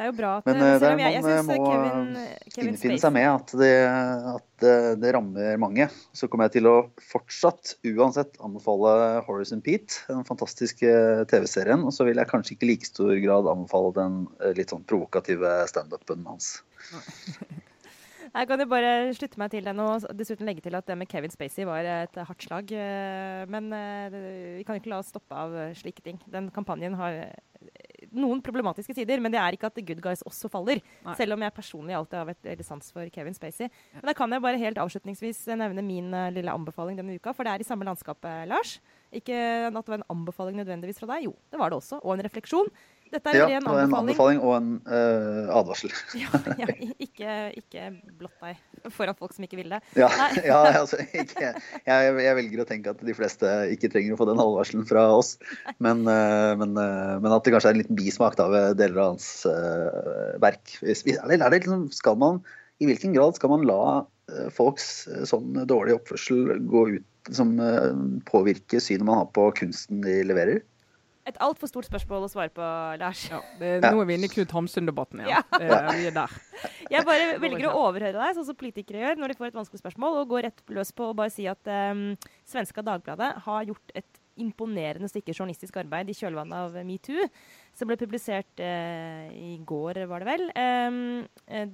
Det 0.01 0.07
er 0.07 0.14
jo 0.14 0.16
bra 0.16 0.28
at 0.38 0.46
Men 0.48 0.62
eh, 0.64 0.64
eh, 0.64 0.78
selv 0.80 0.86
der 0.96 1.01
jeg, 1.03 1.12
jeg 1.12 1.24
man 1.26 1.30
eh, 1.30 1.40
må 1.44 1.57
Kevin, 1.68 2.12
Kevin 2.55 2.68
innfinne 2.70 2.94
Spacey 2.96 3.03
seg 3.03 3.12
med 3.12 3.26
at, 3.28 3.51
det, 3.61 3.72
at 4.30 4.46
det, 4.64 4.76
det 5.03 5.11
rammer 5.12 5.59
mange. 5.61 5.86
Så 6.16 6.28
kommer 6.32 6.48
jeg 6.48 6.55
til 6.55 6.68
å 6.70 6.76
fortsatt 7.05 7.74
uansett 7.84 8.40
anbefale 8.40 8.94
Horace 9.26 9.53
and 9.53 9.64
Pete, 9.66 9.98
den 10.09 10.24
fantastiske 10.24 10.94
TV-serien. 11.28 11.84
Og 11.84 11.92
så 11.92 12.07
vil 12.09 12.16
jeg 12.16 12.30
kanskje 12.32 12.57
ikke 12.57 12.64
i 12.64 12.70
like 12.70 12.88
stor 12.88 13.12
grad 13.26 13.51
anbefale 13.53 13.92
den 13.98 14.16
litt 14.57 14.72
sånn 14.72 14.88
provokative 14.88 15.53
standupen 15.68 16.24
hans. 16.30 16.55
Jeg 18.30 18.46
kan 18.46 18.61
jo 18.62 18.68
bare 18.70 18.90
slutte 19.18 19.40
meg 19.42 19.48
til 19.51 19.64
den 19.66 19.80
og 19.82 20.05
dessuten 20.14 20.46
legge 20.46 20.62
til 20.62 20.76
at 20.78 20.86
det 20.86 20.94
med 20.94 21.09
Kevin 21.11 21.32
Spacey 21.34 21.66
var 21.66 21.82
et 21.82 22.14
hardt 22.14 22.44
slag. 22.46 22.70
Men 23.51 23.72
vi 23.74 24.62
kan 24.62 24.78
jo 24.78 24.80
ikke 24.84 24.92
la 24.92 25.01
oss 25.03 25.11
stoppe 25.11 25.34
av 25.34 25.57
slike 25.74 26.05
ting. 26.07 26.20
Den 26.30 26.46
kampanjen 26.55 26.94
har 26.94 27.18
noen 28.16 28.42
problematiske 28.44 28.94
sider, 28.96 29.22
men 29.22 29.32
det 29.32 29.40
er 29.40 29.56
ikke 29.56 29.70
at 29.70 29.76
The 29.76 29.84
Good 29.86 30.02
Guys 30.04 30.24
også 30.26 30.50
faller. 30.52 30.80
Nei. 31.06 31.16
Selv 31.18 31.36
om 31.36 31.44
jeg 31.44 31.56
personlig 31.56 31.96
alltid 31.96 32.18
har 32.20 32.28
vært 32.30 32.48
veldig 32.50 32.66
sans 32.66 32.92
for 32.94 33.11
Kevin 33.14 33.36
Spacey. 33.36 33.70
Men 33.98 34.11
da 34.11 34.16
kan 34.16 34.32
jeg 34.34 34.44
bare 34.44 34.61
helt 34.61 34.80
avslutningsvis 34.82 35.44
nevne 35.61 35.84
min 35.86 36.11
uh, 36.14 36.28
lille 36.34 36.54
anbefaling 36.54 36.98
denne 36.98 37.18
uka, 37.18 37.34
for 37.36 37.46
det 37.46 37.54
er 37.54 37.64
i 37.64 37.68
samme 37.68 37.86
landskapet, 37.88 38.48
Lars. 38.50 38.78
Ikke 39.14 39.36
at 39.68 39.74
det 39.74 39.92
var 39.94 40.00
en 40.00 40.11
anbefaling 40.14 40.58
nødvendigvis 40.61 41.02
fra 41.02 41.11
deg, 41.16 41.28
jo, 41.28 41.34
det 41.50 41.58
var 41.61 41.72
det 41.72 41.80
også. 41.80 42.00
Og 42.04 42.14
en 42.14 42.24
refleksjon. 42.26 42.70
Dette 43.11 43.32
er 43.32 43.38
Ja, 43.40 43.46
en 43.46 43.50
ren 43.50 43.66
og 43.66 43.74
en 43.74 43.80
anbefaling. 43.82 44.38
anbefaling 44.38 44.40
og 44.44 44.52
en 44.54 44.68
uh, 44.86 45.50
advarsel. 45.58 45.94
Ja, 46.20 46.30
ja, 46.61 46.68
ikke, 47.02 47.32
ikke 47.58 47.88
blott 48.20 48.36
deg 48.44 48.92
foran 48.94 49.18
folk 49.18 49.34
som 49.34 49.46
ikke 49.46 49.58
vil 49.58 49.72
det. 49.74 49.80
Ja, 49.98 50.11
ja 50.50 50.61
altså, 50.78 51.00
ikke, 51.11 51.50
jeg, 51.88 52.14
jeg 52.22 52.38
velger 52.38 52.62
å 52.62 52.68
tenke 52.68 52.94
at 52.94 53.02
de 53.06 53.16
fleste 53.16 53.50
ikke 53.74 53.90
trenger 53.90 54.14
å 54.14 54.20
få 54.20 54.28
den 54.30 54.42
advarselen 54.42 54.86
fra 54.86 55.08
oss. 55.16 55.34
Men, 55.82 56.04
uh, 56.06 56.54
men, 56.61 56.78
uh, 56.78 57.18
men 57.18 57.34
at 57.34 57.46
det 57.46 57.54
kanskje 57.56 57.72
er 57.72 57.78
en 57.78 57.82
liten 57.82 57.98
bismak 57.98 58.38
ved 58.40 58.78
deler 58.78 59.02
av 59.02 59.12
hans 59.16 59.28
verk. 60.40 60.76
Er 60.86 61.52
liksom, 61.56 61.88
skal 61.94 62.18
man, 62.20 62.42
I 62.78 62.88
hvilken 62.88 63.14
grad 63.16 63.34
skal 63.36 63.50
man 63.52 63.66
la 63.68 63.82
folks 64.54 65.08
sånn 65.26 65.56
dårlig 65.66 65.96
oppførsel 65.96 66.61
gå 66.70 66.84
ut 66.94 67.32
som 67.34 67.56
påvirker 67.58 68.20
påvirke 68.30 68.80
synet 68.80 69.08
man 69.08 69.18
har 69.18 69.32
på 69.34 69.48
kunsten 69.58 70.04
de 70.06 70.20
leverer? 70.24 70.62
Et 71.28 71.36
altfor 71.44 71.68
stort 71.68 71.84
spørsmål 71.84 72.24
å 72.24 72.30
svare 72.32 72.52
på, 72.54 72.64
Lars. 73.00 73.26
Ja, 73.28 73.42
det, 73.60 73.74
nå 73.84 74.00
er 74.00 74.08
vi 74.08 74.16
inne 74.16 74.28
i 74.30 74.32
Knut 74.32 74.54
Hamsun-debatten 74.56 75.20
igjen. 75.20 75.34
Ja. 75.36 75.60
Ja. 75.60 75.80
vi 75.92 76.06
er 76.08 76.14
der. 76.16 76.36
Jeg 76.94 77.06
bare 77.06 77.34
velger 77.42 77.68
å 77.68 77.74
overhøre 77.84 78.16
deg, 78.16 78.38
sånn 78.38 78.48
som 78.48 78.56
politikere 78.58 79.02
gjør 79.02 79.20
når 79.20 79.32
de 79.32 79.36
får 79.38 79.50
et 79.50 79.58
vanskelig 79.58 79.82
spørsmål, 79.82 80.16
og 80.22 80.32
går 80.32 80.46
rett 80.48 80.64
løs 80.72 80.94
på 80.96 81.10
å 81.10 81.16
bare 81.16 81.32
si 81.34 81.44
at 81.50 81.70
um, 81.92 82.14
svenska 82.48 82.82
Dagbladet 82.86 83.34
har 83.44 83.68
gjort 83.68 83.94
et 84.00 84.20
imponerende 84.40 85.10
stykke 85.10 85.34
journalistisk 85.36 85.76
arbeid 85.82 86.08
i 86.08 86.16
kjølvannet 86.16 86.56
av 86.56 86.80
metoo, 86.88 87.28
som 87.76 87.90
ble 87.90 88.00
publisert 88.00 88.64
uh, 88.64 89.28
i 89.36 89.58
går, 89.68 90.06
var 90.08 90.24
det 90.24 90.30
vel. 90.32 90.48
Um, 90.56 91.00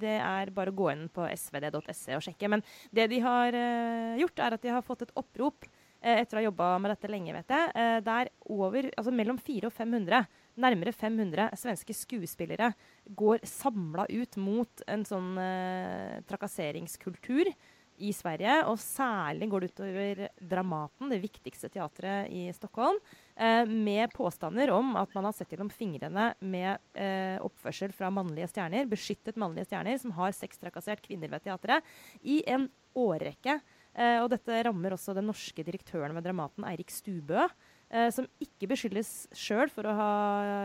det 0.03 0.19
er 0.19 0.53
bare 0.59 0.75
å 0.75 0.79
gå 0.83 0.91
inn 0.91 1.07
på 1.07 1.23
svd.se 1.31 2.19
og 2.19 2.27
sjekke. 2.27 2.51
Men 2.51 2.67
det 2.91 3.07
de 3.15 3.23
har 3.23 3.55
uh, 3.55 4.19
gjort, 4.19 4.43
er 4.43 4.59
at 4.59 4.67
de 4.67 4.75
har 4.75 4.85
fått 4.85 5.07
et 5.07 5.15
opprop 5.15 5.71
etter 6.01 6.37
å 6.37 6.41
ha 6.41 6.47
jobba 6.47 6.67
med 6.81 6.93
dette 6.93 7.11
lenge, 7.11 7.33
vet 7.35 7.53
jeg, 7.53 7.71
eh, 7.75 7.99
der 8.05 8.29
over, 8.45 8.89
altså 8.97 9.13
mellom 9.13 9.39
400 9.39 9.69
og 9.69 9.73
500, 9.77 10.27
nærmere 10.57 10.93
500 10.93 11.49
svenske 11.57 11.93
skuespillere 11.93 12.71
går 13.17 13.43
samla 13.45 14.07
ut 14.09 14.37
mot 14.41 14.85
en 14.89 15.05
sånn 15.05 15.33
eh, 15.41 16.21
trakasseringskultur 16.29 17.51
i 17.97 18.11
Sverige. 18.13 18.59
Og 18.69 18.79
særlig 18.81 19.49
går 19.51 19.63
det 19.63 19.69
utover 19.71 20.21
Dramaten, 20.37 21.09
det 21.11 21.21
viktigste 21.23 21.69
teatret 21.73 22.31
i 22.33 22.47
Stockholm, 22.55 22.99
eh, 23.35 23.65
med 23.65 24.13
påstander 24.13 24.71
om 24.73 24.95
at 24.99 25.13
man 25.15 25.29
har 25.29 25.33
sett 25.33 25.53
gjennom 25.53 25.71
fingrene 25.73 26.33
med 26.39 26.77
eh, 26.93 27.37
oppførsel 27.43 27.93
fra 27.95 28.11
mannlige 28.13 28.49
stjerner, 28.53 28.89
beskyttet 28.89 29.39
mannlige 29.39 29.71
stjerner, 29.71 29.97
som 30.01 30.13
har 30.17 30.35
sextrakassert 30.35 31.01
kvinner 31.05 31.31
ved 31.33 31.45
teatret 31.47 31.83
i 32.21 32.43
en 32.47 32.69
årrekke. 32.97 33.59
Eh, 33.97 34.19
og 34.21 34.29
dette 34.29 34.61
rammer 34.67 34.93
også 34.93 35.15
den 35.17 35.27
norske 35.29 35.65
direktøren 35.65 36.13
ved 36.17 36.27
Dramaten, 36.27 36.65
Eirik 36.69 36.93
Stubø. 36.93 37.47
Eh, 37.87 38.09
som 38.11 38.27
ikke 38.43 38.67
beskyldes 38.67 39.29
sjøl 39.35 39.71
for 39.71 39.87
å 39.87 39.95
ha 39.95 40.11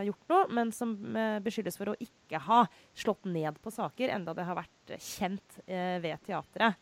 gjort 0.03 0.27
noe, 0.33 0.43
men 0.51 0.73
som 0.75 0.91
eh, 1.15 1.39
beskyldes 1.43 1.79
for 1.79 1.93
å 1.93 1.97
ikke 2.03 2.41
ha 2.49 2.65
slått 2.99 3.23
ned 3.31 3.57
på 3.63 3.71
saker, 3.71 4.11
enda 4.11 4.35
det 4.35 4.45
har 4.49 4.59
vært 4.59 4.93
kjent 4.99 5.57
eh, 5.63 5.97
ved 6.03 6.19
teatret. 6.27 6.75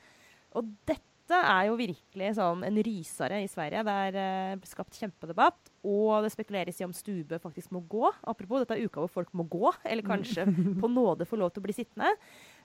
Og 0.57 0.73
dette 0.89 1.37
er 1.37 1.69
jo 1.69 1.77
virkelig 1.79 2.33
sånn 2.35 2.65
en 2.67 2.79
rysere 2.83 3.37
i 3.45 3.47
Sverige. 3.47 3.85
Det 3.87 3.97
er 4.07 4.17
eh, 4.19 4.65
skapt 4.67 4.97
kjempedebatt, 4.97 5.71
og 5.87 6.25
det 6.25 6.33
spekuleres 6.33 6.81
i 6.81 6.87
om 6.89 6.95
Stubø 6.97 7.37
faktisk 7.39 7.71
må 7.71 7.85
gå. 7.85 8.09
Apropos, 8.27 8.65
dette 8.65 8.75
er 8.75 8.89
uka 8.89 9.05
hvor 9.05 9.13
folk 9.21 9.37
må 9.37 9.45
gå, 9.45 9.69
eller 9.85 10.09
kanskje 10.09 10.49
på 10.81 10.89
nåde 10.89 11.29
få 11.29 11.39
lov 11.39 11.53
til 11.53 11.61
å 11.61 11.69
bli 11.69 11.77
sittende. 11.77 12.11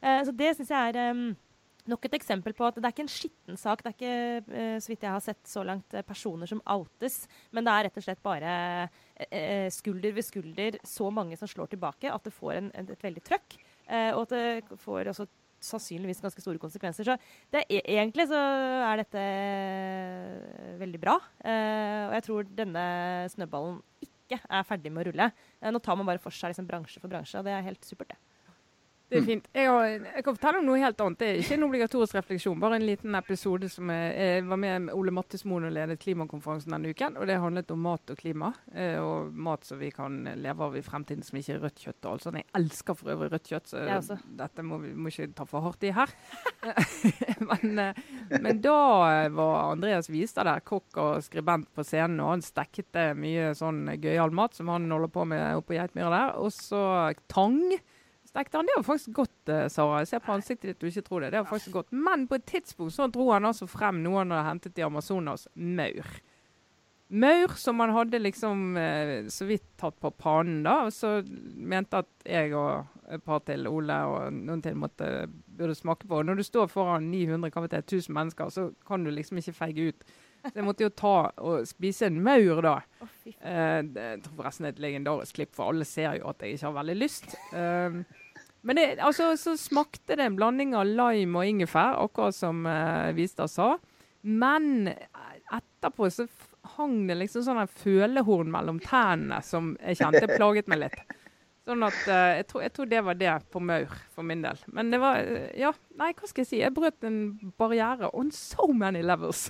Eh, 0.00 0.24
så 0.24 0.32
det 0.32 0.56
syns 0.56 0.72
jeg 0.72 0.96
er 0.96 1.36
nok 1.90 2.06
et 2.08 2.16
eksempel 2.18 2.54
på 2.56 2.66
at 2.66 2.76
det 2.78 2.84
er 2.84 2.94
ikke 2.94 3.04
en 3.04 3.12
skitten 3.12 3.58
sak. 3.60 3.82
Det 3.82 3.90
er 3.90 3.96
ikke, 3.96 4.56
eh, 4.58 4.76
så 4.82 4.92
vidt 4.92 5.06
jeg 5.06 5.14
har 5.14 5.24
sett 5.24 5.48
så 5.48 5.64
langt, 5.66 5.94
eh, 5.94 6.04
personer 6.06 6.46
som 6.50 6.62
outes. 6.66 7.26
Men 7.52 7.64
det 7.64 7.72
er 7.72 7.86
rett 7.86 7.96
og 7.96 8.04
slett 8.04 8.22
bare 8.22 8.52
eh, 9.30 9.68
skulder 9.70 10.12
ved 10.16 10.26
skulder 10.26 10.78
så 10.84 11.10
mange 11.12 11.38
som 11.38 11.48
slår 11.48 11.70
tilbake 11.72 12.12
at 12.12 12.22
det 12.24 12.34
får 12.34 12.52
en, 12.56 12.70
et, 12.74 13.02
veldig 13.02 13.24
trøkk. 13.24 13.58
Og 14.16 14.22
at 14.24 14.32
det 14.34 14.78
får 14.82 15.12
også 15.12 15.28
sannsynligvis 15.62 16.20
ganske 16.20 16.42
store 16.42 16.58
konsekvenser. 16.58 17.06
Så 17.06 17.14
er, 17.54 17.64
e- 17.70 17.84
egentlig 17.86 18.26
så 18.26 18.40
er 18.82 18.98
dette 18.98 19.22
veldig 20.82 21.00
bra. 21.00 21.14
Og 21.16 22.16
jeg 22.18 22.24
tror 22.26 22.50
denne 22.50 22.86
snøballen 23.30 23.78
ikke 24.02 24.42
er 24.42 24.66
ferdig 24.66 24.90
med 24.90 25.06
å 25.06 25.10
rulle. 25.12 25.30
Nå 25.70 25.78
tar 25.78 25.96
man 25.96 26.10
bare 26.10 26.22
for 26.22 26.34
seg 26.34 26.50
liksom, 26.50 26.66
bransje 26.66 26.98
for 26.98 27.12
bransje, 27.12 27.38
og 27.38 27.46
det 27.46 27.54
er 27.54 27.68
helt 27.68 27.86
supert, 27.86 28.10
det. 28.10 28.35
Det 29.06 29.20
er 29.20 29.22
fint. 29.22 29.44
Jeg, 29.54 29.68
har, 29.70 29.84
jeg 29.86 30.22
kan 30.26 30.34
fortelle 30.34 30.58
om 30.58 30.64
noe 30.66 30.80
helt 30.82 30.98
annet. 31.04 31.18
Det 31.20 31.26
er 31.28 31.36
ikke 31.38 31.54
en 31.54 31.64
obligatorisk 31.68 32.16
refleksjon, 32.18 32.58
bare 32.58 32.80
en 32.80 32.86
liten 32.88 33.14
episode 33.14 33.68
som 33.70 33.92
jeg, 33.94 34.08
jeg 34.18 34.46
var 34.50 34.58
med 34.58 34.88
Ole 34.96 35.12
Mattismoen 35.14 35.68
og 35.68 35.74
ledet 35.76 36.00
klimakonferansen 36.02 36.74
denne 36.74 36.90
uken. 36.90 37.14
og 37.20 37.28
Det 37.30 37.36
handlet 37.38 37.70
om 37.70 37.84
mat 37.86 38.10
og 38.10 38.18
klima. 38.18 38.50
eh, 38.74 38.98
Og 38.98 39.30
mat 39.32 39.64
som 39.68 39.78
vi 39.78 39.92
kan 39.94 40.16
leve 40.42 40.66
av 40.66 40.74
i 40.74 40.82
fremtiden 40.82 41.22
som 41.22 41.38
ikke 41.38 41.54
er 41.54 41.62
rødt 41.68 41.84
kjøtt. 41.84 42.00
og 42.02 42.10
alt 42.16 42.26
sånt. 42.26 42.40
Jeg 42.42 42.50
elsker 42.58 42.98
for 42.98 43.14
øvrig 43.14 43.30
rødt 43.36 43.46
kjøtt, 43.52 43.70
så 43.70 44.18
dette 44.42 44.66
må 44.66 44.80
vi 44.82 44.90
må 44.98 45.12
ikke 45.14 45.30
ta 45.38 45.46
for 45.46 45.62
hardt 45.68 45.86
i 45.86 45.94
her. 45.94 46.10
men, 47.50 47.78
eh, 47.78 48.04
men 48.40 48.60
da 48.64 48.76
var 49.36 49.70
Andreas 49.70 50.10
Vistad 50.10 50.50
der, 50.50 50.64
kokk 50.66 50.98
og 50.98 51.22
skribent 51.22 51.70
på 51.74 51.84
scenen, 51.86 52.18
og 52.24 52.34
han 52.34 52.42
stekket 52.42 52.98
mye 53.14 53.52
sånn 53.54 53.84
gøyal 54.02 54.34
mat 54.34 54.58
som 54.58 54.74
han 54.74 54.90
holder 54.90 55.14
på 55.14 55.24
med 55.30 55.46
oppe 55.60 55.70
på 55.70 55.78
Geitmyra 55.78 56.10
der. 56.10 56.34
Og 56.42 56.50
så 56.54 56.82
tang 57.30 57.60
han. 58.36 58.68
Det 58.68 58.76
var 58.76 58.86
faktisk 58.86 59.12
godt, 59.16 59.48
eh, 59.48 59.66
Sara. 59.72 59.98
Jeg 60.02 60.08
ser 60.12 60.24
på 60.24 60.32
ansiktet 60.36 60.70
ditt 60.70 60.80
du 60.80 60.86
ikke 60.90 61.04
tror 61.08 61.20
det. 61.24 61.32
Det 61.34 61.42
var 61.42 61.50
faktisk 61.50 61.72
godt. 61.80 61.92
Men 61.92 62.26
på 62.28 62.38
et 62.38 62.46
tidspunkt 62.46 62.94
så 62.94 63.10
dro 63.12 63.30
han 63.32 63.48
altså 63.48 63.68
frem 63.70 64.02
noe 64.04 64.22
han 64.22 64.34
hadde 64.34 64.48
hentet 64.50 64.78
i 64.78 64.86
Amazonas. 64.86 65.48
Maur. 65.54 66.06
Maur 67.08 67.54
som 67.54 67.80
han 67.80 67.92
hadde 67.94 68.18
liksom 68.18 68.76
eh, 68.76 69.26
så 69.30 69.46
vidt 69.46 69.66
tatt 69.78 69.98
på 70.02 70.10
pannen, 70.10 70.64
da. 70.66 70.86
Og 70.88 70.92
så 70.94 71.20
mente 71.22 72.02
at 72.02 72.10
jeg 72.26 72.54
og 72.58 72.86
et 73.14 73.22
par 73.22 73.44
til, 73.46 73.68
Ole 73.70 73.96
og 74.10 74.32
noen 74.34 74.62
til, 74.64 74.74
måtte, 74.74 75.28
burde 75.46 75.76
smake 75.78 76.08
på. 76.10 76.22
Når 76.26 76.40
du 76.40 76.46
står 76.46 76.70
foran 76.72 77.06
900, 77.12 77.52
hva 77.54 77.62
vet 77.62 77.76
jeg, 77.78 77.86
1000 77.86 78.16
mennesker, 78.16 78.50
så 78.50 78.70
kan 78.88 79.06
du 79.06 79.12
liksom 79.14 79.38
ikke 79.38 79.54
feige 79.54 79.92
ut. 79.92 80.08
Så 80.46 80.60
jeg 80.60 80.66
måtte 80.66 80.86
jo 80.86 80.92
ta 80.94 81.14
og 81.42 81.66
spise 81.66 82.06
en 82.10 82.18
maur, 82.22 82.60
da. 82.62 82.76
Oh. 83.02 83.14
Eh, 83.26 83.82
det- 83.82 84.22
tror 84.24 84.36
forresten 84.42 84.66
det 84.66 84.72
er 84.72 84.76
et 84.76 84.84
legendarisk 84.84 85.34
klipp, 85.38 85.54
for 85.54 85.70
alle 85.70 85.84
ser 85.84 86.18
jo 86.18 86.28
at 86.30 86.42
jeg 86.42 86.54
ikke 86.54 86.66
har 86.66 86.78
veldig 86.82 86.96
lyst. 86.98 87.34
Um, 87.52 88.04
men 88.66 88.78
det, 88.78 88.86
altså, 88.98 89.30
så 89.38 89.54
smakte 89.60 90.16
det 90.18 90.24
en 90.26 90.36
blanding 90.38 90.74
av 90.74 90.88
lime 90.88 91.38
og 91.38 91.46
ingefær, 91.46 92.00
akkurat 92.02 92.34
som 92.34 92.64
uh, 92.66 93.12
Vistad 93.14 93.52
sa. 93.52 93.76
Men 94.26 94.88
etterpå 95.54 96.08
så 96.10 96.26
hang 96.74 97.04
det 97.06 97.14
liksom 97.20 97.44
sånn 97.46 97.60
en 97.62 97.70
følehorn 97.70 98.50
mellom 98.50 98.80
tennene 98.82 99.38
som 99.46 99.76
jeg 99.78 100.00
kjente 100.00 100.26
plaget 100.34 100.66
meg 100.72 100.82
litt. 100.82 100.98
Sånn 101.66 101.86
at 101.86 102.00
uh, 102.10 102.32
jeg, 102.40 102.48
tror, 102.50 102.64
jeg 102.66 102.74
tror 102.74 102.90
det 102.90 103.04
var 103.06 103.20
det 103.20 103.36
på 103.54 103.62
maur 103.62 103.94
for 104.14 104.26
min 104.26 104.42
del. 104.42 104.58
Men 104.74 104.90
det 104.90 105.00
var 105.02 105.22
uh, 105.22 105.46
Ja, 105.58 105.70
nei, 105.98 106.10
hva 106.18 106.30
skal 106.30 106.42
jeg 106.42 106.50
si? 106.50 106.60
Jeg 106.64 106.74
brøt 106.74 107.06
en 107.06 107.20
barriere 107.58 108.10
on 108.18 108.34
so 108.34 108.72
many 108.74 109.02
levels. 109.06 109.46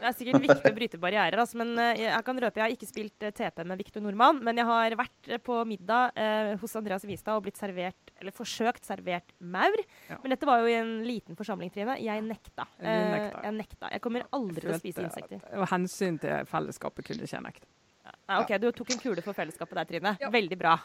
Det 0.00 0.08
er 0.08 0.16
sikkert 0.16 0.44
viktig 0.46 0.70
å 0.72 0.76
bryte 0.76 1.00
barrierer, 1.00 1.42
altså, 1.42 1.58
men 1.60 1.74
eh, 1.80 2.02
jeg 2.06 2.24
kan 2.26 2.40
røpe 2.44 2.60
jeg 2.60 2.64
har 2.64 2.74
ikke 2.74 2.88
spilt 2.88 3.26
eh, 3.26 3.34
TP 3.36 3.62
med 3.68 3.80
Victor 3.80 4.04
Nordmann. 4.04 4.40
Men 4.46 4.60
jeg 4.60 4.68
har 4.68 4.96
vært 4.98 5.30
eh, 5.30 5.40
på 5.44 5.58
middag 5.68 6.16
eh, 6.20 6.52
hos 6.60 6.76
Andreas 6.80 7.04
Vistad 7.08 7.36
og 7.38 7.44
blitt 7.46 7.60
servert, 7.60 8.14
eller 8.20 8.34
forsøkt 8.36 8.88
servert 8.88 9.34
maur. 9.38 9.76
Ja. 10.08 10.18
Men 10.22 10.34
dette 10.34 10.48
var 10.48 10.64
jo 10.64 10.72
i 10.72 10.78
en 10.78 10.94
liten 11.06 11.38
forsamling, 11.38 11.72
Trine. 11.74 11.98
Jeg 12.00 12.24
nekta. 12.26 12.66
Nekta. 12.80 13.44
jeg 13.46 13.56
nekta. 13.58 13.92
Jeg 13.94 14.04
kommer 14.04 14.26
aldri 14.36 14.66
til 14.66 14.74
å 14.74 14.80
spise 14.80 15.04
insekter. 15.04 15.44
Av 15.52 15.68
hensyn 15.74 16.20
til 16.22 16.48
fellesskapet 16.50 17.10
kunne 17.10 17.28
ikke 17.28 17.36
jeg 17.36 17.46
nekte. 17.50 17.70
Nei, 18.10 18.38
OK, 18.40 18.54
du 18.62 18.70
tok 18.74 18.94
en 18.94 19.02
kule 19.02 19.22
for 19.24 19.36
fellesskapet 19.36 19.82
der, 19.82 19.90
Trine. 19.92 20.16
Veldig 20.32 20.58
bra. 20.58 20.78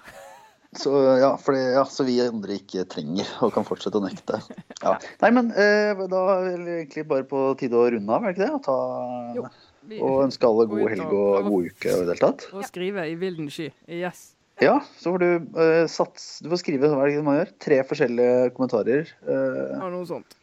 Så 0.76 0.92
ja, 1.22 1.30
fordi, 1.40 1.62
ja, 1.76 1.84
så 1.88 2.04
vi 2.08 2.18
andre 2.24 2.58
ikke 2.60 2.84
trenger 2.92 3.30
og 3.46 3.54
kan 3.56 3.64
fortsette 3.68 4.00
å 4.00 4.04
nekte. 4.04 4.42
Ja. 4.84 4.98
Nei, 5.24 5.30
men 5.38 5.52
eh, 5.56 5.96
da 6.12 6.22
er 6.42 6.58
det 6.66 6.76
egentlig 6.82 7.06
bare 7.08 7.24
på 7.30 7.46
tide 7.60 7.80
å 7.80 7.86
runde 7.94 8.12
av, 8.12 8.26
er 8.28 8.34
det 8.34 8.36
ikke 8.36 8.46
det? 8.46 8.54
Og, 8.58 8.64
ta, 8.66 8.78
Jo. 9.40 9.46
Vi- 9.86 10.00
og 10.02 10.24
ønske 10.26 10.48
alle 10.50 10.66
god 10.66 10.88
helg 10.90 11.06
og 11.14 11.36
og 11.38 11.50
god 11.52 11.66
uke 11.70 11.92
og 11.94 12.00
i 12.02 12.06
det 12.08 12.14
hele 12.16 12.22
tatt. 12.24 12.48
Og 12.58 12.64
skrive 12.66 13.04
i 13.12 13.16
vilden 13.22 13.52
sky. 13.54 13.68
Yes. 13.88 14.24
Ja, 14.64 14.80
så 14.98 15.12
får 15.14 15.20
du 15.22 15.60
eh, 15.60 15.84
sats 15.92 16.40
Du 16.42 16.48
får 16.50 16.62
skrive 16.64 16.88
hva 16.90 17.04
er 17.04 17.12
det 17.12 17.24
man 17.28 17.36
gjør? 17.42 17.50
Tre 17.60 17.78
forskjellige 17.90 18.50
kommentarer. 18.56 19.12
eh, 19.28 19.76
ja, 19.76 19.90
noe 19.92 20.06
sånt. 20.10 20.36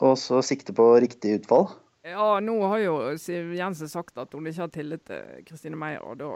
og 0.00 0.16
så 0.18 0.40
sikte 0.42 0.72
på 0.74 0.86
riktig 1.04 1.36
utfall. 1.42 1.68
Ja, 2.08 2.40
nå 2.40 2.54
har 2.66 2.78
jo 2.80 2.94
Siv 3.20 3.52
Jensen 3.54 3.88
sagt 3.92 4.16
at 4.18 4.32
hun 4.32 4.46
ikke 4.48 4.62
har 4.64 4.72
tillit 4.72 5.04
til 5.04 5.42
Kristine 5.46 5.76
Meyer, 5.76 6.00
og 6.02 6.16
da 6.18 6.30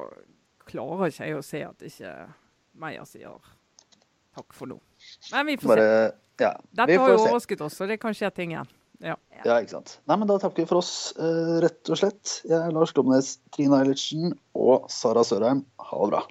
klarer 0.69 1.09
ikke 1.11 1.27
jeg 1.31 1.39
å 1.39 1.43
se 1.43 1.63
at 1.65 1.81
ikke 1.89 2.13
Meyer 2.81 3.07
sier 3.09 3.35
takk 4.35 4.55
for 4.57 4.71
nå. 4.71 4.79
Men 5.33 5.47
vi 5.47 5.59
får 5.61 5.75
Bare 5.77 5.91
se. 5.91 6.15
Ja, 6.43 6.51
Dette 6.75 6.97
har 6.99 7.13
jo 7.13 7.19
overrasket 7.21 7.61
oss, 7.63 7.77
så 7.79 7.87
det 7.87 8.01
kan 8.03 8.15
skje 8.17 8.31
ting 8.35 8.55
igjen. 8.57 8.71
Ja. 9.05 9.15
Ja, 9.45 9.59
ikke 9.61 9.75
sant. 9.77 9.99
Nei, 10.09 10.17
men 10.19 10.29
da 10.31 10.39
takker 10.43 10.63
vi 10.65 10.69
for 10.71 10.81
oss, 10.81 11.13
eh, 11.19 11.59
rett 11.63 11.91
og 11.93 11.99
slett. 12.01 12.41
Jeg 12.49 12.57
er 12.57 12.73
Lars 12.75 12.95
Glomnes, 12.97 13.35
Trine 13.55 13.79
Eilertsen 13.83 14.33
og 14.57 14.89
Sara 14.91 15.23
Sørheim. 15.27 15.65
Ha 15.79 15.99
det 16.01 16.11
bra. 16.15 16.23